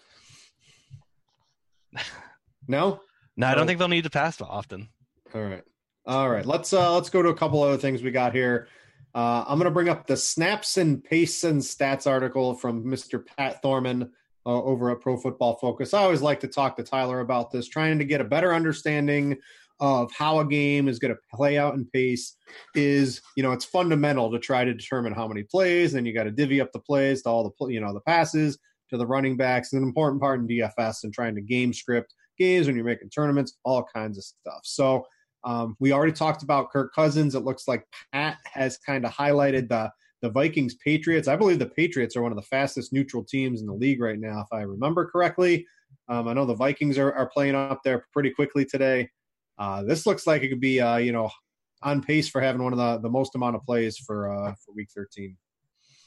No. 2.69 3.01
No, 3.37 3.47
I 3.47 3.55
don't 3.55 3.69
think 3.69 3.79
they'll 3.79 3.87
need 3.87 4.03
to 4.03 4.11
pass 4.11 4.41
often. 4.41 4.89
All 5.33 5.41
right. 5.41 5.63
All 6.05 6.29
right. 6.29 6.45
Let's 6.45 6.73
uh 6.73 6.93
let's 6.95 7.11
go 7.11 7.23
to 7.23 7.29
a 7.29 7.37
couple 7.37 7.63
other 7.63 7.77
things 7.77 8.03
we 8.03 8.11
got 8.11 8.35
here. 8.35 8.67
Uh, 9.15 9.45
I'm 9.47 9.59
going 9.59 9.65
to 9.67 9.71
bring 9.71 9.89
up 9.89 10.07
the 10.07 10.17
snaps 10.17 10.77
and 10.77 11.03
pace 11.03 11.43
and 11.45 11.63
stats 11.63 12.07
article 12.07 12.55
from 12.55 12.85
Mr. 12.85 13.25
Pat 13.25 13.63
Thorman 13.63 14.11
uh, 14.45 14.63
over 14.63 14.91
at 14.91 15.01
Pro 15.01 15.17
Football 15.17 15.57
Focus. 15.57 15.95
I 15.95 16.03
always 16.03 16.21
like 16.21 16.41
to 16.41 16.49
talk 16.49 16.77
to 16.77 16.83
Tyler 16.83 17.21
about 17.21 17.51
this, 17.51 17.67
trying 17.67 17.99
to 17.99 18.05
get 18.05 18.21
a 18.21 18.25
better 18.25 18.53
understanding 18.53 19.39
of 19.81 20.11
how 20.13 20.41
a 20.41 20.47
game 20.47 20.89
is 20.89 20.99
going 20.99 21.15
to 21.15 21.21
play 21.35 21.59
out 21.59 21.75
in 21.75 21.85
pace. 21.93 22.37
Is 22.75 23.21
you 23.37 23.43
know 23.43 23.53
it's 23.53 23.65
fundamental 23.65 24.31
to 24.31 24.39
try 24.39 24.65
to 24.65 24.73
determine 24.73 25.13
how 25.13 25.29
many 25.29 25.43
plays, 25.43 25.95
and 25.95 26.07
you 26.07 26.15
got 26.15 26.25
to 26.25 26.31
divvy 26.31 26.61
up 26.61 26.73
the 26.73 26.81
plays 26.81 27.23
to 27.23 27.29
all 27.29 27.55
the 27.59 27.67
you 27.67 27.81
know 27.81 27.93
the 27.93 28.01
passes 28.01 28.59
to 28.91 28.97
the 28.97 29.07
running 29.07 29.37
backs. 29.37 29.69
It's 29.69 29.75
an 29.75 29.83
important 29.83 30.21
part 30.23 30.41
in 30.41 30.49
DFS 30.49 31.05
and 31.05 31.13
trying 31.13 31.35
to 31.35 31.41
game 31.41 31.73
script 31.73 32.15
games 32.39 32.67
when 32.67 32.77
you're 32.77 32.85
making 32.85 33.11
tournaments, 33.11 33.57
all 33.65 33.85
kinds 33.95 34.19
of 34.19 34.25
stuff. 34.25 34.61
So 34.63 35.07
um, 35.45 35.77
we 35.81 35.93
already 35.93 36.13
talked 36.13 36.43
about 36.43 36.71
Kirk 36.71 36.95
Cousins. 36.95 37.35
It 37.35 37.45
looks 37.45 37.67
like 37.67 37.87
Pat 38.13 38.37
has 38.47 38.79
kind 38.79 39.05
of 39.05 39.13
highlighted 39.13 39.69
the 39.69 39.91
the 40.23 40.31
Vikings 40.31 40.75
Patriots. 40.77 41.29
I 41.29 41.37
believe 41.37 41.59
the 41.59 41.67
Patriots 41.67 42.17
are 42.17 42.23
one 42.23 42.33
of 42.33 42.37
the 42.37 42.43
fastest 42.43 42.93
neutral 42.93 43.23
teams 43.23 43.61
in 43.61 43.67
the 43.67 43.75
league 43.75 44.01
right 44.01 44.19
now, 44.19 44.41
if 44.41 44.49
I 44.51 44.63
remember 44.63 45.09
correctly. 45.11 45.67
Um, 46.09 46.27
I 46.27 46.33
know 46.33 46.47
the 46.47 46.55
Vikings 46.55 46.99
are, 46.99 47.13
are 47.13 47.29
playing 47.29 47.55
up 47.55 47.81
there 47.85 48.07
pretty 48.13 48.31
quickly 48.31 48.65
today. 48.65 49.11
Uh, 49.59 49.83
this 49.83 50.07
looks 50.07 50.27
like 50.27 50.43
it 50.43 50.49
could 50.49 50.61
be, 50.61 50.81
uh, 50.81 50.97
you 50.97 51.13
know, 51.13 51.31
on 51.83 52.03
pace 52.03 52.29
for 52.29 52.41
having 52.41 52.63
one 52.63 52.73
of 52.73 52.79
the, 52.79 52.99
the 52.99 53.11
most 53.11 53.35
amount 53.35 53.57
of 53.57 53.65
plays 53.65 53.99
for 53.99 54.31
uh, 54.31 54.55
for 54.65 54.73
Week 54.75 54.89
13. 54.95 55.37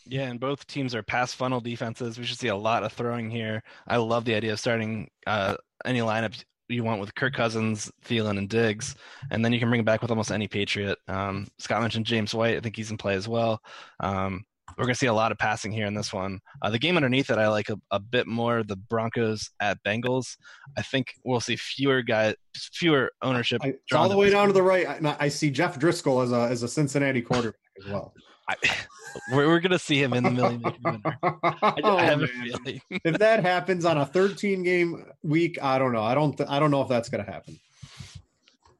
Yeah, 0.05 0.23
and 0.23 0.39
both 0.39 0.65
teams 0.65 0.95
are 0.95 1.03
pass 1.03 1.33
funnel 1.33 1.61
defenses. 1.61 2.17
We 2.17 2.25
should 2.25 2.39
see 2.39 2.47
a 2.47 2.55
lot 2.55 2.83
of 2.83 2.93
throwing 2.93 3.29
here. 3.29 3.61
I 3.87 3.97
love 3.97 4.25
the 4.25 4.33
idea 4.33 4.53
of 4.53 4.59
starting 4.59 5.09
uh, 5.27 5.55
any 5.85 5.99
lineup 5.99 6.41
you 6.67 6.83
want 6.83 6.99
with 6.99 7.13
Kirk 7.15 7.33
Cousins, 7.33 7.91
Thielen, 8.05 8.37
and 8.37 8.49
Diggs, 8.49 8.95
and 9.31 9.43
then 9.43 9.53
you 9.53 9.59
can 9.59 9.69
bring 9.69 9.81
it 9.81 9.85
back 9.85 10.01
with 10.01 10.11
almost 10.11 10.31
any 10.31 10.47
Patriot. 10.47 10.97
Um, 11.07 11.47
Scott 11.59 11.81
mentioned 11.81 12.05
James 12.05 12.33
White. 12.33 12.57
I 12.57 12.59
think 12.59 12.75
he's 12.75 12.91
in 12.91 12.97
play 12.97 13.15
as 13.15 13.27
well. 13.27 13.61
Um, 13.99 14.45
we're 14.79 14.85
going 14.85 14.93
to 14.95 14.99
see 14.99 15.07
a 15.07 15.13
lot 15.13 15.33
of 15.33 15.37
passing 15.37 15.73
here 15.73 15.85
in 15.85 15.93
this 15.93 16.13
one. 16.13 16.39
Uh, 16.61 16.69
the 16.69 16.79
game 16.79 16.95
underneath 16.95 17.29
it, 17.29 17.37
I 17.37 17.49
like 17.49 17.69
a, 17.69 17.75
a 17.91 17.99
bit 17.99 18.27
more. 18.27 18.63
The 18.63 18.77
Broncos 18.77 19.51
at 19.59 19.77
Bengals. 19.85 20.37
I 20.77 20.81
think 20.81 21.15
we'll 21.25 21.41
see 21.41 21.57
fewer 21.57 22.01
guys, 22.01 22.35
fewer 22.55 23.11
ownership. 23.21 23.61
I, 23.61 23.73
all 23.93 24.07
the 24.07 24.15
way 24.15 24.29
down 24.29 24.47
to 24.47 24.53
the 24.53 24.63
right. 24.63 24.87
I, 24.87 25.17
I 25.19 25.27
see 25.27 25.49
Jeff 25.49 25.77
Driscoll 25.77 26.21
as 26.21 26.31
a 26.31 26.47
as 26.49 26.63
a 26.63 26.67
Cincinnati 26.69 27.21
quarterback 27.21 27.59
as 27.77 27.91
well. 27.91 28.13
I, 28.47 28.55
we're 29.33 29.47
we're 29.47 29.59
going 29.59 29.73
to 29.73 29.79
see 29.79 30.01
him 30.01 30.13
in 30.13 30.23
the 30.23 30.31
million. 30.31 30.61
winner. 30.61 31.17
I, 31.23 31.73
Oh, 31.83 31.97
I 31.97 32.05
have 32.05 32.21
a 32.21 32.27
feeling. 32.27 32.81
if 33.03 33.17
that 33.19 33.43
happens 33.43 33.83
on 33.83 33.97
a 33.97 34.05
13 34.05 34.63
game 34.63 35.05
week, 35.23 35.61
I 35.61 35.77
don't 35.77 35.91
know. 35.91 36.03
I 36.03 36.15
don't. 36.15 36.37
Th- 36.37 36.49
I 36.49 36.57
don't 36.57 36.71
know 36.71 36.81
if 36.81 36.87
that's 36.87 37.09
going 37.09 37.25
to 37.25 37.29
happen. 37.29 37.59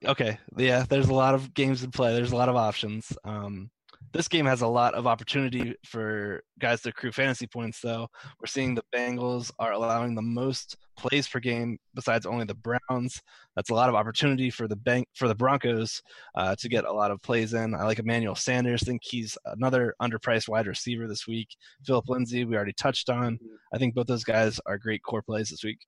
Okay, 0.05 0.37
yeah, 0.55 0.85
there's 0.87 1.09
a 1.09 1.13
lot 1.13 1.35
of 1.35 1.53
games 1.53 1.83
in 1.83 1.91
play. 1.91 2.13
There's 2.13 2.31
a 2.31 2.37
lot 2.37 2.47
of 2.47 2.55
options. 2.55 3.11
Um, 3.25 3.69
this 4.11 4.27
game 4.27 4.45
has 4.45 4.61
a 4.61 4.67
lot 4.67 4.93
of 4.93 5.07
opportunity 5.07 5.75
for 5.85 6.41
guys 6.59 6.81
to 6.81 6.89
accrue 6.89 7.11
fantasy 7.11 7.47
points, 7.47 7.79
though. 7.81 8.07
We're 8.39 8.47
seeing 8.47 8.75
the 8.75 8.83
Bengals 8.93 9.51
are 9.59 9.73
allowing 9.73 10.15
the 10.15 10.21
most 10.21 10.77
plays 10.97 11.27
per 11.27 11.39
game, 11.39 11.77
besides 11.93 12.25
only 12.25 12.45
the 12.45 12.55
Browns. 12.55 13.21
That's 13.55 13.69
a 13.69 13.73
lot 13.73 13.89
of 13.89 13.95
opportunity 13.95 14.49
for 14.49 14.67
the 14.67 14.75
bank 14.75 15.07
for 15.15 15.27
the 15.27 15.35
Broncos 15.35 16.01
uh, 16.35 16.55
to 16.57 16.69
get 16.69 16.85
a 16.85 16.91
lot 16.91 17.11
of 17.11 17.21
plays 17.21 17.53
in. 17.53 17.75
I 17.75 17.83
like 17.83 17.99
Emmanuel 17.99 18.35
Sanders. 18.35 18.83
Think 18.83 19.01
he's 19.03 19.37
another 19.45 19.93
underpriced 20.01 20.49
wide 20.49 20.67
receiver 20.67 21.07
this 21.07 21.27
week. 21.27 21.49
Philip 21.85 22.09
Lindsay, 22.09 22.45
we 22.45 22.55
already 22.55 22.73
touched 22.73 23.09
on. 23.09 23.39
I 23.73 23.77
think 23.77 23.95
both 23.95 24.07
those 24.07 24.23
guys 24.23 24.59
are 24.65 24.77
great 24.77 25.03
core 25.03 25.21
plays 25.21 25.49
this 25.49 25.63
week. 25.63 25.79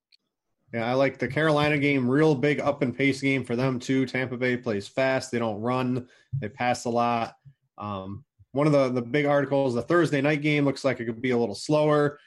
Yeah, 0.74 0.90
I 0.90 0.94
like 0.94 1.18
the 1.18 1.28
Carolina 1.28 1.78
game. 1.78 2.10
Real 2.10 2.34
big 2.34 2.62
up 2.62 2.82
and 2.82 2.96
pace 2.96 3.20
game 3.20 3.44
for 3.44 3.58
them 3.58 3.78
too. 3.78 4.06
Tampa 4.06 4.38
Bay 4.38 4.56
plays 4.56 4.88
fast. 4.88 5.30
They 5.30 5.40
don't 5.40 5.60
run. 5.60 6.08
They 6.40 6.48
pass 6.48 6.86
a 6.86 6.90
lot. 6.90 7.36
Um, 7.78 8.24
one 8.52 8.68
of 8.68 8.74
the 8.74 8.90
the 8.90 9.02
big 9.02 9.26
articles, 9.26 9.74
the 9.74 9.82
Thursday 9.82 10.22
night 10.22 10.42
game 10.42 10.66
looks 10.66 10.84
like 10.84 11.00
it 11.00 11.06
could 11.06 11.22
be 11.22 11.32
a 11.32 11.38
little 11.38 11.56
slower. 11.56 12.20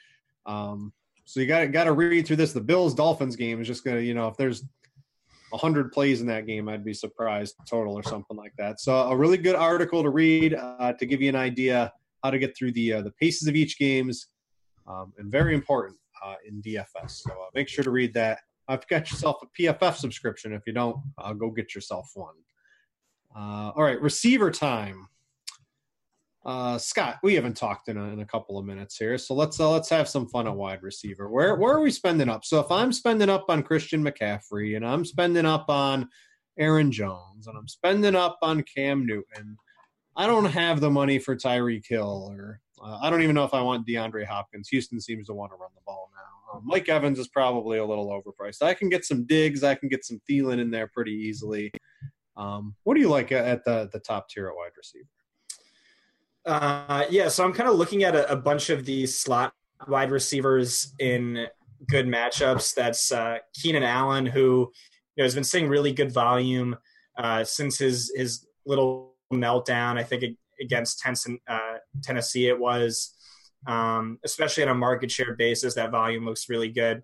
Um, 0.45 0.93
so 1.25 1.39
you 1.39 1.47
got 1.47 1.71
got 1.71 1.85
to 1.85 1.93
read 1.93 2.25
through 2.25 2.37
this. 2.37 2.53
The 2.53 2.61
Bills 2.61 2.93
Dolphins 2.93 3.35
game 3.35 3.61
is 3.61 3.67
just 3.67 3.83
gonna, 3.83 3.99
you 3.99 4.13
know, 4.13 4.27
if 4.27 4.37
there's 4.37 4.63
hundred 5.53 5.91
plays 5.91 6.21
in 6.21 6.27
that 6.27 6.45
game, 6.45 6.67
I'd 6.67 6.83
be 6.83 6.93
surprised 6.93 7.55
total 7.69 7.97
or 7.97 8.03
something 8.03 8.35
like 8.35 8.53
that. 8.57 8.79
So 8.79 8.93
a 8.93 9.15
really 9.15 9.37
good 9.37 9.55
article 9.55 10.03
to 10.03 10.09
read 10.09 10.53
uh, 10.53 10.93
to 10.93 11.05
give 11.05 11.21
you 11.21 11.29
an 11.29 11.35
idea 11.35 11.93
how 12.23 12.31
to 12.31 12.39
get 12.39 12.57
through 12.57 12.73
the 12.73 12.93
uh, 12.93 13.01
the 13.01 13.11
paces 13.11 13.47
of 13.47 13.55
each 13.55 13.77
games, 13.77 14.27
um, 14.87 15.13
and 15.17 15.31
very 15.31 15.53
important 15.53 15.97
uh, 16.23 16.35
in 16.47 16.61
DFS. 16.61 17.11
So 17.11 17.31
uh, 17.31 17.49
make 17.53 17.67
sure 17.67 17.83
to 17.83 17.91
read 17.91 18.13
that. 18.15 18.39
I've 18.67 18.87
got 18.87 19.11
yourself 19.11 19.37
a 19.43 19.61
PFF 19.61 19.95
subscription. 19.95 20.51
If 20.53 20.63
you 20.65 20.73
don't, 20.73 20.97
uh, 21.17 21.33
go 21.33 21.51
get 21.51 21.75
yourself 21.75 22.09
one. 22.15 22.33
Uh, 23.35 23.71
all 23.75 23.83
right, 23.83 24.01
receiver 24.01 24.49
time. 24.49 25.07
Uh, 26.45 26.77
Scott, 26.77 27.17
we 27.23 27.33
haven't 27.33 27.57
talked 27.57 27.87
in 27.87 27.97
a, 27.97 28.03
in 28.13 28.19
a 28.19 28.25
couple 28.25 28.59
of 28.59 28.65
minutes 28.65 28.97
here, 28.97 29.17
so 29.17 29.33
let's 29.33 29.59
uh, 29.59 29.71
let's 29.71 29.89
have 29.89 30.07
some 30.07 30.27
fun 30.27 30.47
at 30.47 30.55
wide 30.55 30.83
receiver. 30.83 31.27
Where 31.27 31.55
where 31.55 31.73
are 31.73 31.81
we 31.81 31.89
spending 31.89 32.29
up? 32.29 32.45
So 32.45 32.59
if 32.59 32.69
I'm 32.69 32.93
spending 32.93 33.29
up 33.29 33.45
on 33.49 33.63
Christian 33.63 34.03
McCaffrey 34.03 34.75
and 34.75 34.85
I'm 34.85 35.05
spending 35.05 35.45
up 35.45 35.65
on 35.69 36.07
Aaron 36.59 36.91
Jones 36.91 37.47
and 37.47 37.57
I'm 37.57 37.67
spending 37.67 38.15
up 38.15 38.37
on 38.43 38.63
Cam 38.63 39.07
Newton, 39.07 39.57
I 40.15 40.27
don't 40.27 40.45
have 40.45 40.81
the 40.81 40.91
money 40.91 41.17
for 41.17 41.35
Tyreek 41.35 41.87
Hill 41.87 42.31
or 42.31 42.61
uh, 42.79 42.99
I 43.01 43.09
don't 43.09 43.23
even 43.23 43.33
know 43.33 43.45
if 43.45 43.55
I 43.55 43.61
want 43.61 43.87
DeAndre 43.87 44.25
Hopkins. 44.25 44.69
Houston 44.69 45.01
seems 45.01 45.27
to 45.27 45.33
want 45.33 45.51
to 45.51 45.55
run 45.55 45.71
the 45.73 45.81
ball 45.83 46.11
now. 46.13 46.57
Um, 46.57 46.61
Mike 46.63 46.89
Evans 46.89 47.17
is 47.17 47.27
probably 47.27 47.79
a 47.79 47.85
little 47.85 48.07
overpriced. 48.07 48.61
I 48.61 48.75
can 48.75 48.89
get 48.89 49.03
some 49.03 49.25
Diggs. 49.25 49.63
I 49.63 49.73
can 49.73 49.89
get 49.89 50.05
some 50.05 50.21
Thielen 50.29 50.59
in 50.59 50.69
there 50.69 50.91
pretty 50.93 51.13
easily. 51.13 51.71
Um, 52.37 52.75
what 52.83 52.93
do 52.93 52.99
you 52.99 53.09
like 53.09 53.31
at 53.31 53.63
the 53.65 53.89
the 53.91 53.99
top 53.99 54.29
tier 54.29 54.47
at 54.47 54.55
wide 54.55 54.71
receiver? 54.77 55.07
Uh, 56.45 57.05
yeah, 57.09 57.27
so 57.27 57.43
I'm 57.43 57.53
kind 57.53 57.69
of 57.69 57.75
looking 57.75 58.03
at 58.03 58.15
a, 58.15 58.31
a 58.31 58.35
bunch 58.35 58.69
of 58.69 58.85
these 58.85 59.17
slot 59.17 59.53
wide 59.87 60.11
receivers 60.11 60.93
in 60.99 61.47
good 61.89 62.05
matchups. 62.05 62.75
That's 62.75 63.11
uh, 63.11 63.39
Keenan 63.53 63.83
Allen, 63.83 64.25
who 64.25 64.71
you 65.15 65.21
know 65.21 65.23
has 65.23 65.35
been 65.35 65.43
seeing 65.43 65.67
really 65.67 65.91
good 65.91 66.11
volume 66.11 66.75
uh, 67.17 67.43
since 67.43 67.79
his 67.79 68.11
his 68.15 68.45
little 68.65 69.15
meltdown. 69.33 69.97
I 69.97 70.03
think 70.03 70.23
against 70.61 71.03
uh, 71.47 71.59
Tennessee, 72.03 72.47
it 72.47 72.59
was 72.59 73.15
um, 73.67 74.19
especially 74.23 74.63
on 74.63 74.69
a 74.69 74.75
market 74.75 75.09
share 75.09 75.35
basis. 75.35 75.73
That 75.73 75.91
volume 75.91 76.25
looks 76.25 76.49
really 76.49 76.69
good. 76.69 77.01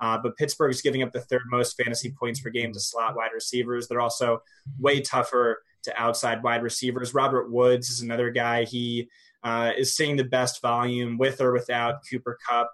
Uh, 0.00 0.18
but 0.20 0.36
Pittsburgh's 0.36 0.82
giving 0.82 1.02
up 1.02 1.12
the 1.12 1.20
third 1.20 1.42
most 1.48 1.80
fantasy 1.80 2.12
points 2.18 2.40
per 2.40 2.50
game 2.50 2.72
to 2.72 2.80
slot 2.80 3.14
wide 3.14 3.30
receivers. 3.32 3.86
They're 3.86 4.00
also 4.00 4.42
way 4.78 5.00
tougher 5.00 5.62
to 5.84 6.00
outside 6.00 6.42
wide 6.42 6.62
receivers. 6.62 7.14
Robert 7.14 7.50
Woods 7.50 7.90
is 7.90 8.00
another 8.00 8.30
guy. 8.30 8.64
He 8.64 9.08
uh, 9.42 9.72
is 9.76 9.94
seeing 9.94 10.16
the 10.16 10.24
best 10.24 10.62
volume 10.62 11.18
with 11.18 11.40
or 11.40 11.52
without 11.52 11.96
Cooper 12.08 12.38
Kupp 12.48 12.70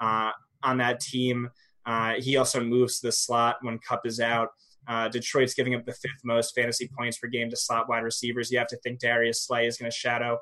uh, 0.00 0.30
on 0.62 0.78
that 0.78 1.00
team. 1.00 1.48
Uh, 1.84 2.14
he 2.18 2.36
also 2.36 2.62
moves 2.62 3.00
to 3.00 3.08
the 3.08 3.12
slot 3.12 3.56
when 3.62 3.78
Kupp 3.78 4.06
is 4.06 4.20
out. 4.20 4.50
Uh, 4.88 5.08
Detroit's 5.08 5.54
giving 5.54 5.74
up 5.74 5.84
the 5.84 5.92
fifth 5.92 6.20
most 6.24 6.54
fantasy 6.54 6.90
points 6.96 7.18
per 7.18 7.28
game 7.28 7.48
to 7.50 7.56
slot 7.56 7.88
wide 7.88 8.02
receivers. 8.02 8.50
You 8.50 8.58
have 8.58 8.68
to 8.68 8.76
think 8.78 9.00
Darius 9.00 9.46
Slay 9.46 9.66
is 9.66 9.76
going 9.76 9.90
to 9.90 9.96
shadow 9.96 10.38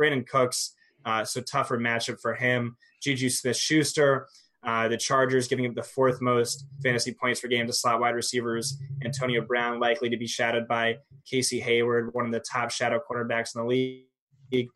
Brandin 0.00 0.26
Cooks, 0.26 0.74
uh, 1.04 1.24
so 1.24 1.40
tougher 1.40 1.78
matchup 1.78 2.20
for 2.20 2.34
him. 2.34 2.76
Juju 3.02 3.30
Smith 3.30 3.56
Schuster. 3.56 4.28
Uh, 4.62 4.88
the 4.88 4.96
Chargers 4.96 5.48
giving 5.48 5.66
up 5.66 5.74
the 5.74 5.82
fourth 5.82 6.20
most 6.20 6.66
fantasy 6.82 7.14
points 7.14 7.40
per 7.40 7.48
game 7.48 7.66
to 7.66 7.72
slot 7.72 8.00
wide 8.00 8.14
receivers. 8.14 8.78
Antonio 9.04 9.40
Brown 9.40 9.80
likely 9.80 10.10
to 10.10 10.16
be 10.16 10.26
shadowed 10.26 10.68
by 10.68 10.98
Casey 11.24 11.60
Hayward, 11.60 12.12
one 12.12 12.26
of 12.26 12.32
the 12.32 12.40
top 12.40 12.70
shadow 12.70 13.00
quarterbacks 13.00 13.54
in 13.54 13.62
the 13.62 13.66
league. 13.66 14.68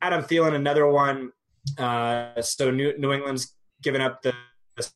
Adam 0.00 0.22
Thielen, 0.22 0.54
another 0.54 0.86
one. 0.86 1.32
Uh, 1.78 2.40
so 2.42 2.70
New, 2.70 2.96
New 2.98 3.12
England's 3.12 3.56
given 3.82 4.00
up 4.00 4.22
the, 4.22 4.32
the 4.76 4.88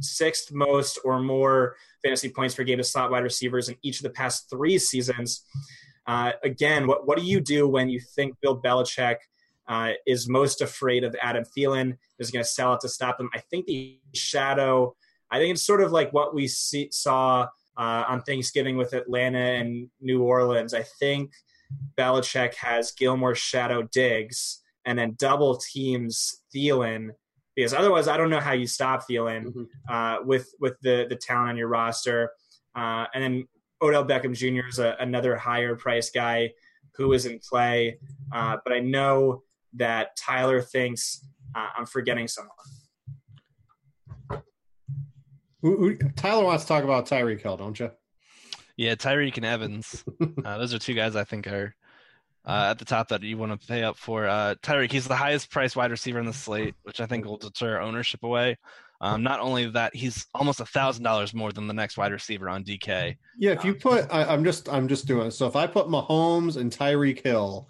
sixth 0.00 0.52
most 0.52 1.00
or 1.04 1.18
more 1.20 1.74
fantasy 2.02 2.28
points 2.28 2.54
per 2.54 2.62
game 2.62 2.78
to 2.78 2.84
slot 2.84 3.10
wide 3.10 3.24
receivers 3.24 3.68
in 3.68 3.76
each 3.82 3.98
of 3.98 4.04
the 4.04 4.10
past 4.10 4.48
three 4.50 4.78
seasons. 4.78 5.44
Uh, 6.06 6.32
again, 6.44 6.86
what, 6.86 7.06
what 7.06 7.18
do 7.18 7.24
you 7.24 7.40
do 7.40 7.66
when 7.66 7.88
you 7.88 8.00
think 8.00 8.34
Bill 8.40 8.60
Belichick 8.60 9.16
uh, 9.68 9.92
is 10.06 10.28
most 10.28 10.60
afraid 10.60 11.04
of 11.04 11.14
Adam 11.22 11.44
Thielen. 11.44 11.96
Is 12.18 12.30
going 12.30 12.44
to 12.44 12.50
sell 12.50 12.74
it 12.74 12.80
to 12.80 12.88
stop 12.88 13.20
him. 13.20 13.30
I 13.34 13.38
think 13.38 13.66
the 13.66 14.00
shadow. 14.14 14.96
I 15.30 15.38
think 15.38 15.52
it's 15.52 15.62
sort 15.62 15.82
of 15.82 15.92
like 15.92 16.10
what 16.12 16.34
we 16.34 16.48
see, 16.48 16.88
saw 16.90 17.48
uh, 17.76 18.04
on 18.08 18.22
Thanksgiving 18.22 18.76
with 18.76 18.94
Atlanta 18.94 19.38
and 19.38 19.88
New 20.00 20.22
Orleans. 20.22 20.72
I 20.72 20.84
think 20.98 21.32
Belichick 21.96 22.54
has 22.54 22.92
Gilmore 22.92 23.34
shadow 23.34 23.82
Diggs 23.82 24.62
and 24.84 24.98
then 24.98 25.14
double 25.18 25.58
teams 25.58 26.42
Thielen 26.54 27.10
because 27.54 27.74
otherwise 27.74 28.08
I 28.08 28.16
don't 28.16 28.30
know 28.30 28.40
how 28.40 28.52
you 28.52 28.66
stop 28.66 29.02
Thielen 29.08 29.46
mm-hmm. 29.46 29.92
uh, 29.92 30.22
with 30.24 30.48
with 30.60 30.80
the 30.80 31.06
the 31.08 31.16
talent 31.16 31.50
on 31.50 31.56
your 31.56 31.68
roster. 31.68 32.30
Uh, 32.74 33.06
and 33.12 33.22
then 33.22 33.48
Odell 33.82 34.04
Beckham 34.04 34.34
Jr. 34.34 34.68
is 34.68 34.78
a, 34.78 34.96
another 35.00 35.36
higher 35.36 35.74
price 35.74 36.10
guy 36.10 36.52
who 36.94 37.12
is 37.12 37.26
in 37.26 37.38
play, 37.38 37.98
uh, 38.32 38.58
but 38.64 38.72
I 38.72 38.80
know 38.80 39.42
that 39.78 40.16
Tyler 40.16 40.60
thinks 40.62 41.24
uh, 41.54 41.68
I'm 41.76 41.86
forgetting 41.86 42.28
someone. 42.28 42.54
Tyler 46.16 46.44
wants 46.44 46.64
to 46.64 46.68
talk 46.68 46.84
about 46.84 47.06
Tyreek 47.06 47.40
Hill, 47.40 47.56
don't 47.56 47.78
you? 47.78 47.90
Yeah, 48.76 48.94
Tyreek 48.94 49.36
and 49.36 49.46
Evans. 49.46 50.04
uh, 50.44 50.58
those 50.58 50.72
are 50.72 50.78
two 50.78 50.94
guys 50.94 51.16
I 51.16 51.24
think 51.24 51.48
are 51.48 51.74
uh, 52.46 52.68
at 52.70 52.78
the 52.78 52.84
top 52.84 53.08
that 53.08 53.22
you 53.22 53.36
want 53.36 53.60
to 53.60 53.66
pay 53.66 53.82
up 53.82 53.96
for. 53.96 54.26
Uh, 54.26 54.54
Tyreek, 54.62 54.92
he's 54.92 55.08
the 55.08 55.16
highest 55.16 55.50
priced 55.50 55.74
wide 55.74 55.90
receiver 55.90 56.20
in 56.20 56.26
the 56.26 56.32
slate, 56.32 56.74
which 56.84 57.00
I 57.00 57.06
think 57.06 57.24
will 57.24 57.38
deter 57.38 57.80
ownership 57.80 58.22
away. 58.22 58.56
Um, 59.00 59.22
not 59.22 59.40
only 59.40 59.66
that, 59.70 59.94
he's 59.94 60.26
almost 60.34 60.60
a 60.60 60.66
thousand 60.66 61.04
dollars 61.04 61.32
more 61.32 61.52
than 61.52 61.66
the 61.66 61.74
next 61.74 61.96
wide 61.96 62.12
receiver 62.12 62.48
on 62.48 62.64
DK. 62.64 63.16
Yeah, 63.38 63.52
if 63.52 63.64
you 63.64 63.74
put, 63.74 64.06
I, 64.12 64.32
am 64.32 64.44
just, 64.44 64.68
I'm 64.68 64.88
just 64.88 65.06
doing. 65.06 65.30
So 65.30 65.46
if 65.46 65.54
I 65.54 65.66
put 65.66 65.86
Mahomes 65.86 66.56
and 66.56 66.72
Tyreek 66.72 67.22
Hill, 67.22 67.68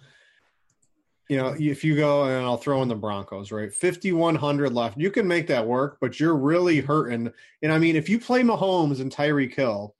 you 1.29 1.37
know, 1.37 1.55
if 1.59 1.83
you 1.83 1.95
go 1.95 2.23
and 2.23 2.43
I'll 2.43 2.57
throw 2.57 2.81
in 2.81 2.87
the 2.87 2.95
Broncos, 2.95 3.51
right? 3.51 3.71
5,100 3.71 4.73
left. 4.73 4.97
You 4.97 5.11
can 5.11 5.27
make 5.27 5.45
that 5.47 5.65
work, 5.65 5.99
but 6.01 6.19
you're 6.19 6.35
really 6.35 6.81
hurting. 6.81 7.31
And 7.61 7.71
I 7.71 7.77
mean, 7.77 7.95
if 7.95 8.09
you 8.09 8.19
play 8.19 8.41
Mahomes 8.41 8.99
and 8.99 9.11
Tyreek 9.11 9.53
Hill, 9.53 9.95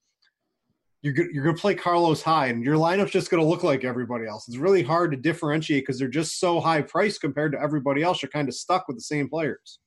you're 1.01 1.13
you're 1.31 1.43
going 1.43 1.55
to 1.55 1.61
play 1.61 1.75
Carlos 1.75 2.21
Hyde, 2.21 2.55
and 2.55 2.63
your 2.65 2.75
lineup's 2.75 3.11
just 3.11 3.29
going 3.29 3.41
to 3.41 3.47
look 3.47 3.63
like 3.63 3.85
everybody 3.85 4.27
else. 4.27 4.47
It's 4.49 4.57
really 4.57 4.83
hard 4.83 5.11
to 5.11 5.17
differentiate 5.17 5.83
because 5.83 5.97
they're 5.97 6.09
just 6.09 6.39
so 6.39 6.59
high 6.59 6.81
priced 6.81 7.21
compared 7.21 7.53
to 7.53 7.61
everybody 7.61 8.03
else. 8.03 8.21
You're 8.21 8.31
kind 8.31 8.49
of 8.49 8.55
stuck 8.55 8.87
with 8.87 8.97
the 8.97 9.03
same 9.03 9.29
players. 9.29 9.79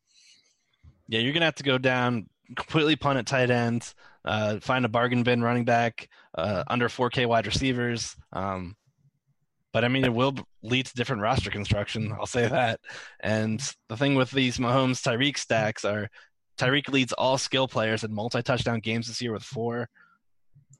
Yeah, 1.08 1.18
you're 1.20 1.32
going 1.32 1.40
to 1.40 1.46
have 1.46 1.56
to 1.56 1.64
go 1.64 1.76
down 1.76 2.28
completely 2.56 2.96
punt 2.96 3.18
at 3.18 3.26
tight 3.26 3.50
ends, 3.50 3.94
uh, 4.24 4.58
find 4.60 4.84
a 4.84 4.88
bargain 4.88 5.22
bin 5.22 5.42
running 5.42 5.64
back, 5.64 6.08
uh, 6.36 6.64
under 6.68 6.88
4K 6.88 7.26
wide 7.26 7.46
receivers. 7.46 8.16
Um, 8.32 8.76
but 9.72 9.84
I 9.84 9.88
mean, 9.88 10.04
it 10.04 10.12
will 10.12 10.34
lead 10.62 10.86
to 10.86 10.94
different 10.94 11.22
roster 11.22 11.50
construction. 11.50 12.12
I'll 12.12 12.26
say 12.26 12.46
that. 12.46 12.80
And 13.20 13.60
the 13.88 13.96
thing 13.96 14.14
with 14.14 14.30
these 14.30 14.58
Mahomes 14.58 15.02
Tyreek 15.02 15.38
stacks 15.38 15.84
are 15.84 16.08
Tyreek 16.58 16.88
leads 16.88 17.12
all 17.14 17.38
skill 17.38 17.66
players 17.66 18.04
in 18.04 18.12
multi 18.12 18.42
touchdown 18.42 18.80
games 18.80 19.08
this 19.08 19.22
year 19.22 19.32
with 19.32 19.42
four. 19.42 19.88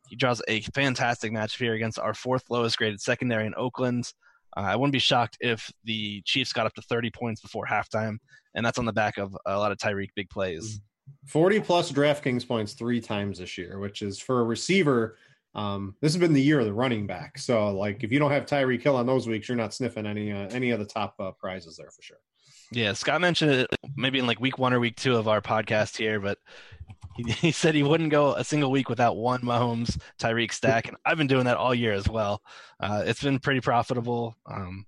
He 0.09 0.17
draws 0.17 0.43
a 0.47 0.61
fantastic 0.61 1.33
match 1.33 1.57
here 1.57 1.73
against 1.73 1.99
our 1.99 2.13
fourth 2.13 2.45
lowest 2.51 2.77
graded 2.77 3.01
secondary 3.01 3.47
in 3.47 3.55
Oakland. 3.57 4.13
Uh, 4.55 4.61
I 4.61 4.77
wouldn't 4.77 4.93
be 4.93 4.99
shocked 4.99 5.39
if 5.41 5.73
the 5.85 6.21
Chiefs 6.27 6.53
got 6.53 6.67
up 6.67 6.75
to 6.75 6.83
30 6.83 7.11
points 7.11 7.41
before 7.41 7.65
halftime, 7.65 8.19
and 8.55 8.67
that's 8.67 8.79
on 8.79 8.85
the 8.85 8.93
back 8.93 9.17
of 9.17 9.35
a 9.47 9.59
lot 9.59 9.73
of 9.73 9.79
Tyreek 9.79 10.11
big 10.15 10.29
plays. 10.29 10.83
40 11.27 11.61
plus 11.61 11.91
DraftKings 11.91 12.47
points 12.47 12.75
three 12.75 13.01
times 13.01 13.39
this 13.39 13.57
year, 13.57 13.79
which 13.79 14.03
is 14.03 14.19
for 14.19 14.41
a 14.41 14.45
receiver– 14.45 15.17
um, 15.55 15.95
this 16.01 16.13
has 16.13 16.21
been 16.21 16.33
the 16.33 16.43
year 16.43 16.61
of 16.61 16.67
the 16.67 16.73
running 16.73 17.07
back. 17.07 17.39
So, 17.39 17.71
like, 17.71 18.03
if 18.05 18.13
you 18.13 18.19
don't 18.19 18.31
have 18.31 18.47
Tyreek 18.47 18.83
Hill 18.83 18.97
on 18.97 19.07
those 19.07 19.27
weeks, 19.27 19.49
you're 19.49 19.57
not 19.57 19.75
sniffing 19.75 20.07
any 20.07 20.33
uh, 20.33 20.49
any 20.51 20.71
of 20.71 20.79
the 20.79 20.87
top 20.87 21.15
uh, 21.19 21.31
prizes 21.33 21.77
there 21.77 21.91
for 21.91 22.03
sure. 22.03 22.19
Yeah, 22.71 22.95
Scott 22.95 23.21
mentioned 23.21 23.53
it 23.53 23.67
maybe 23.97 24.19
in 24.19 24.27
like 24.27 24.41
week 24.41 24.59
one 24.59 24.73
or 24.73 24.81
week 24.81 24.97
two 24.97 25.17
of 25.17 25.29
our 25.29 25.43
podcast 25.43 25.97
here, 25.97 26.19
but 26.21 26.39
he, 27.17 27.31
he 27.33 27.53
said 27.53 27.75
he 27.75 27.83
wouldn't 27.83 28.11
go 28.11 28.35
a 28.35 28.45
single 28.45 28.71
week 28.71 28.89
without 28.89 29.17
one 29.17 29.43
Mahomes 29.43 30.01
Tyreek 30.19 30.53
stack, 30.53 30.89
and 30.89 30.97
I've 31.05 31.19
been 31.19 31.27
doing 31.27 31.45
that 31.45 31.59
all 31.59 31.75
year 31.75 31.93
as 31.93 32.09
well. 32.09 32.43
Uh, 32.81 33.03
it's 33.05 33.23
been 33.23 33.39
pretty 33.39 33.61
profitable. 33.61 34.35
Um, 34.47 34.87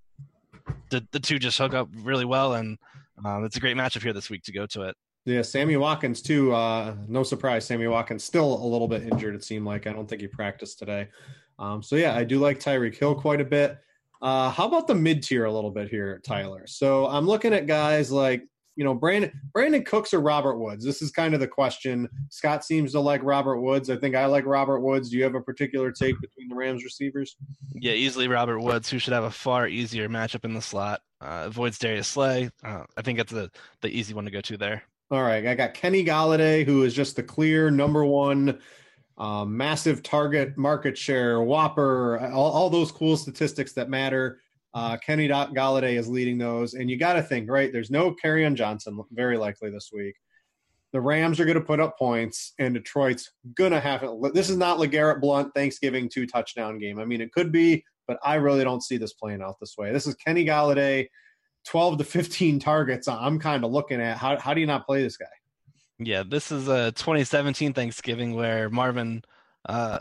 the 0.90 1.06
the 1.12 1.20
two 1.20 1.38
just 1.38 1.58
hook 1.58 1.74
up 1.74 1.88
really 1.94 2.24
well, 2.24 2.54
and 2.54 2.78
um, 3.22 3.44
it's 3.44 3.56
a 3.56 3.60
great 3.60 3.76
matchup 3.76 4.02
here 4.02 4.14
this 4.14 4.30
week 4.30 4.44
to 4.44 4.52
go 4.52 4.64
to 4.66 4.82
it. 4.84 4.96
Yeah, 5.24 5.42
Sammy 5.42 5.76
Watkins 5.76 6.20
too. 6.20 6.52
Uh, 6.52 6.94
no 7.08 7.22
surprise, 7.22 7.64
Sammy 7.64 7.86
Watkins 7.86 8.24
still 8.24 8.62
a 8.62 8.66
little 8.66 8.88
bit 8.88 9.04
injured. 9.04 9.34
It 9.34 9.42
seemed 9.42 9.66
like 9.66 9.86
I 9.86 9.92
don't 9.92 10.06
think 10.06 10.20
he 10.20 10.28
practiced 10.28 10.78
today. 10.78 11.08
Um, 11.58 11.82
so 11.82 11.96
yeah, 11.96 12.14
I 12.14 12.24
do 12.24 12.38
like 12.38 12.60
Tyreek 12.60 12.96
Hill 12.96 13.14
quite 13.14 13.40
a 13.40 13.44
bit. 13.44 13.78
Uh, 14.20 14.50
how 14.50 14.66
about 14.66 14.86
the 14.86 14.94
mid 14.94 15.22
tier 15.22 15.44
a 15.44 15.52
little 15.52 15.70
bit 15.70 15.88
here, 15.88 16.20
Tyler? 16.24 16.66
So 16.66 17.06
I'm 17.06 17.26
looking 17.26 17.54
at 17.54 17.66
guys 17.66 18.12
like 18.12 18.42
you 18.76 18.84
know 18.84 18.94
Brandon 18.94 19.32
Brandin 19.54 19.86
Cooks 19.86 20.12
or 20.12 20.20
Robert 20.20 20.58
Woods. 20.58 20.84
This 20.84 21.00
is 21.00 21.10
kind 21.10 21.32
of 21.32 21.40
the 21.40 21.48
question. 21.48 22.08
Scott 22.30 22.64
seems 22.64 22.92
to 22.92 23.00
like 23.00 23.22
Robert 23.22 23.60
Woods. 23.60 23.88
I 23.90 23.96
think 23.96 24.14
I 24.14 24.26
like 24.26 24.44
Robert 24.46 24.80
Woods. 24.80 25.10
Do 25.10 25.16
you 25.16 25.24
have 25.24 25.34
a 25.34 25.40
particular 25.40 25.90
take 25.90 26.20
between 26.20 26.48
the 26.48 26.54
Rams 26.54 26.84
receivers? 26.84 27.36
Yeah, 27.74 27.92
easily 27.92 28.28
Robert 28.28 28.60
Woods, 28.60 28.90
who 28.90 28.98
should 28.98 29.14
have 29.14 29.24
a 29.24 29.30
far 29.30 29.68
easier 29.68 30.08
matchup 30.08 30.44
in 30.44 30.54
the 30.54 30.62
slot. 30.62 31.00
Uh, 31.20 31.44
avoids 31.46 31.78
Darius 31.78 32.08
Slay. 32.08 32.50
Uh, 32.62 32.84
I 32.96 33.02
think 33.02 33.18
that's 33.18 33.32
the 33.32 33.50
the 33.80 33.88
easy 33.88 34.12
one 34.12 34.24
to 34.24 34.30
go 34.30 34.40
to 34.42 34.56
there. 34.56 34.82
All 35.10 35.22
right, 35.22 35.46
I 35.46 35.54
got 35.54 35.74
Kenny 35.74 36.02
Golladay, 36.02 36.64
who 36.64 36.82
is 36.82 36.94
just 36.94 37.14
the 37.14 37.22
clear 37.22 37.70
number 37.70 38.06
one, 38.06 38.58
um, 39.18 39.54
massive 39.54 40.02
target 40.02 40.56
market 40.56 40.96
share, 40.96 41.38
WOPR, 41.38 42.32
all, 42.32 42.50
all 42.50 42.70
those 42.70 42.90
cool 42.90 43.18
statistics 43.18 43.74
that 43.74 43.90
matter. 43.90 44.40
Uh, 44.72 44.96
Kenny 44.96 45.28
Golladay 45.28 45.98
is 45.98 46.08
leading 46.08 46.38
those, 46.38 46.72
and 46.72 46.90
you 46.90 46.98
got 46.98 47.12
to 47.12 47.22
think, 47.22 47.50
right? 47.50 47.70
There's 47.70 47.90
no 47.90 48.16
on 48.24 48.56
Johnson, 48.56 48.98
very 49.12 49.36
likely 49.36 49.70
this 49.70 49.90
week. 49.92 50.16
The 50.94 51.02
Rams 51.02 51.38
are 51.38 51.44
going 51.44 51.58
to 51.58 51.64
put 51.64 51.80
up 51.80 51.98
points, 51.98 52.54
and 52.58 52.74
Detroit's 52.74 53.30
going 53.56 53.72
to 53.72 53.80
have 53.80 54.02
it. 54.02 54.10
This 54.32 54.48
is 54.48 54.56
not 54.56 54.78
LeGarrette 54.78 55.20
Blunt 55.20 55.52
Thanksgiving 55.54 56.08
two 56.08 56.26
touchdown 56.26 56.78
game. 56.78 56.98
I 56.98 57.04
mean, 57.04 57.20
it 57.20 57.30
could 57.30 57.52
be, 57.52 57.84
but 58.08 58.18
I 58.24 58.36
really 58.36 58.64
don't 58.64 58.82
see 58.82 58.96
this 58.96 59.12
playing 59.12 59.42
out 59.42 59.56
this 59.60 59.74
way. 59.76 59.92
This 59.92 60.06
is 60.06 60.14
Kenny 60.14 60.46
Golladay 60.46 61.08
12 61.64 61.98
to 61.98 62.04
15 62.04 62.58
targets 62.58 63.08
i'm 63.08 63.38
kind 63.38 63.64
of 63.64 63.70
looking 63.70 64.00
at 64.00 64.16
how, 64.16 64.38
how 64.38 64.54
do 64.54 64.60
you 64.60 64.66
not 64.66 64.86
play 64.86 65.02
this 65.02 65.16
guy? 65.16 65.26
Yeah 65.98 66.22
this 66.26 66.50
is 66.50 66.68
a 66.68 66.92
2017 66.92 67.72
thanksgiving 67.72 68.34
where 68.34 68.68
marvin 68.68 69.22
uh 69.68 70.00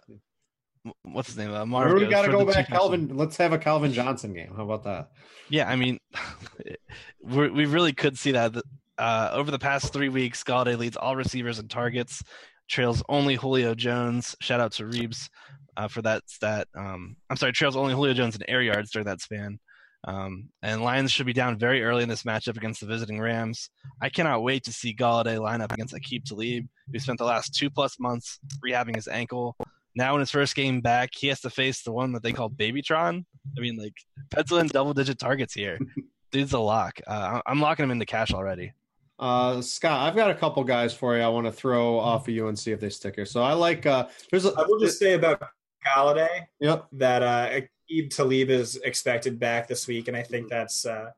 what's 1.03 1.29
his 1.29 1.37
name 1.37 1.53
uh, 1.53 1.65
marvin 1.65 1.95
we 1.95 2.07
got 2.07 2.23
to 2.23 2.31
go 2.31 2.45
back 2.45 2.67
calvin 2.67 3.15
let's 3.15 3.37
have 3.37 3.53
a 3.53 3.57
calvin 3.57 3.93
johnson 3.93 4.33
game 4.33 4.53
how 4.55 4.63
about 4.63 4.83
that? 4.83 5.11
Yeah 5.49 5.69
i 5.69 5.75
mean 5.75 5.99
we 7.23 7.65
really 7.65 7.93
could 7.93 8.17
see 8.17 8.31
that 8.31 8.55
uh, 8.97 9.29
over 9.33 9.49
the 9.49 9.57
past 9.57 9.91
three 9.91 10.09
weeks 10.09 10.43
Golladay 10.43 10.77
leads 10.77 10.95
all 10.95 11.15
receivers 11.15 11.57
and 11.57 11.69
targets 11.69 12.21
trails 12.67 13.03
only 13.09 13.35
julio 13.35 13.73
jones 13.75 14.35
shout 14.41 14.59
out 14.59 14.71
to 14.73 14.85
reeves 14.85 15.29
uh, 15.77 15.87
for 15.87 16.01
that 16.01 16.23
stat 16.27 16.67
um, 16.75 17.15
i'm 17.29 17.37
sorry 17.37 17.53
trails 17.53 17.75
only 17.75 17.93
julio 17.93 18.13
jones 18.13 18.35
in 18.35 18.49
air 18.49 18.61
yards 18.61 18.91
during 18.91 19.05
that 19.05 19.21
span 19.21 19.59
um, 20.05 20.49
and 20.61 20.83
Lions 20.83 21.11
should 21.11 21.25
be 21.25 21.33
down 21.33 21.57
very 21.57 21.83
early 21.83 22.03
in 22.03 22.09
this 22.09 22.23
matchup 22.23 22.57
against 22.57 22.81
the 22.81 22.87
visiting 22.87 23.19
Rams. 23.19 23.69
I 24.01 24.09
cannot 24.09 24.43
wait 24.43 24.63
to 24.65 24.73
see 24.73 24.93
Golladay 24.93 25.39
line 25.39 25.61
up 25.61 25.71
against 25.71 25.93
Aqib 25.93 26.25
Talib, 26.25 26.67
who 26.91 26.99
spent 26.99 27.19
the 27.19 27.25
last 27.25 27.55
two 27.55 27.69
plus 27.69 27.99
months 27.99 28.39
rehabbing 28.65 28.95
his 28.95 29.07
ankle. 29.07 29.55
Now, 29.95 30.15
in 30.15 30.19
his 30.19 30.31
first 30.31 30.55
game 30.55 30.81
back, 30.81 31.11
he 31.15 31.27
has 31.27 31.39
to 31.41 31.49
face 31.49 31.83
the 31.83 31.91
one 31.91 32.11
that 32.13 32.23
they 32.23 32.33
call 32.33 32.49
Babytron. 32.49 33.23
I 33.57 33.61
mean, 33.61 33.77
like, 33.77 33.93
pencil 34.31 34.57
in 34.57 34.67
double 34.67 34.93
digit 34.93 35.19
targets 35.19 35.53
here. 35.53 35.77
Dude's 36.31 36.53
a 36.53 36.59
lock. 36.59 36.99
Uh, 37.05 37.41
I'm 37.45 37.61
locking 37.61 37.83
him 37.83 37.91
into 37.91 38.05
cash 38.05 38.33
already. 38.33 38.73
Uh, 39.19 39.61
Scott, 39.61 40.01
I've 40.01 40.15
got 40.15 40.31
a 40.31 40.35
couple 40.35 40.63
guys 40.63 40.93
for 40.93 41.15
you. 41.15 41.21
I 41.21 41.27
want 41.27 41.45
to 41.45 41.51
throw 41.51 41.99
off 41.99 42.27
of 42.27 42.33
you 42.33 42.47
and 42.47 42.57
see 42.57 42.71
if 42.71 42.79
they 42.79 42.89
stick 42.89 43.15
here. 43.15 43.25
So 43.25 43.43
I 43.43 43.53
like. 43.53 43.85
Uh, 43.85 44.07
there's. 44.31 44.45
A, 44.45 44.49
I 44.49 44.65
will 44.67 44.79
just 44.79 44.97
say 44.97 45.13
about 45.13 45.41
Golladay. 45.85 46.47
Yep. 46.59 46.87
That 46.93 47.21
uh, 47.21 47.61
Aqib 47.93 48.15
Talib 48.15 48.49
is 48.49 48.77
expected 48.77 49.39
back 49.39 49.67
this 49.67 49.87
week, 49.87 50.07
and 50.07 50.17
I 50.17 50.23
think 50.23 50.49
that's 50.49 50.85
uh, 50.85 51.11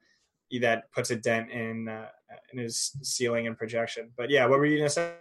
that 0.62 0.92
puts 0.92 1.12
a 1.12 1.16
dent 1.16 1.52
in 1.52 1.88
uh, 1.88 2.08
in 2.54 2.60
his 2.60 2.96
ceiling 3.02 3.48
and 3.48 3.58
projection. 3.58 4.12
But 4.16 4.30
yeah, 4.30 4.46
what 4.46 4.60
were 4.60 4.66
you 4.66 4.78
gonna 4.78 4.90
say? 4.90 5.14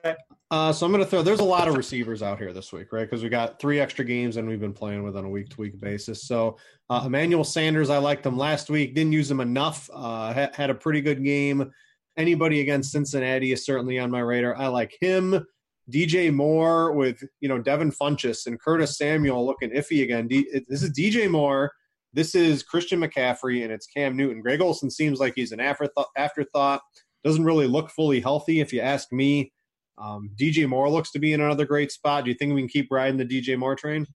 Uh, 0.51 0.73
so 0.73 0.87
I'm 0.87 0.93
gonna 0.93 1.05
throw. 1.05 1.23
There's 1.23 1.41
a 1.41 1.45
lot 1.45 1.69
of 1.69 1.77
receivers 1.77 2.23
out 2.23 2.39
here 2.39 2.53
this 2.53 2.73
week, 2.73 2.93
right? 2.93 3.09
Because 3.09 3.23
we 3.23 3.29
got 3.29 3.59
three 3.59 3.81
extra 3.81 4.05
games 4.05 4.37
and 4.37 4.49
we've 4.49 4.61
been 4.61 4.73
playing 4.73 5.03
with 5.03 5.17
on 5.17 5.25
a 5.25 5.29
week 5.29 5.49
to 5.51 5.61
week 5.61 5.81
basis. 5.81 6.23
So 6.25 6.59
uh, 6.91 7.03
Emmanuel 7.07 7.45
Sanders, 7.45 7.91
I 7.91 7.99
liked 7.99 8.25
him 8.27 8.37
last 8.37 8.71
week. 8.71 8.95
Didn't 8.95 9.13
use 9.13 9.31
him 9.31 9.41
enough. 9.41 9.89
Uh, 9.93 10.33
had, 10.33 10.55
had 10.55 10.71
a 10.71 10.75
pretty 10.75 11.01
good 11.01 11.25
game. 11.25 11.73
Anybody 12.17 12.61
against 12.61 12.93
Cincinnati 12.93 13.53
is 13.53 13.65
certainly 13.65 13.99
on 13.99 14.11
my 14.11 14.21
radar. 14.21 14.57
I 14.57 14.69
like 14.69 14.97
him. 15.01 15.45
DJ 15.91 16.33
Moore 16.33 16.93
with 16.93 17.23
you 17.41 17.49
know 17.49 17.59
Devin 17.59 17.91
Funchess 17.93 18.47
and 18.47 18.61
Curtis 18.61 18.97
Samuel 18.97 19.45
looking 19.47 19.71
iffy 19.71 20.03
again. 20.03 20.27
D- 20.29 20.49
this 20.69 20.83
is 20.83 20.91
DJ 20.91 21.31
Moore. 21.31 21.71
This 22.13 22.35
is 22.35 22.63
Christian 22.63 23.01
McCaffrey 23.01 23.65
and 23.65 23.73
it's 23.73 23.87
Cam 23.87 24.17
Newton. 24.17 24.41
Greg 24.41 24.61
Olsen 24.61 24.91
seems 24.91 25.19
like 25.19 25.35
he's 25.35 25.53
an 25.53 25.61
afterthought. 25.61 26.09
afterthought. 26.17 26.81
Doesn't 27.25 27.45
really 27.45 27.67
look 27.67 27.91
fully 27.91 28.21
healthy, 28.21 28.61
if 28.61 28.73
you 28.73 28.81
ask 28.81 29.13
me. 29.13 29.53
Um, 29.99 30.31
DJ 30.41 30.69
Moore 30.69 30.89
looks 30.91 31.11
to 31.13 31.19
be 31.19 31.33
in 31.33 31.41
another 31.41 31.65
great 31.67 31.91
spot. 31.91 32.25
Do 32.25 32.31
you 32.31 32.37
think 32.37 32.55
we 32.55 32.61
can 32.61 32.69
keep 32.69 32.89
riding 32.91 33.17
the 33.17 33.25
DJ 33.25 33.59
Moore 33.59 33.75
train? 33.77 34.07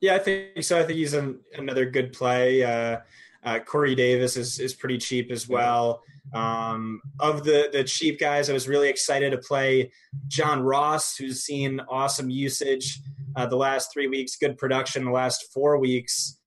Yeah, 0.00 0.16
I 0.16 0.18
think 0.18 0.62
so. 0.64 0.78
I 0.78 0.82
think 0.82 0.98
he's 0.98 1.14
an, 1.14 1.40
another 1.56 1.86
good 1.88 2.12
play. 2.12 2.62
Uh, 2.62 3.00
Uh, 3.44 3.58
Corey 3.58 3.94
Davis 3.94 4.38
is 4.38 4.58
is 4.58 4.72
pretty 4.72 4.96
cheap 4.96 5.30
as 5.30 5.46
well. 5.46 6.02
Um, 6.32 7.00
of 7.20 7.44
the 7.44 7.68
the 7.72 7.84
cheap 7.84 8.18
guys, 8.18 8.50
I 8.50 8.52
was 8.52 8.68
really 8.68 8.88
excited 8.88 9.30
to 9.30 9.38
play 9.38 9.92
John 10.28 10.62
Ross, 10.62 11.16
who's 11.16 11.42
seen 11.42 11.80
awesome 11.88 12.30
usage 12.30 13.00
uh, 13.36 13.46
the 13.46 13.56
last 13.56 13.92
three 13.92 14.08
weeks, 14.08 14.36
good 14.36 14.56
production 14.58 15.04
the 15.04 15.10
last 15.10 15.52
four 15.52 15.78
weeks, 15.78 16.38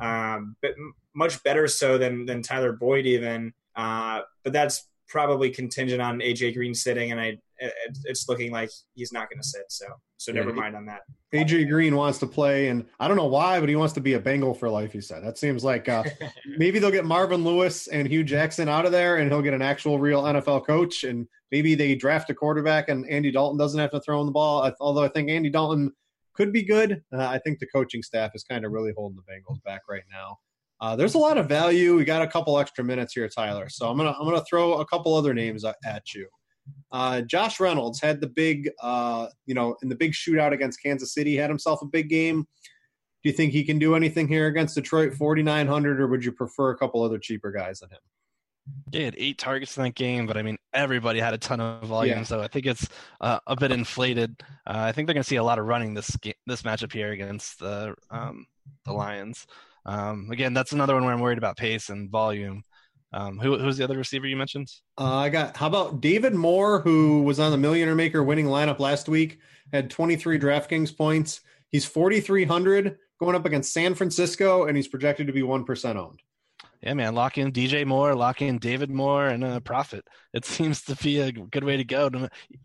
um, 0.00 0.56
but 0.62 0.74
much 1.14 1.42
better 1.42 1.68
so 1.68 1.98
than 1.98 2.26
than 2.26 2.42
Tyler 2.42 2.72
Boyd 2.72 3.06
even. 3.06 3.52
Uh, 3.76 4.20
but 4.42 4.52
that's 4.52 4.88
probably 5.08 5.50
contingent 5.50 6.00
on 6.00 6.20
AJ 6.20 6.54
Green 6.54 6.74
sitting, 6.74 7.12
and 7.12 7.20
I 7.20 7.38
it's 7.58 8.28
looking 8.28 8.52
like 8.52 8.70
he's 8.94 9.12
not 9.12 9.28
going 9.30 9.40
to 9.40 9.46
sit. 9.46 9.64
So 9.68 9.86
so 10.16 10.32
never 10.32 10.50
yeah, 10.50 10.56
mind 10.56 10.76
on 10.76 10.86
that. 10.86 11.02
AJ 11.34 11.68
Green 11.68 11.96
wants 11.96 12.18
to 12.18 12.26
play, 12.26 12.68
and 12.68 12.86
I 12.98 13.08
don't 13.08 13.16
know 13.16 13.26
why, 13.26 13.60
but 13.60 13.68
he 13.68 13.76
wants 13.76 13.92
to 13.94 14.00
be 14.00 14.14
a 14.14 14.20
Bengal 14.20 14.54
for 14.54 14.68
life. 14.70 14.92
He 14.92 15.00
said 15.00 15.22
that 15.24 15.38
seems 15.38 15.64
like 15.64 15.88
uh, 15.88 16.04
maybe 16.58 16.78
they'll 16.78 16.90
get 16.90 17.04
Marvin 17.04 17.44
Lewis 17.44 17.88
and 17.88 18.08
Hue 18.08 18.24
Jackson 18.24 18.68
out 18.68 18.86
of 18.86 18.92
there, 18.92 19.16
and 19.16 19.30
he'll 19.30 19.42
get 19.42 19.54
an 19.54 19.62
actual 19.62 19.98
real 19.98 20.22
NFL 20.22 20.66
coach, 20.66 21.04
and 21.04 21.26
maybe 21.50 21.74
they 21.74 21.94
draft 21.94 22.30
a 22.30 22.34
quarterback, 22.34 22.88
and 22.88 23.08
Andy 23.08 23.30
Dalton 23.30 23.58
doesn't 23.58 23.78
have 23.78 23.90
to 23.90 24.00
throw 24.00 24.20
in 24.20 24.26
the 24.26 24.32
ball. 24.32 24.72
Although 24.80 25.02
I 25.02 25.08
think 25.08 25.30
Andy 25.30 25.50
Dalton 25.50 25.92
could 26.34 26.52
be 26.52 26.62
good, 26.62 27.02
uh, 27.12 27.26
I 27.26 27.38
think 27.38 27.58
the 27.58 27.66
coaching 27.66 28.02
staff 28.02 28.32
is 28.34 28.44
kind 28.44 28.64
of 28.64 28.72
really 28.72 28.92
holding 28.96 29.16
the 29.16 29.32
Bengals 29.32 29.62
back 29.62 29.82
right 29.88 30.04
now. 30.10 30.38
Uh, 30.80 30.96
there's 30.96 31.14
a 31.14 31.18
lot 31.18 31.38
of 31.38 31.48
value. 31.48 31.96
We 31.96 32.04
got 32.04 32.22
a 32.22 32.26
couple 32.26 32.58
extra 32.58 32.84
minutes 32.84 33.14
here, 33.14 33.28
Tyler. 33.28 33.68
So 33.68 33.88
I'm 33.88 33.96
gonna 33.96 34.14
I'm 34.18 34.24
gonna 34.24 34.44
throw 34.48 34.74
a 34.74 34.86
couple 34.86 35.14
other 35.14 35.32
names 35.32 35.64
at 35.64 36.14
you. 36.14 36.28
Uh, 36.92 37.20
Josh 37.22 37.60
Reynolds 37.60 38.00
had 38.00 38.20
the 38.20 38.28
big, 38.28 38.70
uh, 38.82 39.26
you 39.46 39.54
know, 39.54 39.76
in 39.82 39.88
the 39.88 39.96
big 39.96 40.12
shootout 40.12 40.52
against 40.52 40.82
Kansas 40.82 41.12
City, 41.12 41.36
had 41.36 41.50
himself 41.50 41.82
a 41.82 41.86
big 41.86 42.08
game. 42.08 42.46
Do 43.22 43.30
you 43.30 43.32
think 43.32 43.52
he 43.52 43.64
can 43.64 43.78
do 43.78 43.94
anything 43.94 44.28
here 44.28 44.46
against 44.46 44.74
Detroit 44.74 45.14
4,900, 45.14 46.00
or 46.00 46.06
would 46.08 46.24
you 46.24 46.32
prefer 46.32 46.70
a 46.70 46.76
couple 46.76 47.02
other 47.02 47.18
cheaper 47.18 47.50
guys 47.50 47.80
than 47.80 47.90
him? 47.90 47.98
He 48.92 49.02
had 49.02 49.14
eight 49.18 49.38
targets 49.38 49.76
in 49.76 49.82
that 49.82 49.94
game, 49.94 50.26
but 50.26 50.36
I 50.36 50.42
mean, 50.42 50.56
everybody 50.72 51.20
had 51.20 51.34
a 51.34 51.38
ton 51.38 51.60
of 51.60 51.84
volume, 51.84 52.18
yeah. 52.18 52.24
so 52.24 52.40
I 52.40 52.48
think 52.48 52.66
it's 52.66 52.88
uh, 53.20 53.38
a 53.46 53.56
bit 53.56 53.72
inflated. 53.72 54.42
Uh, 54.66 54.84
I 54.88 54.92
think 54.92 55.06
they're 55.06 55.14
going 55.14 55.22
to 55.22 55.28
see 55.28 55.36
a 55.36 55.44
lot 55.44 55.58
of 55.58 55.66
running 55.66 55.94
this 55.94 56.16
game, 56.16 56.34
this 56.46 56.62
matchup 56.62 56.92
here 56.92 57.12
against 57.12 57.58
the 57.58 57.94
um, 58.10 58.46
the 58.86 58.92
Lions. 58.92 59.46
Um, 59.84 60.28
again, 60.30 60.54
that's 60.54 60.72
another 60.72 60.94
one 60.94 61.04
where 61.04 61.12
I'm 61.12 61.20
worried 61.20 61.38
about 61.38 61.56
pace 61.56 61.90
and 61.90 62.10
volume. 62.10 62.62
Um, 63.14 63.38
who, 63.38 63.56
who's 63.56 63.76
the 63.76 63.84
other 63.84 63.96
receiver 63.96 64.26
you 64.26 64.36
mentioned? 64.36 64.68
Uh, 64.98 65.14
I 65.14 65.28
got. 65.28 65.56
How 65.56 65.68
about 65.68 66.00
David 66.00 66.34
Moore, 66.34 66.80
who 66.80 67.22
was 67.22 67.38
on 67.38 67.52
the 67.52 67.56
Millionaire 67.56 67.94
Maker 67.94 68.24
winning 68.24 68.46
lineup 68.46 68.80
last 68.80 69.08
week, 69.08 69.38
had 69.72 69.88
23 69.88 70.36
DraftKings 70.36 70.96
points. 70.96 71.40
He's 71.70 71.84
4,300 71.86 72.98
going 73.20 73.36
up 73.36 73.46
against 73.46 73.72
San 73.72 73.94
Francisco, 73.94 74.64
and 74.64 74.76
he's 74.76 74.88
projected 74.88 75.28
to 75.28 75.32
be 75.32 75.44
one 75.44 75.64
percent 75.64 75.96
owned 75.96 76.23
yeah, 76.84 76.92
man, 76.92 77.14
lock 77.14 77.38
in 77.38 77.50
DJ 77.50 77.86
Moore, 77.86 78.14
lock 78.14 78.42
in 78.42 78.58
David 78.58 78.90
Moore, 78.90 79.28
and 79.28 79.42
a 79.42 79.58
profit. 79.60 80.06
It 80.34 80.44
seems 80.44 80.82
to 80.82 80.96
be 80.96 81.18
a 81.20 81.32
good 81.32 81.64
way 81.64 81.78
to 81.78 81.84
go. 81.84 82.10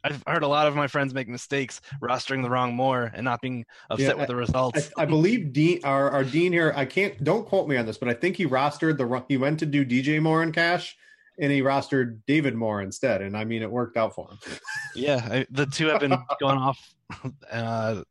I've 0.03 0.21
heard 0.27 0.43
a 0.43 0.47
lot 0.47 0.67
of 0.67 0.75
my 0.75 0.87
friends 0.87 1.13
make 1.13 1.29
mistakes 1.29 1.79
rostering 2.01 2.43
the 2.43 2.49
wrong 2.49 2.75
Moore 2.75 3.11
and 3.13 3.23
not 3.23 3.41
being 3.41 3.65
upset 3.89 4.09
yeah, 4.09 4.13
with 4.15 4.27
the 4.27 4.35
results. 4.35 4.91
I, 4.97 5.03
I 5.03 5.05
believe 5.05 5.53
Dean, 5.53 5.79
our, 5.85 6.11
our 6.11 6.25
Dean 6.25 6.51
here, 6.51 6.73
I 6.75 6.83
can't, 6.83 7.23
don't 7.23 7.47
quote 7.47 7.69
me 7.69 7.77
on 7.77 7.85
this, 7.85 7.97
but 7.97 8.09
I 8.09 8.13
think 8.13 8.35
he 8.35 8.45
rostered 8.45 8.97
the, 8.97 9.23
he 9.29 9.37
went 9.37 9.59
to 9.59 9.65
do 9.65 9.85
DJ 9.85 10.21
Moore 10.21 10.43
in 10.43 10.51
cash 10.51 10.97
and 11.39 11.49
he 11.49 11.61
rostered 11.61 12.19
David 12.27 12.55
Moore 12.55 12.81
instead. 12.81 13.21
And 13.21 13.37
I 13.37 13.45
mean, 13.45 13.61
it 13.61 13.71
worked 13.71 13.95
out 13.95 14.13
for 14.13 14.29
him. 14.29 14.37
yeah, 14.95 15.27
I, 15.31 15.45
the 15.49 15.65
two 15.65 15.87
have 15.87 16.01
been 16.01 16.17
going 16.39 16.57
off. 16.57 16.79
Uh, 17.51 18.03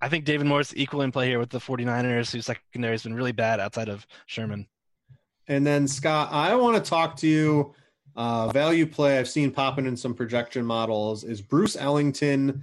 I 0.00 0.08
think 0.08 0.24
David 0.24 0.46
Moore's 0.46 0.72
equal 0.76 1.02
in 1.02 1.10
play 1.10 1.26
here 1.26 1.40
with 1.40 1.50
the 1.50 1.58
49ers, 1.58 2.30
whose 2.30 2.46
secondary 2.46 2.94
has 2.94 3.02
been 3.02 3.14
really 3.14 3.32
bad 3.32 3.58
outside 3.58 3.88
of 3.88 4.06
Sherman. 4.26 4.68
And 5.48 5.66
then 5.66 5.86
Scott, 5.86 6.30
I 6.32 6.54
want 6.56 6.82
to 6.82 6.88
talk 6.88 7.16
to 7.18 7.28
you. 7.28 7.74
Uh, 8.16 8.48
value 8.48 8.86
play 8.86 9.18
I've 9.18 9.28
seen 9.28 9.50
popping 9.50 9.86
in 9.86 9.96
some 9.96 10.14
projection 10.14 10.64
models 10.64 11.22
is 11.22 11.42
Bruce 11.42 11.76
Ellington. 11.76 12.62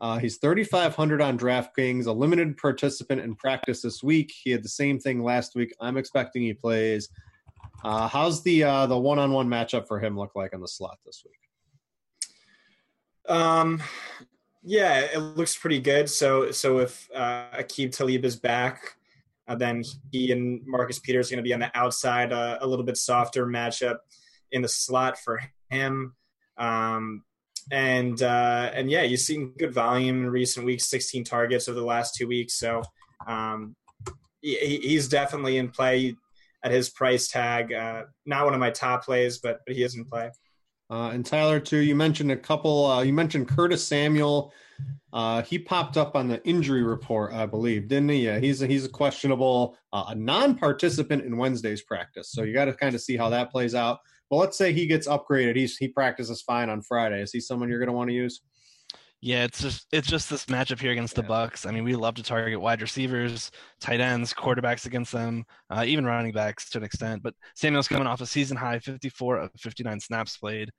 Uh, 0.00 0.18
he's 0.18 0.36
3,500 0.36 1.22
on 1.22 1.38
DraftKings, 1.38 2.06
a 2.06 2.12
limited 2.12 2.58
participant 2.58 3.22
in 3.22 3.34
practice 3.34 3.80
this 3.80 4.02
week. 4.02 4.34
He 4.42 4.50
had 4.50 4.62
the 4.62 4.68
same 4.68 4.98
thing 4.98 5.22
last 5.22 5.54
week. 5.54 5.72
I'm 5.80 5.96
expecting 5.96 6.42
he 6.42 6.52
plays. 6.52 7.08
Uh, 7.82 8.08
how's 8.08 8.42
the 8.42 8.64
uh, 8.64 8.86
the 8.86 8.98
one 8.98 9.18
on 9.18 9.32
one 9.32 9.48
matchup 9.48 9.88
for 9.88 9.98
him 9.98 10.18
look 10.18 10.34
like 10.34 10.54
on 10.54 10.60
the 10.60 10.68
slot 10.68 10.98
this 11.06 11.24
week? 11.24 13.34
Um, 13.34 13.82
yeah, 14.62 15.00
it 15.00 15.18
looks 15.18 15.56
pretty 15.56 15.80
good. 15.80 16.10
So 16.10 16.50
so 16.50 16.78
if 16.78 17.08
uh, 17.14 17.46
Aqib 17.58 17.96
Talib 17.96 18.24
is 18.24 18.36
back, 18.36 18.96
uh, 19.46 19.54
then 19.54 19.82
he 20.10 20.32
and 20.32 20.62
Marcus 20.66 20.98
Peters 20.98 21.30
going 21.30 21.38
to 21.38 21.42
be 21.42 21.54
on 21.54 21.60
the 21.60 21.70
outside, 21.74 22.32
uh, 22.32 22.58
a 22.60 22.66
little 22.66 22.84
bit 22.84 22.96
softer 22.96 23.46
matchup 23.46 23.98
in 24.52 24.62
the 24.62 24.68
slot 24.68 25.18
for 25.18 25.40
him. 25.70 26.14
Um, 26.56 27.24
and 27.70 28.22
uh, 28.22 28.70
and 28.74 28.90
yeah, 28.90 29.02
you've 29.02 29.20
seen 29.20 29.54
good 29.58 29.72
volume 29.72 30.24
in 30.24 30.30
recent 30.30 30.66
weeks, 30.66 30.86
16 30.88 31.24
targets 31.24 31.68
over 31.68 31.78
the 31.78 31.84
last 31.84 32.14
two 32.14 32.28
weeks. 32.28 32.54
So 32.54 32.82
um, 33.26 33.74
he, 34.40 34.78
he's 34.82 35.08
definitely 35.08 35.56
in 35.56 35.70
play 35.70 36.16
at 36.62 36.72
his 36.72 36.90
price 36.90 37.28
tag. 37.28 37.72
Uh, 37.72 38.04
not 38.26 38.44
one 38.44 38.54
of 38.54 38.60
my 38.60 38.70
top 38.70 39.04
plays, 39.04 39.38
but 39.38 39.60
but 39.66 39.74
he 39.76 39.82
is 39.82 39.96
in 39.96 40.04
play. 40.04 40.30
Uh, 40.90 41.10
and 41.10 41.24
Tyler, 41.24 41.58
too, 41.60 41.78
you 41.78 41.94
mentioned 41.94 42.30
a 42.30 42.36
couple. 42.36 42.86
Uh, 42.86 43.02
you 43.02 43.12
mentioned 43.12 43.48
Curtis 43.48 43.86
Samuel 43.86 44.52
uh, 45.12 45.42
he 45.42 45.58
popped 45.58 45.96
up 45.96 46.16
on 46.16 46.28
the 46.28 46.44
injury 46.46 46.82
report, 46.82 47.32
I 47.32 47.46
believe, 47.46 47.88
didn't 47.88 48.08
he? 48.08 48.26
Yeah, 48.26 48.38
he's 48.38 48.62
a, 48.62 48.66
he's 48.66 48.84
a 48.84 48.88
questionable, 48.88 49.76
uh, 49.92 50.06
a 50.08 50.14
non-participant 50.14 51.24
in 51.24 51.36
Wednesday's 51.36 51.82
practice. 51.82 52.32
So 52.32 52.42
you 52.42 52.52
got 52.52 52.64
to 52.66 52.72
kind 52.72 52.94
of 52.94 53.00
see 53.00 53.16
how 53.16 53.30
that 53.30 53.50
plays 53.50 53.74
out. 53.74 54.00
But 54.30 54.36
let's 54.36 54.58
say 54.58 54.72
he 54.72 54.86
gets 54.86 55.06
upgraded. 55.06 55.56
He's 55.56 55.76
he 55.76 55.88
practices 55.88 56.42
fine 56.42 56.68
on 56.68 56.82
Friday. 56.82 57.20
Is 57.20 57.30
he 57.30 57.40
someone 57.40 57.68
you're 57.68 57.78
going 57.78 57.88
to 57.88 57.92
want 57.92 58.10
to 58.10 58.14
use? 58.14 58.40
Yeah, 59.20 59.44
it's 59.44 59.62
just 59.62 59.86
it's 59.90 60.06
just 60.08 60.28
this 60.28 60.46
matchup 60.46 60.80
here 60.80 60.92
against 60.92 61.14
the 61.14 61.22
Bucs. 61.22 61.66
I 61.66 61.70
mean, 61.70 61.84
we 61.84 61.94
love 61.94 62.14
to 62.16 62.22
target 62.22 62.60
wide 62.60 62.82
receivers, 62.82 63.50
tight 63.80 64.00
ends, 64.00 64.34
quarterbacks 64.34 64.84
against 64.84 65.12
them, 65.12 65.44
uh, 65.70 65.84
even 65.86 66.04
running 66.04 66.32
backs 66.32 66.68
to 66.70 66.78
an 66.78 66.84
extent. 66.84 67.22
But 67.22 67.34
Samuel's 67.54 67.88
coming 67.88 68.06
off 68.06 68.20
a 68.20 68.26
season 68.26 68.56
high 68.56 68.80
54 68.80 69.36
of 69.38 69.50
59 69.56 70.00
snaps 70.00 70.36
played 70.36 70.70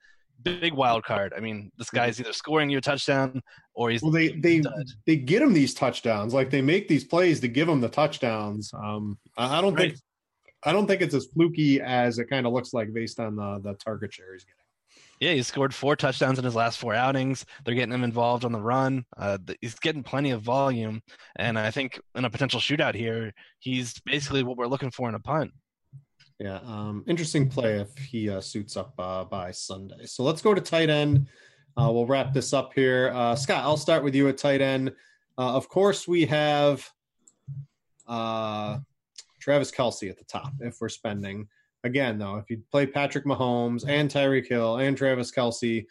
big 0.42 0.72
wild 0.72 1.04
card. 1.04 1.32
I 1.36 1.40
mean, 1.40 1.70
this 1.76 1.90
guy's 1.90 2.20
either 2.20 2.32
scoring 2.32 2.70
you 2.70 2.78
a 2.78 2.80
touchdown 2.80 3.42
or 3.74 3.90
he's 3.90 4.02
well. 4.02 4.12
They 4.12 4.28
they 4.28 4.62
they 5.06 5.16
get 5.16 5.42
him 5.42 5.52
these 5.52 5.74
touchdowns. 5.74 6.34
Like 6.34 6.50
they 6.50 6.62
make 6.62 6.88
these 6.88 7.04
plays 7.04 7.40
to 7.40 7.48
give 7.48 7.68
him 7.68 7.80
the 7.80 7.88
touchdowns. 7.88 8.72
Um, 8.74 9.18
I, 9.36 9.58
I 9.58 9.60
don't 9.60 9.74
right. 9.74 9.90
think 9.90 10.00
I 10.64 10.72
don't 10.72 10.86
think 10.86 11.02
it's 11.02 11.14
as 11.14 11.26
fluky 11.26 11.80
as 11.80 12.18
it 12.18 12.26
kind 12.26 12.46
of 12.46 12.52
looks 12.52 12.72
like 12.72 12.92
based 12.92 13.20
on 13.20 13.36
the 13.36 13.60
the 13.62 13.74
target 13.74 14.12
share 14.12 14.32
he's 14.32 14.44
getting. 14.44 14.56
Yeah, 15.20 15.32
he 15.32 15.42
scored 15.42 15.74
four 15.74 15.96
touchdowns 15.96 16.38
in 16.38 16.44
his 16.44 16.54
last 16.54 16.78
four 16.78 16.92
outings. 16.92 17.46
They're 17.64 17.74
getting 17.74 17.94
him 17.94 18.04
involved 18.04 18.44
on 18.44 18.52
the 18.52 18.60
run. 18.60 19.06
Uh, 19.16 19.38
he's 19.62 19.74
getting 19.76 20.02
plenty 20.02 20.30
of 20.30 20.42
volume, 20.42 21.00
and 21.36 21.58
I 21.58 21.70
think 21.70 21.98
in 22.14 22.26
a 22.26 22.30
potential 22.30 22.60
shootout 22.60 22.94
here, 22.94 23.32
he's 23.58 23.98
basically 24.00 24.42
what 24.42 24.58
we're 24.58 24.66
looking 24.66 24.90
for 24.90 25.08
in 25.08 25.14
a 25.14 25.20
punt. 25.20 25.52
Yeah, 26.38 26.60
um, 26.66 27.02
interesting 27.06 27.48
play 27.48 27.80
if 27.80 27.96
he 27.96 28.28
uh, 28.28 28.42
suits 28.42 28.76
up 28.76 28.92
uh, 28.98 29.24
by 29.24 29.50
Sunday. 29.52 30.04
So 30.04 30.22
let's 30.22 30.42
go 30.42 30.52
to 30.52 30.60
tight 30.60 30.90
end. 30.90 31.28
Uh, 31.78 31.90
we'll 31.92 32.06
wrap 32.06 32.34
this 32.34 32.52
up 32.52 32.72
here. 32.74 33.10
Uh, 33.14 33.34
Scott, 33.34 33.64
I'll 33.64 33.76
start 33.78 34.04
with 34.04 34.14
you 34.14 34.28
at 34.28 34.36
tight 34.36 34.60
end. 34.60 34.90
Uh, 35.38 35.54
of 35.54 35.68
course, 35.68 36.06
we 36.06 36.26
have 36.26 36.86
uh, 38.06 38.78
Travis 39.40 39.70
Kelce 39.70 40.10
at 40.10 40.18
the 40.18 40.24
top 40.24 40.52
if 40.60 40.76
we're 40.80 40.90
spending. 40.90 41.48
Again, 41.84 42.18
though, 42.18 42.36
if 42.36 42.50
you 42.50 42.62
play 42.70 42.86
Patrick 42.86 43.24
Mahomes 43.24 43.84
and 43.88 44.10
Tyreek 44.10 44.46
Hill 44.46 44.78
and 44.78 44.96
Travis 44.96 45.30
Kelce, 45.30 45.86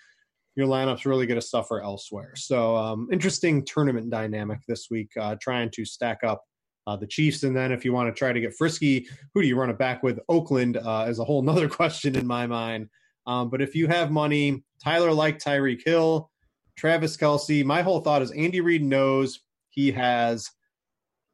your 0.55 0.67
lineup's 0.67 1.05
really 1.05 1.25
going 1.25 1.39
to 1.39 1.45
suffer 1.45 1.81
elsewhere. 1.81 2.33
So, 2.35 2.75
um, 2.75 3.07
interesting 3.11 3.63
tournament 3.65 4.09
dynamic 4.09 4.59
this 4.67 4.89
week, 4.91 5.11
trying 5.39 5.69
to 5.71 5.85
stack 5.85 6.23
up 6.23 6.43
uh, 6.87 6.95
the 6.95 7.07
Chiefs. 7.07 7.43
And 7.43 7.55
then 7.55 7.71
if 7.71 7.83
you 7.83 7.93
want 7.93 8.13
to 8.13 8.17
try 8.17 8.33
to 8.33 8.39
get 8.39 8.55
frisky, 8.55 9.07
who 9.33 9.41
do 9.41 9.47
you 9.47 9.57
run 9.57 9.69
it 9.69 9.77
back 9.77 10.03
with? 10.03 10.19
Oakland 10.29 10.77
uh, 10.77 11.05
is 11.07 11.19
a 11.19 11.25
whole 11.25 11.41
nother 11.41 11.69
question 11.79 12.15
in 12.15 12.27
my 12.27 12.47
mind. 12.47 12.89
Um, 13.27 13.49
but 13.49 13.61
if 13.61 13.75
you 13.75 13.87
have 13.87 14.11
money, 14.11 14.63
Tyler 14.83 15.11
like 15.11 15.39
Tyreek 15.39 15.83
Hill, 15.83 16.29
Travis 16.77 17.17
Kelce. 17.17 17.63
my 17.63 17.81
whole 17.81 18.01
thought 18.01 18.21
is 18.21 18.31
Andy 18.31 18.61
Reid 18.61 18.83
knows 18.83 19.41
he 19.69 19.91
has 19.91 20.49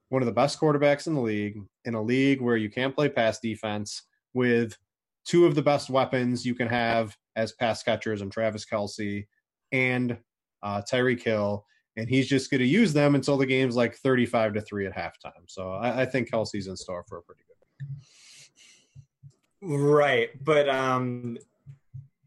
one 0.09 0.21
of 0.21 0.25
the 0.25 0.31
best 0.31 0.59
quarterbacks 0.59 1.07
in 1.07 1.15
the 1.15 1.21
league, 1.21 1.57
in 1.85 1.95
a 1.95 2.01
league 2.01 2.41
where 2.41 2.57
you 2.57 2.69
can't 2.69 2.95
play 2.95 3.09
pass 3.09 3.39
defense 3.39 4.03
with 4.33 4.77
two 5.25 5.45
of 5.45 5.55
the 5.55 5.61
best 5.61 5.89
weapons 5.89 6.45
you 6.45 6.55
can 6.55 6.67
have 6.67 7.15
as 7.35 7.53
pass 7.53 7.81
catchers 7.83 8.21
and 8.21 8.31
Travis 8.31 8.65
Kelce 8.65 9.25
and 9.71 10.17
uh, 10.63 10.81
Tyreek 10.81 11.21
Hill 11.21 11.65
and 11.97 12.09
he's 12.09 12.27
just 12.27 12.49
going 12.49 12.59
to 12.59 12.67
use 12.67 12.93
them 12.93 13.15
until 13.15 13.37
the 13.37 13.45
game's 13.45 13.75
like 13.75 13.95
35 13.95 14.53
to 14.53 14.61
3 14.61 14.87
at 14.87 14.95
halftime. 14.95 15.43
So 15.47 15.73
I, 15.73 16.01
I 16.01 16.05
think 16.05 16.31
Kelce's 16.31 16.67
in 16.67 16.75
store 16.75 17.03
for 17.07 17.17
a 17.17 17.21
pretty 17.21 17.41
good 17.47 17.51
Right. 19.63 20.29
But 20.43 20.69
um, 20.69 21.37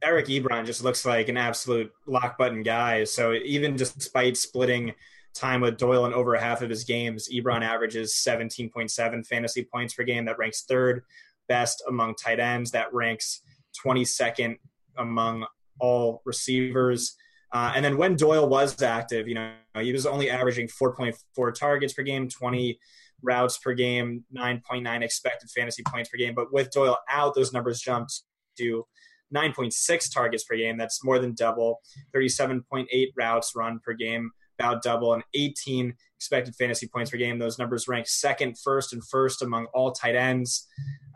Eric 0.02 0.26
Ebron 0.26 0.66
just 0.66 0.84
looks 0.84 1.04
like 1.04 1.28
an 1.28 1.36
absolute 1.36 1.92
lock 2.06 2.38
button 2.38 2.62
guy. 2.62 3.04
So 3.04 3.32
even 3.32 3.76
despite 3.76 4.36
splitting 4.36 4.94
time 5.34 5.60
with 5.60 5.76
Doyle 5.76 6.06
in 6.06 6.14
over 6.14 6.36
half 6.36 6.62
of 6.62 6.70
his 6.70 6.84
games. 6.84 7.28
Ebron 7.28 7.62
averages 7.62 8.14
17.7 8.14 9.26
fantasy 9.26 9.64
points 9.64 9.94
per 9.94 10.04
game. 10.04 10.24
That 10.24 10.38
ranks 10.38 10.62
third 10.62 11.02
best 11.48 11.82
among 11.88 12.14
tight 12.14 12.40
ends. 12.40 12.70
That 12.70 12.94
ranks 12.94 13.42
22nd 13.84 14.56
among 14.96 15.46
all 15.80 16.22
receivers. 16.24 17.16
Uh, 17.54 17.72
and 17.76 17.84
then 17.84 17.96
when 17.96 18.16
Doyle 18.16 18.48
was 18.48 18.82
active, 18.82 19.28
you 19.28 19.34
know, 19.34 19.52
he 19.78 19.92
was 19.92 20.06
only 20.06 20.28
averaging 20.28 20.66
4.4 20.68 21.54
targets 21.54 21.92
per 21.92 22.02
game, 22.02 22.28
20 22.28 22.78
routes 23.22 23.58
per 23.58 23.74
game, 23.74 24.24
9.9 24.36 25.02
expected 25.02 25.48
fantasy 25.50 25.84
points 25.86 26.10
per 26.10 26.18
game. 26.18 26.34
But 26.34 26.52
with 26.52 26.72
Doyle 26.72 26.98
out, 27.08 27.34
those 27.36 27.52
numbers 27.52 27.80
jumped 27.80 28.22
to 28.58 28.84
9.6 29.32 30.12
targets 30.12 30.42
per 30.42 30.56
game. 30.56 30.76
That's 30.76 31.04
more 31.04 31.20
than 31.20 31.32
double. 31.34 31.80
37.8 32.14 33.08
routes 33.16 33.52
run 33.54 33.78
per 33.84 33.94
game, 33.94 34.32
about 34.58 34.82
double, 34.82 35.14
and 35.14 35.22
18 35.34 35.94
expected 36.16 36.56
fantasy 36.56 36.88
points 36.88 37.12
per 37.12 37.18
game. 37.18 37.38
Those 37.38 37.58
numbers 37.58 37.86
rank 37.86 38.08
second, 38.08 38.58
first, 38.58 38.92
and 38.92 39.06
first 39.06 39.42
among 39.42 39.66
all 39.66 39.92
tight 39.92 40.16
ends. 40.16 40.66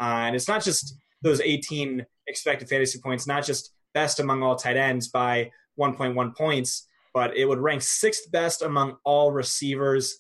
Uh, 0.01 0.26
and 0.26 0.36
it's 0.36 0.49
not 0.49 0.62
just 0.62 0.95
those 1.22 1.41
18 1.41 2.07
expected 2.28 2.68
fantasy 2.68 3.01
points, 3.03 3.26
not 3.26 3.45
just 3.45 3.72
best 3.93 4.20
among 4.20 4.45
all 4.45 4.55
tight 4.55 4.76
ends 4.76 5.09
by 5.09 5.51
1.1 5.79 6.37
points, 6.37 6.87
but 7.14 7.37
it 7.37 7.47
would 7.47 7.59
rank 7.59 7.83
sixth 7.83 8.31
best 8.31 8.62
among 8.62 8.97
all 9.05 9.33
receivers. 9.33 10.18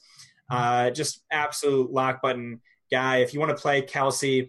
Uh, 0.50 0.90
just 0.90 1.24
absolute 1.30 1.90
lock 1.90 2.22
button 2.22 2.60
guy. 2.90 3.18
If 3.18 3.34
you 3.34 3.40
want 3.40 3.56
to 3.56 3.60
play 3.60 3.82
Kelce, 3.82 4.48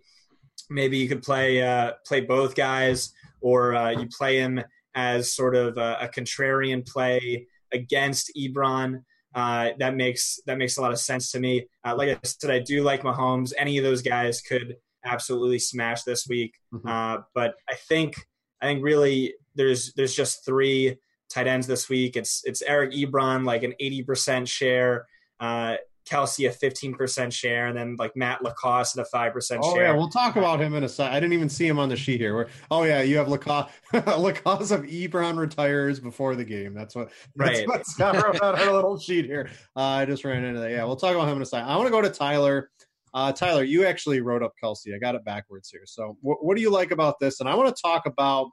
maybe 0.70 0.98
you 0.98 1.08
could 1.08 1.22
play 1.22 1.62
uh, 1.62 1.94
play 2.06 2.22
both 2.22 2.56
guys, 2.56 3.12
or 3.42 3.76
uh, 3.76 3.92
you 3.92 4.08
play 4.08 4.38
him 4.38 4.62
as 4.96 5.34
sort 5.34 5.56
of 5.56 5.78
a, 5.78 5.98
a 6.02 6.08
contrarian 6.08 6.88
play 6.88 7.48
against 7.74 8.32
Ebron. 8.38 9.04
Uh, 9.36 9.70
that 9.78 9.96
makes 9.96 10.40
that 10.46 10.58
makes 10.58 10.78
a 10.78 10.82
lot 10.82 10.92
of 10.92 11.00
sense 11.00 11.32
to 11.32 11.40
me. 11.40 11.68
Uh, 11.86 11.96
like 11.96 12.10
I 12.10 12.20
said, 12.24 12.50
I 12.50 12.60
do 12.60 12.82
like 12.82 13.04
Mahomes. 13.04 13.54
Any 13.58 13.78
of 13.78 13.84
those 13.84 14.02
guys 14.02 14.42
could 14.42 14.76
absolutely 15.06 15.60
smash 15.60 16.04
this 16.04 16.28
week. 16.28 16.54
Mm-hmm. 16.74 16.88
Uh, 16.88 17.18
but 17.36 17.56
I 17.70 17.76
think 17.88 18.16
I 18.62 18.66
think 18.66 18.84
really 18.84 19.34
there's 19.56 19.94
there's 19.94 20.16
just 20.16 20.46
three 20.46 20.98
tight 21.30 21.48
ends 21.48 21.68
this 21.68 21.90
week. 21.90 22.16
It's 22.16 22.44
it's 22.46 22.62
Eric 22.62 22.92
Ebron 22.92 23.46
like 23.46 23.64
an 23.64 23.74
80% 23.82 24.48
share. 24.48 25.08
Uh, 25.40 25.78
Kelce 26.10 26.50
a 26.50 26.54
15% 26.54 27.32
share, 27.32 27.68
and 27.68 27.78
then 27.78 27.96
like 27.98 28.16
Matt 28.16 28.42
LaCosse 28.42 28.98
at 28.98 29.06
a 29.06 29.16
5% 29.16 29.60
oh, 29.62 29.74
share. 29.76 29.84
yeah, 29.84 29.92
we'll 29.94 30.10
talk 30.10 30.36
about 30.36 30.60
him 30.60 30.74
in 30.74 30.84
a 30.84 30.90
sec. 30.90 31.12
I 31.12 31.20
didn't 31.20 31.34
even 31.34 31.50
see 31.50 31.68
him 31.68 31.78
on 31.78 31.88
the 31.88 31.96
sheet 31.96 32.20
here. 32.20 32.36
Where, 32.36 32.48
oh, 32.72 32.84
yeah, 32.84 33.02
you 33.02 33.18
have 33.18 33.28
LaCosse. 33.28 33.70
LaCosse 33.94 34.72
of 34.72 34.82
Ebron 34.82 35.38
retires 35.38 36.00
before 36.00 36.36
the 36.36 36.44
game. 36.44 36.74
That's 36.74 36.96
what, 36.96 37.12
that's 37.36 37.60
right. 37.60 37.68
what 37.68 37.86
Scott 37.86 38.16
wrote 38.24 38.42
on 38.42 38.56
our 38.56 38.74
little 38.74 38.98
sheet 38.98 39.26
here. 39.26 39.50
Uh, 39.76 39.82
I 39.82 40.06
just 40.06 40.26
ran 40.26 40.44
into 40.44 40.60
that. 40.62 40.72
Yeah, 40.72 40.84
we'll 40.86 40.96
talk 40.96 41.14
about 41.14 41.28
him 41.28 41.36
in 41.36 41.44
a 41.44 41.46
sec. 41.46 41.64
I 41.64 41.76
want 41.76 41.88
to 41.88 41.92
go 41.92 42.02
to 42.02 42.10
Tyler. 42.10 42.72
Uh, 43.14 43.32
Tyler, 43.32 43.64
you 43.64 43.86
actually 43.86 44.22
wrote 44.22 44.44
up 44.44 44.54
Kelce. 44.62 44.94
I 44.96 44.98
got 44.98 45.16
it 45.16 45.24
backwards 45.26 45.70
here. 45.70 45.82
So, 45.86 46.18
wh- 46.22 46.44
what 46.44 46.56
do 46.56 46.62
you 46.62 46.72
like 46.72 46.92
about 46.92 47.20
this? 47.20 47.40
And 47.40 47.50
I 47.50 47.56
want 47.56 47.76
to 47.76 47.82
talk 47.82 48.06
about, 48.06 48.50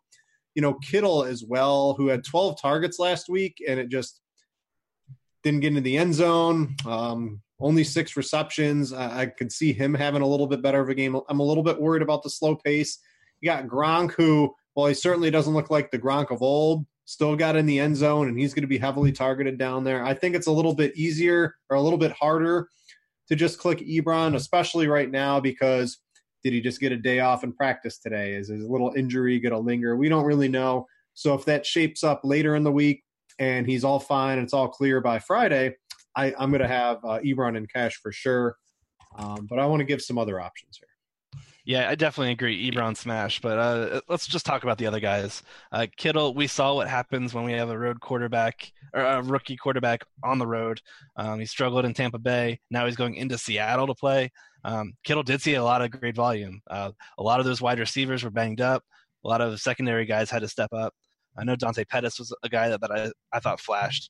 you 0.57 0.63
know, 0.63 0.73
Kittle 0.73 1.23
as 1.23 1.45
well, 1.45 1.93
who 1.93 2.09
had 2.09 2.25
12 2.25 2.61
targets 2.61 2.99
last 2.99 3.29
week, 3.29 3.63
and 3.69 3.79
it 3.79 3.91
just 3.91 4.23
didn't 5.45 5.61
get 5.61 5.69
into 5.69 5.83
the 5.83 5.99
end 5.99 6.15
zone. 6.15 6.75
Um, 6.87 7.43
only 7.61 7.85
six 7.85 8.17
receptions. 8.17 8.91
I, 8.91 9.21
I 9.21 9.27
could 9.27 9.53
see 9.53 9.75
him 9.75 9.93
having 9.93 10.23
a 10.23 10.27
little 10.27 10.47
bit 10.47 10.63
better 10.63 10.81
of 10.81 10.89
a 10.89 10.95
game. 10.95 11.21
I'm 11.29 11.41
a 11.41 11.45
little 11.45 11.63
bit 11.63 11.79
worried 11.79 12.01
about 12.01 12.23
the 12.23 12.31
slow 12.31 12.57
pace. 12.57 12.99
You 13.41 13.51
got 13.51 13.67
Gronk, 13.67 14.13
who, 14.13 14.55
well, 14.75 14.87
he 14.87 14.95
certainly 14.95 15.31
doesn't 15.31 15.53
look 15.53 15.69
like 15.69 15.91
the 15.91 15.99
Gronk 15.99 16.31
of 16.31 16.41
old. 16.41 16.87
Still 17.05 17.37
got 17.37 17.55
in 17.55 17.67
the 17.67 17.79
end 17.79 17.97
zone, 17.97 18.27
and 18.27 18.39
he's 18.39 18.55
going 18.55 18.63
to 18.63 18.67
be 18.67 18.79
heavily 18.79 19.13
targeted 19.13 19.59
down 19.59 19.85
there. 19.85 20.03
I 20.03 20.15
think 20.15 20.35
it's 20.35 20.49
a 20.49 20.53
little 20.53 20.75
bit 20.75 20.97
easier 20.97 21.55
or 21.69 21.77
a 21.77 21.83
little 21.83 21.99
bit 21.99 22.13
harder 22.13 22.69
to 23.29 23.37
just 23.37 23.59
click 23.59 23.79
Ebron, 23.81 24.35
especially 24.35 24.89
right 24.89 25.11
now 25.11 25.39
because 25.39 25.99
did 26.47 26.53
he 26.53 26.61
just 26.61 26.79
get 26.79 26.93
a 26.93 26.97
day 26.97 27.19
off 27.19 27.43
in 27.43 27.53
practice 27.53 27.99
today? 27.99 28.35
Is 28.35 28.47
his 28.47 28.69
little 28.69 28.93
injury 28.97 29.41
going 29.41 29.53
to 29.53 29.59
linger? 29.59 29.97
We 29.97 30.09
don't 30.09 30.25
really 30.25 30.47
know. 30.47 30.87
So 31.15 31.35
if 31.35 31.45
that 31.47 31.67
shapes 31.67 32.05
up 32.05 32.21
later 32.23 32.55
in 32.55 32.63
the 32.63 32.71
week 32.71 33.03
and 33.41 33.67
he's 33.67 33.83
all 33.83 33.99
fine 33.99 34.39
and 34.39 34.45
it's 34.45 34.55
all 34.55 34.69
clear 34.69 35.01
by 35.01 35.19
Friday, 35.19 35.75
I, 36.15 36.27
am 36.39 36.51
going 36.51 36.61
to 36.61 36.69
have 36.69 36.99
uh, 36.99 37.19
Ebron 37.19 37.57
in 37.57 37.67
cash 37.67 37.97
for 37.97 38.13
sure. 38.13 38.57
Um, 39.19 39.49
but 39.51 39.59
I 39.59 39.67
want 39.67 39.81
to 39.81 39.85
give 39.85 40.01
some 40.01 40.19
other 40.19 40.41
options 40.41 40.79
here. 40.79 40.89
Yeah, 41.67 41.91
I 41.91 41.97
definitely 41.97 42.31
agree. 42.31 42.71
Ebron 42.71 42.97
smash, 42.97 43.41
but 43.41 43.59
uh, 43.59 44.01
let's 44.09 44.29
just 44.29 44.47
talk 44.47 44.63
about 44.63 44.79
the 44.79 44.87
other 44.87 45.01
guys. 45.01 45.43
Uh, 45.73 45.89
Kittle, 45.97 46.33
we 46.33 46.47
saw 46.47 46.77
what 46.77 46.89
happens 46.89 47.35
when 47.35 47.43
we 47.43 47.55
have 47.55 47.71
a 47.71 47.79
road 47.79 48.01
quarterback 48.01 48.71
or 48.95 49.03
a 49.03 49.21
rookie 49.21 49.57
quarterback 49.57 50.05
on 50.23 50.39
the 50.39 50.47
road. 50.47 50.81
Um, 51.17 51.41
he 51.41 51.47
struggled 51.47 51.85
in 51.85 51.93
Tampa 51.93 52.21
Bay. 52.21 52.61
Now 52.71 52.87
he's 52.87 52.95
going 52.95 53.17
into 53.17 53.37
Seattle 53.37 53.89
to 53.89 53.97
play. 53.97 54.31
Um, 54.63 54.93
Kittle 55.03 55.25
did 55.25 55.43
see 55.43 55.55
a 55.55 55.65
lot 55.65 55.83
of 55.83 55.91
great 55.91 56.15
volume. 56.15 56.61
Uh, 56.71 56.93
a 57.19 57.23
lot 57.23 57.41
of 57.41 57.47
those 57.47 57.61
wide 57.61 57.81
receivers 57.81 58.23
were 58.23 58.31
banged 58.31 58.61
up. 58.61 58.85
A 59.25 59.29
lot 59.29 59.41
of 59.41 59.61
secondary 59.61 60.07
guys 60.07 60.31
had 60.31 60.43
to 60.43 60.49
step 60.49 60.73
up. 60.73 60.95
I 61.37 61.43
know 61.43 61.57
Dante 61.57 61.85
Pettis 61.85 62.21
was 62.21 62.33
a 62.45 62.49
guy 62.49 62.69
that, 62.69 62.81
that 62.81 62.93
I, 62.93 63.11
I 63.33 63.41
thought 63.41 63.59
flashed. 63.59 64.09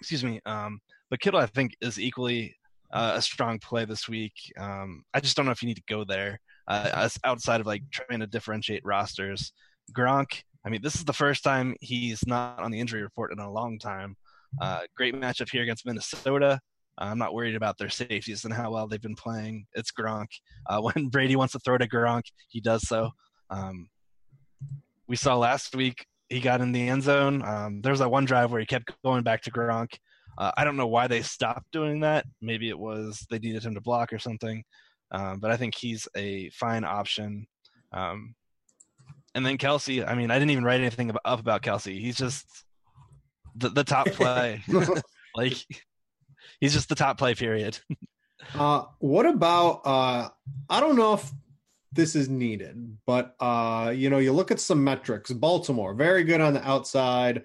Excuse 0.00 0.22
me. 0.22 0.40
Um, 0.46 0.78
but 1.10 1.18
Kittle, 1.18 1.40
I 1.40 1.46
think, 1.46 1.74
is 1.80 1.98
equally 1.98 2.54
uh, 2.92 3.12
a 3.16 3.22
strong 3.22 3.58
play 3.58 3.84
this 3.84 4.08
week. 4.08 4.32
Um, 4.58 5.04
I 5.14 5.20
just 5.20 5.36
don't 5.36 5.46
know 5.46 5.52
if 5.52 5.62
you 5.62 5.68
need 5.68 5.76
to 5.76 5.82
go 5.88 6.04
there 6.04 6.40
uh, 6.66 7.08
outside 7.24 7.60
of 7.60 7.66
like 7.66 7.82
trying 7.90 8.20
to 8.20 8.26
differentiate 8.26 8.84
rosters. 8.84 9.52
Gronk, 9.92 10.42
I 10.64 10.70
mean, 10.70 10.82
this 10.82 10.94
is 10.94 11.04
the 11.04 11.12
first 11.12 11.42
time 11.42 11.74
he's 11.80 12.26
not 12.26 12.58
on 12.58 12.70
the 12.70 12.80
injury 12.80 13.02
report 13.02 13.32
in 13.32 13.38
a 13.38 13.50
long 13.50 13.78
time. 13.78 14.16
Uh, 14.60 14.80
great 14.96 15.14
matchup 15.14 15.50
here 15.50 15.62
against 15.62 15.86
Minnesota. 15.86 16.60
I'm 16.98 17.18
not 17.18 17.32
worried 17.32 17.54
about 17.54 17.78
their 17.78 17.90
safeties 17.90 18.44
and 18.44 18.52
how 18.52 18.72
well 18.72 18.88
they've 18.88 19.00
been 19.00 19.14
playing. 19.14 19.66
It's 19.74 19.92
Gronk. 19.92 20.28
Uh, 20.68 20.80
when 20.94 21.08
Brady 21.08 21.36
wants 21.36 21.52
to 21.52 21.58
throw 21.60 21.78
to 21.78 21.88
Gronk, 21.88 22.24
he 22.48 22.60
does 22.60 22.86
so. 22.86 23.10
Um, 23.50 23.88
we 25.06 25.16
saw 25.16 25.36
last 25.36 25.74
week 25.74 26.04
he 26.28 26.40
got 26.40 26.60
in 26.60 26.72
the 26.72 26.88
end 26.88 27.02
zone. 27.02 27.42
Um, 27.42 27.80
there 27.80 27.92
was 27.92 28.00
that 28.00 28.10
one 28.10 28.24
drive 28.24 28.50
where 28.50 28.60
he 28.60 28.66
kept 28.66 28.92
going 29.02 29.22
back 29.22 29.42
to 29.42 29.50
Gronk. 29.50 29.94
Uh, 30.38 30.52
I 30.56 30.64
don't 30.64 30.76
know 30.76 30.86
why 30.86 31.08
they 31.08 31.20
stopped 31.22 31.72
doing 31.72 32.00
that. 32.00 32.24
Maybe 32.40 32.68
it 32.68 32.78
was 32.78 33.26
they 33.28 33.40
needed 33.40 33.64
him 33.64 33.74
to 33.74 33.80
block 33.80 34.12
or 34.12 34.20
something. 34.20 34.62
Um, 35.10 35.40
but 35.40 35.50
I 35.50 35.56
think 35.56 35.74
he's 35.74 36.06
a 36.16 36.48
fine 36.50 36.84
option. 36.84 37.48
Um, 37.92 38.36
and 39.34 39.44
then 39.44 39.58
Kelce, 39.58 40.06
I 40.06 40.14
mean, 40.14 40.30
I 40.30 40.38
didn't 40.38 40.52
even 40.52 40.64
write 40.64 40.80
anything 40.80 41.10
up 41.24 41.40
about 41.40 41.62
Kelce. 41.62 42.00
He's 42.00 42.16
just 42.16 42.46
the, 43.56 43.68
the 43.68 43.84
top 43.84 44.06
play. 44.12 44.62
like, 45.34 45.54
he's 46.60 46.72
just 46.72 46.88
the 46.88 46.94
top 46.94 47.18
play, 47.18 47.34
period. 47.34 47.78
uh, 48.54 48.84
what 49.00 49.26
about, 49.26 49.80
uh, 49.84 50.28
I 50.70 50.80
don't 50.80 50.96
know 50.96 51.14
if 51.14 51.30
this 51.92 52.14
is 52.14 52.28
needed, 52.28 52.98
but, 53.06 53.34
uh, 53.40 53.92
you 53.94 54.08
know, 54.08 54.18
you 54.18 54.32
look 54.32 54.52
at 54.52 54.60
some 54.60 54.84
metrics. 54.84 55.32
Baltimore, 55.32 55.94
very 55.94 56.22
good 56.22 56.40
on 56.40 56.54
the 56.54 56.68
outside 56.68 57.42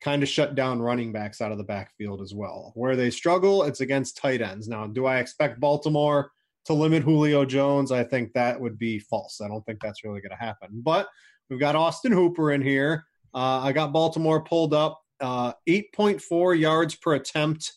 kind 0.00 0.22
of 0.22 0.28
shut 0.28 0.54
down 0.54 0.80
running 0.80 1.12
backs 1.12 1.40
out 1.40 1.52
of 1.52 1.58
the 1.58 1.64
backfield 1.64 2.20
as 2.20 2.34
well. 2.34 2.72
Where 2.74 2.96
they 2.96 3.10
struggle, 3.10 3.64
it's 3.64 3.80
against 3.80 4.16
tight 4.16 4.42
ends. 4.42 4.68
Now, 4.68 4.86
do 4.86 5.06
I 5.06 5.18
expect 5.18 5.60
Baltimore 5.60 6.30
to 6.66 6.74
limit 6.74 7.02
Julio 7.02 7.44
Jones? 7.44 7.92
I 7.92 8.04
think 8.04 8.32
that 8.32 8.60
would 8.60 8.78
be 8.78 8.98
false. 8.98 9.40
I 9.40 9.48
don't 9.48 9.64
think 9.64 9.80
that's 9.80 10.04
really 10.04 10.20
going 10.20 10.36
to 10.38 10.44
happen. 10.44 10.68
But 10.72 11.08
we've 11.48 11.60
got 11.60 11.76
Austin 11.76 12.12
Hooper 12.12 12.52
in 12.52 12.62
here. 12.62 13.04
Uh, 13.34 13.60
I 13.62 13.72
got 13.72 13.92
Baltimore 13.92 14.42
pulled 14.42 14.74
up 14.74 15.00
uh, 15.20 15.52
8.4 15.68 16.58
yards 16.58 16.94
per 16.94 17.14
attempt 17.14 17.72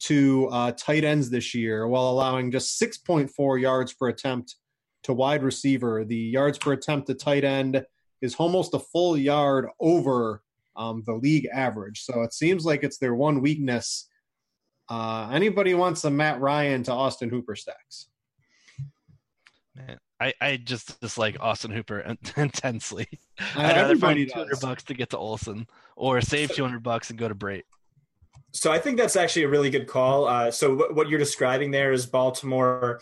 to 0.00 0.48
uh, 0.50 0.72
tight 0.72 1.04
ends 1.04 1.30
this 1.30 1.54
year, 1.54 1.86
while 1.86 2.10
allowing 2.10 2.50
just 2.50 2.80
6.4 2.80 3.60
yards 3.60 3.94
per 3.94 4.08
attempt 4.08 4.56
to 5.04 5.12
wide 5.12 5.42
receiver. 5.42 6.04
The 6.04 6.16
yards 6.16 6.58
per 6.58 6.72
attempt 6.72 7.06
to 7.06 7.14
tight 7.14 7.44
end 7.44 7.84
is 8.20 8.34
almost 8.36 8.74
a 8.74 8.78
full 8.78 9.16
yard 9.16 9.68
over 9.80 10.42
um, 10.76 11.02
the 11.06 11.14
league 11.14 11.48
average. 11.52 12.02
So 12.02 12.22
it 12.22 12.32
seems 12.32 12.64
like 12.64 12.82
it's 12.82 12.98
their 12.98 13.14
one 13.14 13.40
weakness. 13.40 14.08
Uh, 14.88 15.30
anybody 15.32 15.74
wants 15.74 16.04
a 16.04 16.10
Matt 16.10 16.40
Ryan 16.40 16.82
to 16.84 16.92
Austin 16.92 17.28
Hooper 17.28 17.56
stacks? 17.56 18.08
Man, 19.74 19.98
I, 20.20 20.34
I 20.40 20.56
just 20.56 21.00
dislike 21.00 21.36
Austin 21.40 21.70
Hooper 21.70 22.00
intensely. 22.36 23.08
Uh, 23.40 23.60
I'd 23.60 23.76
rather 23.76 23.96
find 23.96 24.18
200 24.18 24.60
bucks 24.60 24.82
to 24.84 24.94
get 24.94 25.10
to 25.10 25.18
Olsen 25.18 25.66
or 25.96 26.20
save 26.20 26.54
200 26.54 26.82
bucks 26.82 27.10
and 27.10 27.18
go 27.18 27.28
to 27.28 27.34
Brate. 27.34 27.62
So 28.52 28.70
I 28.70 28.78
think 28.78 28.98
that's 28.98 29.16
actually 29.16 29.44
a 29.44 29.48
really 29.48 29.70
good 29.70 29.86
call. 29.86 30.26
Uh, 30.26 30.50
so 30.50 30.92
what 30.92 31.08
you're 31.08 31.18
describing 31.18 31.70
there 31.70 31.92
is 31.92 32.04
Baltimore 32.04 33.00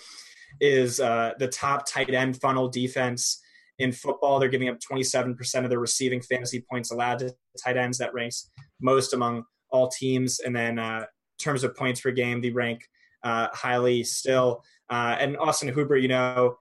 is 0.61 1.01
uh, 1.01 1.33
the 1.39 1.49
top 1.49 1.87
tight 1.87 2.15
end 2.15 2.41
funnel 2.41 2.69
defense 2.69 3.41
in 3.81 3.93
football. 3.93 4.39
They're 4.39 4.49
giving 4.49 4.69
up 4.69 4.79
27% 4.79 5.65
of 5.65 5.71
their 5.71 5.81
receiving 5.81 6.21
fantasy 6.21 6.65
points 6.71 6.93
allowed 6.93 7.19
to 7.21 7.35
tight 7.63 7.77
ends. 7.77 7.99
That 7.99 8.15
ranks 8.15 8.51
most 8.81 9.15
among 9.15 9.45
all 9.71 9.89
teams. 9.89 10.41
And 10.41 10.55
then 10.55 10.79
uh, 10.79 11.01
in 11.01 11.43
terms 11.43 11.65
of 11.65 11.75
points 11.75 12.03
per 12.03 12.11
game, 12.11 12.41
they 12.41 12.51
rank 12.51 12.87
uh, 13.25 13.49
highly 13.53 14.05
still. 14.05 14.63
Uh, 14.91 15.17
and 15.19 15.37
Austin 15.39 15.69
Hooper, 15.69 15.97
you 15.97 16.09
know, 16.09 16.57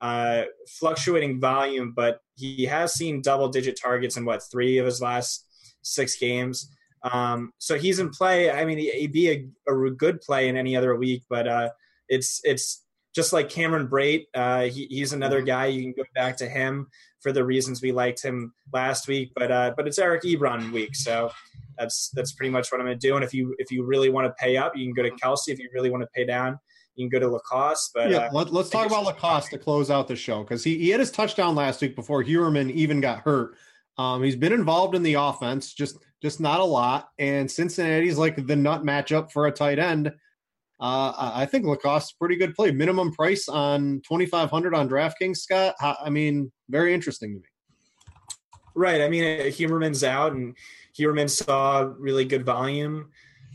uh, 0.00 0.42
fluctuating 0.68 1.40
volume, 1.40 1.92
but 1.94 2.18
he 2.34 2.64
has 2.64 2.94
seen 2.94 3.22
double 3.22 3.48
digit 3.48 3.78
targets 3.80 4.16
in 4.16 4.24
what 4.24 4.42
three 4.50 4.78
of 4.78 4.86
his 4.86 5.00
last 5.00 5.46
six 5.82 6.16
games. 6.16 6.70
Um, 7.04 7.52
so 7.58 7.78
he's 7.78 8.00
in 8.00 8.10
play. 8.10 8.50
I 8.50 8.64
mean, 8.64 8.78
he'd 8.78 9.12
be 9.12 9.30
a, 9.30 9.46
a 9.70 9.90
good 9.90 10.20
play 10.20 10.48
in 10.48 10.56
any 10.56 10.76
other 10.76 10.96
week, 10.96 11.22
but 11.28 11.46
uh, 11.46 11.68
it's 12.08 12.40
it's 12.44 12.83
just 13.14 13.32
like 13.32 13.48
Cameron 13.48 13.88
Brate. 13.88 14.26
Uh, 14.34 14.62
he, 14.62 14.86
he's 14.90 15.12
another 15.12 15.38
mm-hmm. 15.38 15.46
guy. 15.46 15.66
You 15.66 15.82
can 15.82 15.92
go 15.92 16.04
back 16.14 16.36
to 16.38 16.48
him 16.48 16.88
for 17.20 17.32
the 17.32 17.44
reasons 17.44 17.80
we 17.80 17.92
liked 17.92 18.22
him 18.22 18.52
last 18.72 19.08
week. 19.08 19.32
But 19.34 19.50
uh, 19.50 19.74
but 19.76 19.86
it's 19.86 19.98
Eric 19.98 20.22
Ebron 20.22 20.72
week, 20.72 20.94
so 20.94 21.30
that's 21.78 22.10
that's 22.14 22.32
pretty 22.32 22.50
much 22.50 22.70
what 22.70 22.80
I'm 22.80 22.86
going 22.86 22.98
to 22.98 23.08
do. 23.08 23.14
And 23.16 23.24
if 23.24 23.32
you 23.32 23.54
if 23.58 23.70
you 23.70 23.84
really 23.84 24.10
want 24.10 24.26
to 24.26 24.34
pay 24.38 24.56
up, 24.56 24.76
you 24.76 24.84
can 24.84 24.94
go 24.94 25.02
to 25.02 25.10
Kelce. 25.10 25.48
If 25.48 25.58
you 25.58 25.70
really 25.72 25.90
want 25.90 26.02
to 26.02 26.08
pay 26.14 26.24
down, 26.24 26.58
you 26.96 27.08
can 27.08 27.20
go 27.20 27.24
to 27.24 27.32
LaCosse. 27.32 27.90
But 27.94 28.10
yeah, 28.10 28.18
uh, 28.18 28.30
let, 28.32 28.52
us 28.52 28.70
talk 28.70 28.86
about 28.86 29.04
LaCosse 29.04 29.48
to 29.50 29.58
close 29.58 29.90
out 29.90 30.08
the 30.08 30.16
show 30.16 30.42
because 30.42 30.64
he, 30.64 30.78
he 30.78 30.90
had 30.90 31.00
his 31.00 31.10
touchdown 31.10 31.54
last 31.54 31.80
week 31.80 31.96
before 31.96 32.22
Heuerman 32.24 32.70
even 32.72 33.00
got 33.00 33.20
hurt. 33.20 33.56
Um, 33.96 34.22
he's 34.24 34.36
been 34.36 34.52
involved 34.52 34.94
in 34.94 35.02
the 35.02 35.14
offense, 35.14 35.72
just 35.72 35.98
just 36.20 36.40
not 36.40 36.60
a 36.60 36.64
lot. 36.64 37.10
And 37.18 37.48
Cincinnati's 37.48 38.18
like 38.18 38.46
the 38.46 38.56
nut 38.56 38.82
matchup 38.82 39.30
for 39.30 39.46
a 39.46 39.52
tight 39.52 39.78
end. 39.78 40.12
Uh, 40.80 41.32
I 41.34 41.46
think 41.46 41.64
LaCosse's 41.64 42.12
pretty 42.12 42.36
good 42.36 42.54
play. 42.54 42.70
Minimum 42.72 43.12
price 43.12 43.48
on 43.48 44.02
twenty 44.06 44.26
five 44.26 44.50
hundred 44.50 44.74
on 44.74 44.88
DraftKings. 44.88 45.36
Scott, 45.38 45.74
I 45.80 46.10
mean, 46.10 46.50
very 46.68 46.92
interesting 46.92 47.34
to 47.34 47.38
me. 47.38 47.46
Right. 48.74 49.00
I 49.00 49.08
mean, 49.08 49.22
Heuerman's 49.52 50.02
out, 50.02 50.32
and 50.32 50.56
Heuerman 50.98 51.30
saw 51.30 51.92
really 51.96 52.24
good 52.24 52.44
volume, 52.44 53.10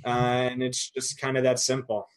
uh, 0.05 0.07
and 0.51 0.63
it's 0.63 0.89
just 0.89 1.19
kind 1.19 1.37
of 1.37 1.43
that 1.43 1.59
simple. 1.59 2.07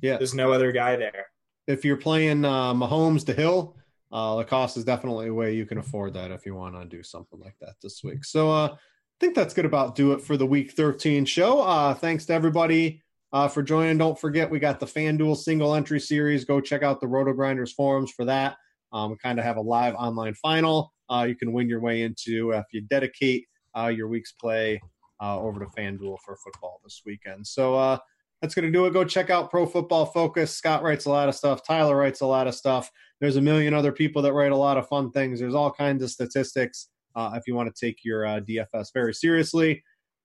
Yeah. 0.00 0.18
There's 0.18 0.34
no 0.34 0.52
other 0.52 0.72
guy 0.72 0.96
there. 0.96 1.26
If 1.66 1.84
you're 1.84 1.96
playing 1.96 2.44
uh, 2.44 2.74
Mahomes 2.74 3.26
to 3.26 3.34
Hill, 3.34 3.76
uh, 4.12 4.36
LaCosse 4.36 4.76
is 4.76 4.84
definitely 4.84 5.28
a 5.28 5.34
way 5.34 5.54
you 5.54 5.66
can 5.66 5.78
afford 5.78 6.14
that 6.14 6.30
if 6.30 6.46
you 6.46 6.54
want 6.54 6.74
to 6.76 6.84
do 6.84 7.02
something 7.02 7.38
like 7.40 7.56
that 7.60 7.74
this 7.82 8.02
week. 8.02 8.24
So 8.24 8.50
uh, 8.50 8.68
I 8.72 8.76
think 9.20 9.34
that's 9.34 9.52
good 9.52 9.66
about 9.66 9.94
do 9.94 10.12
it 10.12 10.20
for 10.20 10.36
the 10.36 10.46
Week 10.46 10.72
13 10.72 11.24
show. 11.24 11.60
Uh, 11.60 11.94
thanks 11.94 12.26
to 12.26 12.32
everybody 12.32 13.02
uh, 13.32 13.48
for 13.48 13.62
joining. 13.62 13.98
Don't 13.98 14.18
forget, 14.18 14.50
we 14.50 14.58
got 14.58 14.80
the 14.80 14.86
FanDuel 14.86 15.36
single 15.36 15.74
entry 15.74 16.00
series. 16.00 16.44
Go 16.44 16.60
check 16.60 16.82
out 16.82 17.00
the 17.00 17.08
Roto 17.08 17.32
Grinders 17.32 17.72
forums 17.72 18.10
for 18.10 18.24
that. 18.24 18.56
Um, 18.92 19.16
kind 19.22 19.38
of 19.38 19.44
have 19.44 19.56
a 19.56 19.62
live 19.62 19.94
online 19.94 20.34
final. 20.34 20.92
Uh, 21.10 21.26
you 21.28 21.34
can 21.34 21.52
win 21.52 21.68
your 21.68 21.80
way 21.80 22.02
into 22.02 22.52
if 22.52 22.64
you 22.72 22.82
dedicate 22.82 23.46
uh, 23.76 23.88
your 23.88 24.08
week's 24.08 24.32
play 24.32 24.80
uh, 25.20 25.38
over 25.38 25.60
to 25.60 25.66
FanDuel 25.66 26.16
for 26.24 26.36
football 26.36 26.80
this 26.84 27.02
weekend. 27.04 27.46
So 27.46 27.74
uh, 27.74 27.98
that's 28.40 28.54
going 28.54 28.64
to 28.64 28.72
do 28.72 28.86
it. 28.86 28.92
Go 28.92 29.04
check 29.04 29.30
out 29.30 29.50
Pro 29.50 29.66
Football 29.66 30.06
Focus. 30.06 30.54
Scott 30.54 30.82
writes 30.82 31.06
a 31.06 31.10
lot 31.10 31.28
of 31.28 31.34
stuff. 31.34 31.66
Tyler 31.66 31.96
writes 31.96 32.20
a 32.20 32.26
lot 32.26 32.46
of 32.46 32.54
stuff. 32.54 32.90
There's 33.20 33.36
a 33.36 33.42
million 33.42 33.74
other 33.74 33.92
people 33.92 34.22
that 34.22 34.32
write 34.32 34.52
a 34.52 34.56
lot 34.56 34.78
of 34.78 34.88
fun 34.88 35.10
things. 35.10 35.40
There's 35.40 35.54
all 35.54 35.72
kinds 35.72 36.02
of 36.02 36.10
statistics 36.10 36.88
uh, 37.16 37.32
if 37.34 37.46
you 37.46 37.54
want 37.54 37.74
to 37.74 37.86
take 37.86 38.04
your 38.04 38.22
DFS 38.22 38.92
very 38.94 39.12
seriously. 39.12 39.82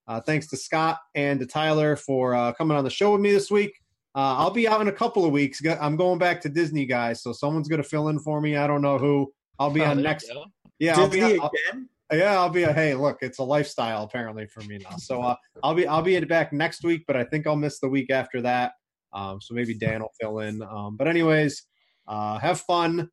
Uh, 0.08 0.20
thanks 0.20 0.48
to 0.48 0.58
Scott 0.58 1.00
and 1.16 1.40
to 1.40 1.46
Tyler 1.46 1.96
for 1.96 2.36
uh, 2.36 2.54
coming 2.54 2.78
on 2.78 2.84
the 2.84 2.90
show 2.90 3.12
with 3.14 3.22
me 3.22 3.32
this 3.32 3.50
week. 3.50 3.80
Uh, 4.16 4.36
I'll 4.38 4.52
be 4.52 4.68
out 4.68 4.82
in 4.82 4.88
a 4.88 4.92
couple 4.92 5.26
of 5.26 5.32
weeks. 5.32 5.62
I'm 5.82 5.96
going 5.96 6.20
back 6.20 6.40
to 6.42 6.50
Disney, 6.50 6.86
guys, 6.86 7.24
so 7.24 7.34
someone's 7.34 7.68
going 7.68 7.82
to 7.82 7.88
fill 7.88 8.10
in 8.10 8.20
for 8.20 8.42
me. 8.42 8.58
I 8.58 8.68
don't 8.68 8.82
know 8.82 8.98
who. 8.98 9.34
I'll 9.58 9.72
be 9.72 9.82
oh, 9.82 9.86
on 9.86 10.02
next. 10.02 10.32
Yeah, 10.80 10.96
Disney 10.96 11.24
I'll 11.24 11.30
be 11.30 11.40
on, 11.40 11.50
again. 11.50 11.90
I'll, 12.12 12.18
yeah, 12.18 12.40
I'll 12.40 12.50
be 12.50 12.64
a 12.64 12.74
hey. 12.74 12.94
Look, 12.94 13.20
it's 13.22 13.40
a 13.40 13.44
lifestyle 13.44 14.04
apparently 14.04 14.46
for 14.46 14.62
me 14.62 14.78
now. 14.78 14.98
So 14.98 15.22
uh, 15.22 15.36
I'll 15.64 15.74
be 15.74 15.88
I'll 15.88 16.04
be 16.04 16.20
back 16.22 16.54
next 16.54 16.84
week, 16.84 17.06
but 17.08 17.16
I 17.16 17.24
think 17.24 17.48
I'll 17.48 17.56
miss 17.56 17.80
the 17.80 17.90
week 17.90 18.12
after 18.12 18.42
that. 18.42 18.74
Um, 19.14 19.42
so 19.42 19.54
maybe 19.54 19.74
Dan 19.74 20.02
will 20.02 20.14
fill 20.20 20.40
in. 20.40 20.62
Um, 20.62 20.96
but 20.98 21.08
anyways, 21.08 21.64
uh, 22.08 22.38
have 22.40 22.62
fun 22.62 23.10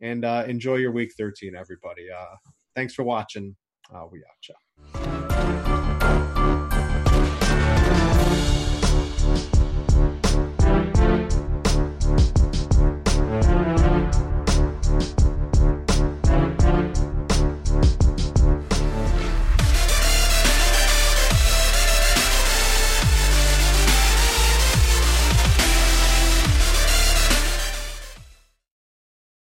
and 0.00 0.24
uh, 0.24 0.44
enjoy 0.48 0.76
your 0.76 0.92
week 0.92 1.12
13, 1.16 1.54
everybody. 1.54 2.10
Uh, 2.10 2.36
thanks 2.74 2.94
for 2.94 3.02
watching. 3.02 3.56
we 4.10 4.20
out, 4.20 4.40
ciao. 4.42 5.69